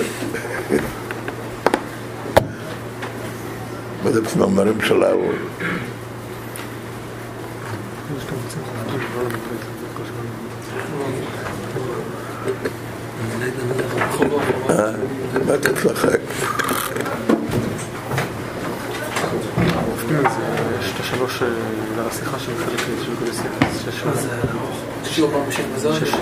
וזה 4.05 4.21
מאמרים 4.39 4.81
שלנו. 4.81 5.33
מה 15.47 15.55
אתה 15.55 15.69
צוחק? 15.83 16.19
יש 20.81 20.93
את 20.95 21.01
השלוש, 21.01 21.43
השיחה 21.99 22.39
של 22.39 22.53
חלק 22.65 22.79
של 23.05 23.15
גודל 23.21 23.33
שש. 23.85 24.03
שיעור 25.05 25.31
הבא 25.31 25.45
ממשיך 25.47 25.67
בזה? 25.77 25.89
שש, 25.95 26.15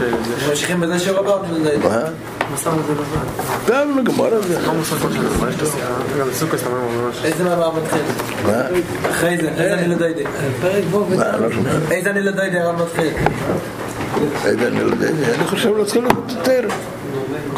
ממשיכים 0.49 0.81
בזה 0.81 0.99
שיעור 0.99 1.19
הבא? 1.19 1.49
מה? 1.89 2.03
מסר 2.55 2.71
את 2.71 2.87
זה 2.87 2.93
לבד. 2.93 3.73
גם 3.73 3.99
לגמר 3.99 4.35
הזה. 4.35 4.61
לא 4.67 4.73
את. 6.33 7.25
איזה 7.25 7.45
מאמר 7.45 7.71
מתחיל? 7.83 8.03
מה? 8.47 8.63
אחרי 9.11 9.37
זה, 9.37 9.49
איזה 9.49 9.75
אני 9.75 9.95
שומע. 11.53 11.71
איזה 11.91 12.11
אני 12.11 12.21
יודע, 12.21 12.65
הרב 12.65 12.83
מתחיל. 12.83 13.13
איזה 14.45 14.69
אני 14.69 14.81
יודע, 14.81 15.09
אני 15.35 15.47
חושב 15.47 15.77
להתחיל 15.77 16.05
לכותר. 16.07 16.69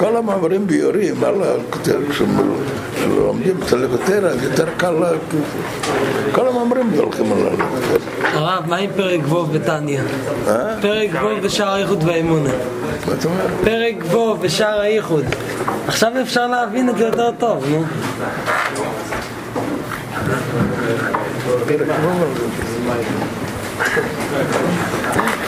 כל 0.01 0.17
המאמרים 0.17 0.67
ביורים, 0.67 1.25
על 1.25 1.35
הכותר, 1.43 1.99
כשלומדים 2.11 3.57
את 3.67 3.73
הכותר, 3.73 4.27
אז 4.27 4.43
יותר 4.43 4.65
קל, 4.77 4.91
לה- 4.91 5.11
כל 6.33 6.49
המאמרים 6.49 6.91
הולכים 6.97 7.33
על 7.33 7.39
הכותר. 7.47 8.05
הרב, 8.23 8.63
מה 8.67 8.77
עם 8.77 8.91
פרק 8.97 9.33
ו' 9.33 9.47
בתניא? 9.47 10.01
אה? 10.49 10.55
פרק 10.83 11.11
ו' 11.23 11.43
בשער 11.43 11.69
האיחוד 11.75 12.05
והאמונה. 12.05 12.51
מה 13.07 13.13
אתה 13.19 13.29
אומר? 13.29 13.47
פרק 13.65 14.15
ו' 14.15 14.35
בשער 14.41 14.81
האיחוד. 14.81 15.25
עכשיו 15.87 16.13
אפשר 16.23 16.47
להבין 16.47 16.89
את 16.89 16.97
זה 16.99 17.05
יותר 17.05 17.31
טוב, 17.39 17.65
נו. 17.71 17.85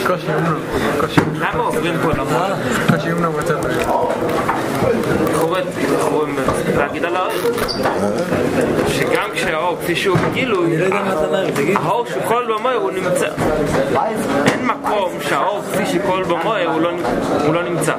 קושי 0.07 0.27
אמנו, 0.39 0.57
קושי 0.99 1.21
אמנו. 1.21 1.39
למה 1.39 1.63
עוברים 1.63 1.93
פה 2.03 2.11
למות? 2.11 2.51
קושי 2.89 3.11
אמנו 3.11 3.31
בצד. 3.31 3.55
חורת, 5.35 5.63
חורים 6.01 6.35
להגיד 6.77 7.05
על 7.05 7.15
האור. 7.15 7.31
שגם 8.87 9.29
כשהאור, 9.33 9.77
כפי 9.81 9.95
שהוא 9.95 10.17
בגילוי. 10.17 10.77
האור 11.75 12.05
שהוא 12.05 12.21
כל 12.27 12.43
במויר 12.57 12.77
הוא 12.77 12.91
נמצא. 12.91 13.27
אין 14.45 14.65
מקום 14.65 15.11
שהאור 15.21 15.61
כפי 15.73 15.85
שכל 15.85 16.23
במויר 16.23 16.69
הוא 16.71 16.81
לא- 16.81 16.89
הוא 17.45 17.53
לא 17.53 17.63
נמצא. 17.63 17.93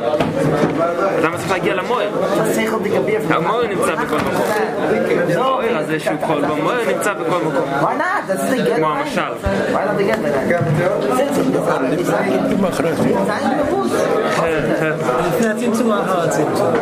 למה 1.23 1.37
צריך 1.39 1.51
להגיע 1.51 1.75
למויר? 1.75 2.11
שכל. 2.55 3.35
המויר 3.35 3.67
נמצא 3.69 3.95
בכל 3.95 4.17
מקום. 4.17 4.47
המויר 5.37 5.79
הזה 5.79 6.01
שהוא 6.01 6.17
כל 6.27 6.41
במויר 6.41 6.89
נמצא 6.97 7.13
בכל 7.13 7.39
מקום. 7.45 7.69
כמו. 8.77 8.89
המשל. 8.89 9.21
לפני 11.99 12.17
הצמצום 15.49 15.93
הצמצום? 15.93 16.73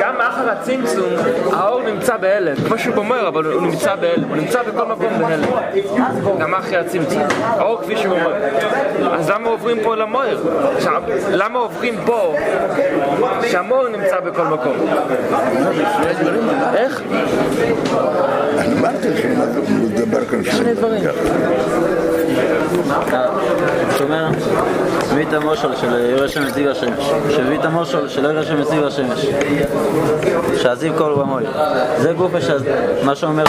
גם 0.00 0.20
אחר 0.20 0.50
הצמצום, 0.50 1.08
האור 1.52 1.82
נמצא 1.82 2.16
בהלם, 2.16 2.56
כמו 2.66 2.78
שהוא 2.78 2.94
במויר, 2.94 3.28
אבל 3.28 3.44
הוא 3.44 3.62
נמצא 3.62 3.94
בהלם, 3.94 4.28
הוא 4.28 4.36
נמצא 4.36 4.62
בכל 4.62 4.84
מקום 4.86 5.08
בהלם. 5.18 5.48
גם 6.38 6.54
אחרי 6.54 6.76
הצמצום, 6.76 7.22
האור 7.42 7.82
כפי 7.82 7.96
שהוא 7.96 8.16
במויר. 8.16 8.36
אז 9.12 9.30
למה 9.30 9.48
עוברים 9.48 9.78
פה 9.82 9.96
למויר? 9.96 10.40
עכשיו, 10.76 11.02
למה 11.30 11.58
עוברים 11.58 11.94
פה 12.06 12.34
שהמויר 13.50 13.88
נמצא 13.88 14.20
בכל 14.20 14.44
מקום? 14.44 14.72
איך? 16.74 17.02
אני 18.58 18.74
אמרתי 18.78 19.08
שמדבר 19.22 20.24
כאן 20.24 20.44
שני 20.44 20.74
דברים. 20.74 21.02
אומרת, 24.02 24.34
מביא 25.12 25.26
את 25.28 25.32
המושל 25.32 25.76
של 25.76 26.10
ירא 26.16 26.28
שם 26.28 26.46
מזיו 26.46 26.70
השמש, 26.70 27.10
שהביא 27.30 27.58
את 27.58 27.64
המושל 27.64 28.08
של 28.08 28.24
ירא 28.24 28.44
שם 28.44 28.60
מזיו 28.60 28.86
השמש, 28.86 29.26
שהזיו 30.56 30.92
קול 30.98 31.14
במוי. 31.14 31.44
זה 31.98 32.12
ש... 32.40 32.50
מה 33.02 33.14
שאומר. 33.14 33.44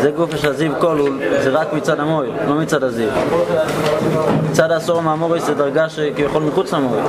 זה 0.00 0.10
גופה 0.10 0.36
שהזיו 0.36 0.72
קול 0.80 0.98
הוא... 0.98 1.08
זה 1.42 1.50
רק 1.50 1.72
מצד 1.72 2.00
המוי, 2.00 2.28
לא 2.48 2.54
מצד 2.54 2.84
הזיו. 2.84 3.08
מצד 4.50 4.70
העשור 4.70 5.00
מהמורי 5.00 5.40
זה 5.40 5.54
דרגה 5.54 5.88
שכביכול 5.88 6.42
מחוץ 6.42 6.72
לנברא. 6.72 7.02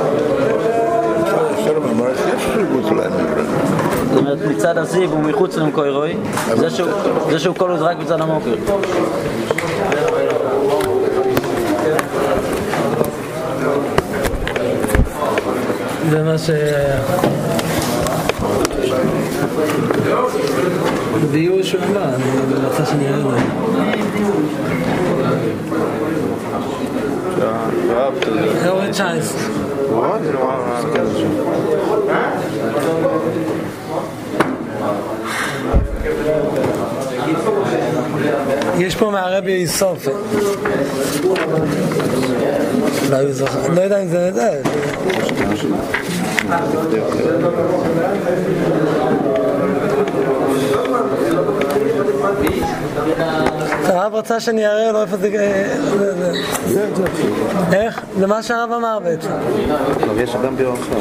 זאת 4.10 4.18
אומרת, 4.18 4.38
מצד 4.50 4.78
הזיו 4.78 5.12
הוא 5.12 5.20
מחוץ 5.20 5.58
למקוירוי, 5.58 6.18
זה 6.56 6.70
שהוא, 6.70 6.90
הוא 7.30 7.78
זה 7.78 7.84
רק 7.84 7.98
מצד 8.00 8.22
המוקר. 8.22 8.54
זה 16.14 16.24
מה 16.24 16.38
שהיה. 16.38 17.00
דיור 21.32 21.64
שהוא 21.64 21.82
אני 21.84 22.24
רצה 22.66 22.86
שאני 22.86 23.08
אראה 23.08 23.18
לו. 23.18 23.30
רואה 28.70 28.92
19. 28.92 29.40
יש 38.78 38.96
פה 38.96 39.12
מהרבי 39.12 39.54
איסוף. 39.54 40.08
לא 43.10 43.18
לא 43.76 43.82
יודע 43.82 44.02
אם 44.02 44.08
זה. 44.08 44.62
הרב 53.86 54.16
רצה 54.16 54.40
שאני 54.40 54.68
אראה 54.68 54.92
לו 54.92 55.02
איפה 55.02 55.18
זה... 55.18 55.28
אה, 55.40 55.76
זה- 56.68 56.96
זה. 56.96 57.04
איך? 57.78 58.02
זה 58.20 58.28
מה 58.28 58.44
שהרב 58.44 58.72
אמר 58.72 59.00
בעצם. 59.04 59.30
יש 60.18 60.36
גם 60.46 60.56
ביום 60.56 60.76
אחר. 60.76 61.00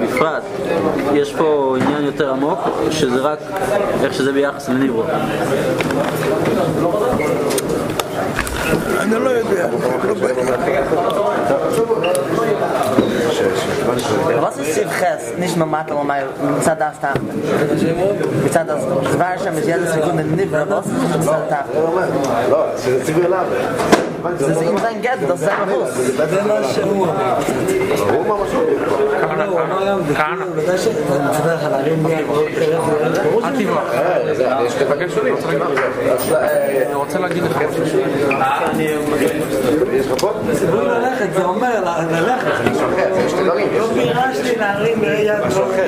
בפרט, 0.00 0.42
יש 1.14 1.34
פה 1.34 1.76
עניין 1.80 2.04
יותר 2.04 2.30
עמוק, 2.32 2.58
שזה 2.90 3.20
רק 3.20 3.38
איך 4.04 4.14
שזה 4.14 4.32
ביחס 4.32 4.68
לניברו. 4.68 5.02
אני 9.00 9.14
לא 9.24 9.30
יודע, 9.30 9.68
לא. 9.68 10.14
Was 13.86 14.56
ist 14.62 14.74
Sivches? 14.74 15.22
Nicht 15.38 15.56
nur 15.56 15.66
Matel 15.66 15.94
und 15.96 16.06
Meil, 16.06 16.26
מצד 16.58 16.82
האסתר. 16.82 17.08
מצד 18.44 18.64
הדבר 18.70 19.26
שם 19.44 19.58
יש 19.58 19.64
ידע 19.66 19.92
סגונד 19.92 20.40
נברא, 20.40 20.64
was 20.70 20.86
ist 20.86 21.28
האסתר? 21.28 21.80
לא, 22.50 22.66
זה 22.76 23.04
ציווי 23.04 23.26
אליו. 23.26 23.44
זה 24.38 24.54
זה 24.54 24.64
אם 24.64 24.78
זה 24.78 24.88
אין 24.88 25.00
גט, 25.00 25.10
das 25.28 25.42
ist 25.42 25.48
ein 25.48 25.68
Haus. 25.70 25.90
זה 26.30 26.42
מה 26.42 26.54
שהוא 26.74 27.06
אמר. 27.06 27.34
הוא 28.10 28.24
אמר 28.26 28.44
משהו. 28.44 28.60
זה 30.66 30.78
ש... 30.78 30.86
אתה 30.86 31.24
מצטער 31.30 31.54
לך 31.54 31.62
להרים 31.70 32.06
יד, 32.06 32.18
אל 33.44 33.64
תברח. 33.64 33.92
יש 34.66 34.74
כתבים 34.74 35.08
שונים. 35.10 35.34
אני 36.86 36.94
רוצה 36.94 37.18
להגיד 37.18 37.42
לך 37.42 37.56
משהו. 37.70 37.82
יש 39.92 40.06
לך 40.06 40.18
פה? 40.20 40.32
ציווי 40.58 40.84
ללכת, 40.86 41.26
זה 41.34 41.44
אומר 41.44 41.80
ל- 41.80 42.16
ללכת. 42.16 42.74
זה 43.14 43.28
שתי 43.28 43.44
דברים. 43.44 43.68
לא 43.78 43.88
פירשתי 43.94 44.56
להרים 44.58 45.04
יד, 45.04 45.30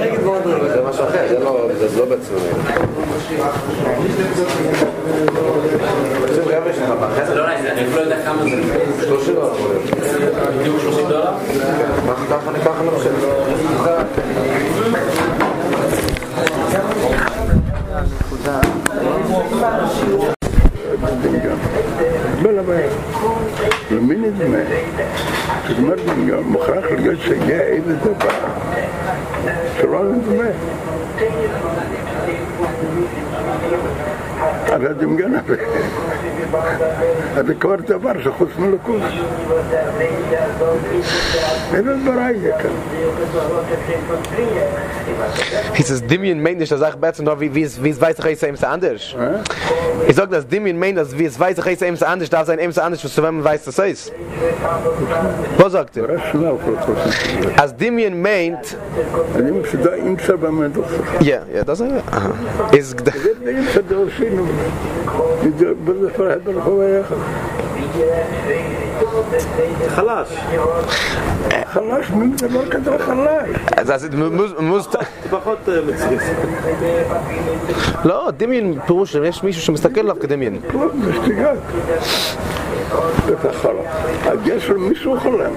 נגד 0.03 0.25
רגע. 0.47 0.75
זה 0.75 0.83
משהו 0.89 1.05
אחר, 1.05 1.29
זה 1.29 1.39
לא 1.39 1.69
זה 1.89 1.99
לא 1.99 2.07
לך 6.83 6.91
בחדר? 7.01 7.35
לא, 7.35 7.47
אני 7.49 7.95
לא 7.95 8.01
יודע 8.01 8.17
כמה 8.25 8.43
זה. 8.43 9.07
30 9.07 9.35
דולר. 9.35 9.53
בדיוק 10.59 10.81
30 10.81 11.09
דולר? 11.09 11.33
ככה, 12.09 12.27
ככה, 12.31 12.51
אני 12.51 12.59
ככה 12.61 12.83
לא 12.85 12.93
חושב. 25.67 25.83
בלה 25.83 25.97
ביה. 25.97 26.05
למי 26.05 26.05
נדמה? 26.05 26.05
נדמה 26.05 26.15
דמיון, 26.15 26.45
מוכרח 26.45 26.85
להיות 26.91 27.21
שיהיה 27.21 27.61
איזה 27.61 27.97
דבר 27.97 28.31
שלא 29.81 30.05
נדמה. 30.05 30.45
אז 34.73 34.83
הדמיון 34.91 35.35
הזה 35.35 35.57
אז 35.63 35.73
זה 35.73 36.14
כבר 37.61 37.77
דבר 37.77 38.13
שחוץ 38.25 38.49
מלכות. 38.59 39.03
אין 41.75 41.89
עוד 41.89 41.99
ברייזה 42.05 42.51
כאן. 42.63 42.71
Ist 45.77 45.91
es 45.91 46.07
Dimien 46.07 46.43
meint 46.43 46.59
nicht, 46.59 46.73
dass 46.73 46.81
ich 46.81 46.97
besser 46.97 47.23
noch 47.23 47.41
wie, 47.41 47.55
wie 47.55 47.63
es, 47.63 48.01
weiß, 48.01 48.19
ich 48.19 48.25
heiße 48.25 48.49
ihm 48.49 48.57
so 48.57 48.67
anders? 48.67 49.15
Ich 50.07 50.17
sag, 50.17 50.31
dass 50.31 50.47
Dimien 50.47 50.79
meint, 50.79 50.99
dass 50.99 51.17
wie 51.19 51.25
es 51.25 51.39
weiß, 51.39 51.59
ich 51.59 51.65
heiße 51.65 51.87
ihm 51.87 51.97
so 51.97 52.07
anders, 52.07 52.31
darf 52.31 52.47
sein 52.47 52.59
ihm 52.59 52.73
so 52.73 52.81
anders, 52.81 53.05
was 53.05 53.15
zu 53.15 53.23
wenn 53.23 53.37
man 53.37 53.45
weiß, 53.45 53.65
das 53.65 53.79
heißt. 53.79 54.13
Was 55.59 55.73
sagt 55.73 55.97
er? 55.97 56.09
Als 57.57 57.77
Dimien 57.77 58.21
meint, 58.21 58.77
אני 59.37 59.53
ja, 61.21 61.41
ja, 61.55 61.65
das 61.65 61.81
ist, 61.81 61.93
aha. 62.11 62.33
Ist, 62.73 62.97
bin 66.47 66.61
خلاص 66.61 66.67
hoch. 66.67 67.17
Khalas. 69.97 70.29
Khalas, 71.73 72.07
äh, 72.09 72.17
mir 72.17 72.37
da 72.37 72.49
mal 72.49 72.67
kan 72.73 72.85
doch 72.85 72.99
khalas. 73.07 73.49
Das 73.89 74.03
ist 74.03 74.15
muss 74.39 74.53
muss 74.71 74.87
פחות 75.31 75.69
מצריס. 75.87 76.23
לא, 78.05 78.31
דמיין 78.37 78.79
פירוש, 78.87 79.15
יש 79.15 79.43
מישהו 79.43 79.63
שמסתכל 79.63 80.01
עליו 80.01 80.17
כדמיין. 80.21 80.61
לא, 80.75 80.91
לא, 82.93 83.11
זה 83.11 83.23
שטויות. 83.23 83.43
זה 83.43 83.53
חלם. 83.53 83.77
אז 84.27 84.39
יש 84.45 84.69
לו 84.69 84.81
מישהו 84.81 85.21
חולם. 85.21 85.53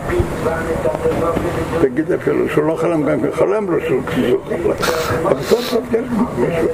תגיד 1.81 2.11
אפילו 2.11 2.49
שהוא 2.49 2.63
לא 2.63 2.75
חלם, 2.75 3.03
גם 3.03 3.21
כן 3.21 3.31
חלם 3.31 3.71
לו 3.71 3.81
שהוא 3.87 4.01
שהוא 4.15 4.41
חלם. 4.47 4.71
אבל 5.23 5.41
סוף 5.41 5.61
סוף 5.61 5.83
יש 5.93 6.05
מישהו. 6.37 6.67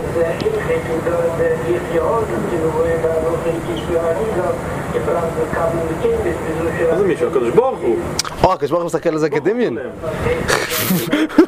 מה 6.90 6.98
זה 6.98 7.08
מישהו? 7.08 7.28
הקדוש 7.28 7.50
ברוך 7.50 7.80
הוא. 7.80 7.96
או, 8.44 8.54
הקדוש 8.54 8.70
ברוך 8.72 8.82
הוא 8.82 8.86
מסתכל 8.88 9.10
על 9.10 9.18
זה 9.18 9.30
כדמיין. 9.30 9.78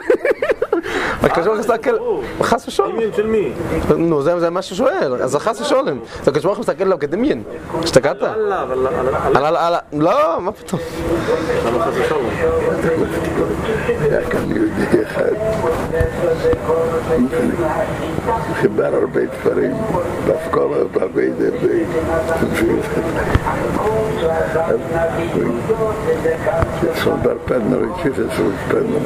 הקדוש 1.26 1.46
ברוך 1.48 1.58
הוא 1.58 1.76
מסתכל, 1.76 1.96
חס 2.42 2.68
ושלום. 2.68 2.92
דמיין 2.92 3.10
של 3.16 3.28
מי? 3.28 3.52
נו, 3.98 4.22
זה 4.22 4.40
זה 4.40 4.50
מה 4.50 4.62
שהוא 4.62 4.76
שואל, 4.78 5.14
אז 5.24 5.32
זה 5.32 5.40
חס 5.40 5.62
ושלום. 5.62 6.00
אז 6.22 6.28
הקדוש 6.28 6.44
ברוך 6.44 6.58
הוא 6.58 6.62
מסתכל 6.62 6.84
עליו 6.84 7.00
כדמיין. 7.00 7.44
השתגעת? 7.84 8.24
על- 8.24 8.52
על- 8.54 8.88
על- 9.46 9.56
על- 9.56 9.76
לא, 9.94 10.42
מה 10.42 10.52
פתאום? 10.52 10.82
למה 11.68 11.86
חס 11.86 11.94
ושלום? 11.98 12.30
היה 14.02 14.30
כאן 14.30 14.40
יהודי 14.52 15.04
אחד. 15.04 15.24
חיבר 18.62 18.96
הרבה 18.96 19.20
ספרים, 19.42 19.74
באסכולה, 20.28 20.84
באביידה, 20.92 21.46
סולבר 27.04 27.36
פדנר, 27.46 27.80
הציף 28.00 28.20
את 28.20 28.26
סולבר 28.38 28.54
פדנר, 28.68 29.00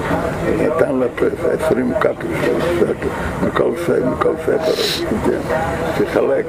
נתן 0.58 0.96
לה 0.96 1.06
פרס, 1.16 1.34
עשרים 2.10 2.16
קאפים 2.16 2.32
של 2.46 2.60
ספר, 2.80 3.08
מכל 3.48 3.72
ספר, 3.78 4.10
מכל 4.10 4.34
ספר, 4.46 4.74
תחלק. 5.98 6.46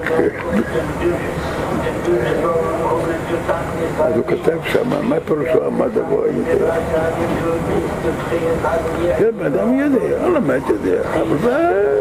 אז 4.01 4.17
הוא 4.17 4.25
כותב 4.25 4.59
שם, 4.65 5.09
מה 5.09 5.17
פירושו 5.25 5.65
עמד 5.67 5.99
אבו 5.99 6.23
יותר? 6.27 6.71
כן, 9.19 9.31
בן 9.39 9.47
אדם 9.47 9.79
יודע, 9.79 10.29
לא 10.29 10.41
באמת 10.41 10.63
יודע, 10.69 11.01
אבל 11.15 11.37
זה... 11.43 12.01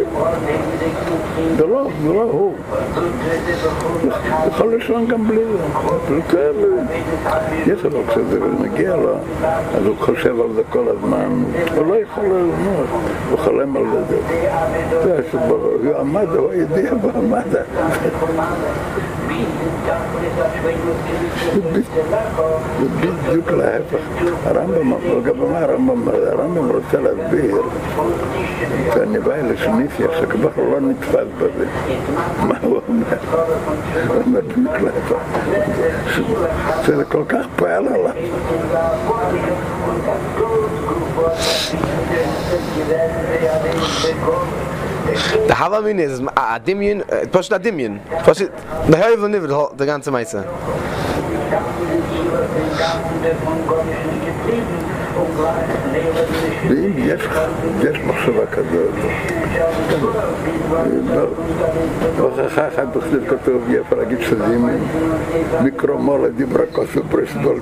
זה 1.58 1.66
לא, 1.68 1.88
זה 2.04 2.14
לא 2.14 2.22
הוא. 2.22 2.56
יכול 4.48 4.74
לישון 4.76 5.08
גם 5.08 5.28
בלי 5.28 5.42
זה. 6.08 6.50
יש 7.66 7.84
לו 7.84 8.00
כשזה 8.08 8.40
מגיע 8.60 8.96
לו, 8.96 9.14
אז 9.78 9.86
הוא 9.86 9.96
חושב 10.00 10.40
על 10.42 10.54
זה 10.56 10.62
כל 10.70 10.86
הזמן, 10.88 11.44
הוא 11.76 11.86
לא 11.86 11.96
יכול 11.96 12.26
לנוח, 12.26 12.90
הוא 13.30 13.40
חולם 13.40 13.78
על 13.78 13.84
זה. 14.10 14.18
זה 15.04 15.22
שברור, 15.32 15.72
הוא 15.84 15.98
עמד, 16.00 16.28
הוא 16.36 16.54
ידיע 16.54 16.94
ועמד. 17.02 17.48
זה 22.80 22.88
בדיוק 23.02 23.52
להפך. 23.52 23.98
הרמב"ם, 24.46 24.94
לגבי 25.18 25.40
מה 25.52 25.60
הרמב"ם, 25.60 26.08
הרמב"ם 26.08 26.70
רוצה 26.70 27.00
להסביר 27.00 27.62
שאני 28.94 29.20
בא 29.20 29.34
אל 29.34 29.54
השניסיה 29.54 30.08
שכבר 30.20 30.50
לא 30.58 30.80
נתפס 30.82 31.28
בזה. 31.38 31.66
מה 32.48 32.56
הוא 32.62 32.80
אומר? 32.88 33.06
הוא 34.08 34.16
אומר 34.26 34.42
בדיוק 34.42 34.82
להפך. 34.82 35.16
שזה 36.86 37.06
כל 37.06 37.24
כך 37.28 37.46
פועל 37.56 37.88
עליו. 37.88 38.14
Der 45.48 45.60
Havamin 45.60 46.00
ist 46.00 46.22
a 46.36 46.60
Dimien, 46.60 47.04
פשוט 47.32 47.54
a 47.54 47.60
Dimien. 47.60 48.00
פשוט, 48.26 48.52
der 48.88 49.08
Höhe 49.08 49.18
von 49.18 49.32
Nivel, 49.32 49.50
der 49.78 49.86
ganze 49.86 50.12
Meise. 50.12 50.46
ואם 56.70 56.92
יש, 56.98 57.22
יש 57.84 57.98
מחשבה 58.08 58.46
כזאת, 58.46 58.90
בהוכחה 62.18 62.68
אחת 62.68 62.88
בכלל 62.98 63.20
כתוב, 63.28 63.70
יפה 63.70 63.96
להגיד 63.96 64.22
שזה 64.22 64.46
עם 64.46 64.70
מיקרומולה 65.64 66.30
דיברה 66.30 66.66
כוסו 66.72 67.00
פרסדול 67.10 67.60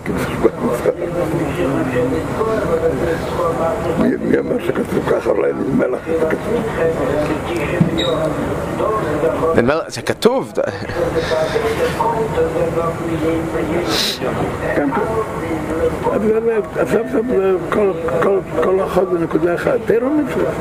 מי 4.00 4.10
מי 4.22 4.38
אומר 4.38 4.60
שכתוב 4.60 5.10
ככה? 5.12 5.30
אולי 5.30 5.54
נדמה 5.54 5.88
לך 5.88 6.00
שכתוב. 6.06 6.40
נדמה 6.54 7.24
לי 7.24 7.26
שכתוב, 7.28 7.54
כן, 7.56 7.70
כן. 7.98 8.06
אז 8.06 9.07
זה- 9.22 9.32
אז 16.82 16.88
סוף 16.92 17.08
סוף 17.12 17.26
זה 17.30 17.52
כל- 17.70 17.92
כל- 18.24 18.40
כל 18.64 18.80
החוד 18.80 19.10
זה 19.12 19.20
נקודה 19.20 19.56
אחת. 19.56 19.76
תראו 19.86 20.10
מצווה. 20.10 20.52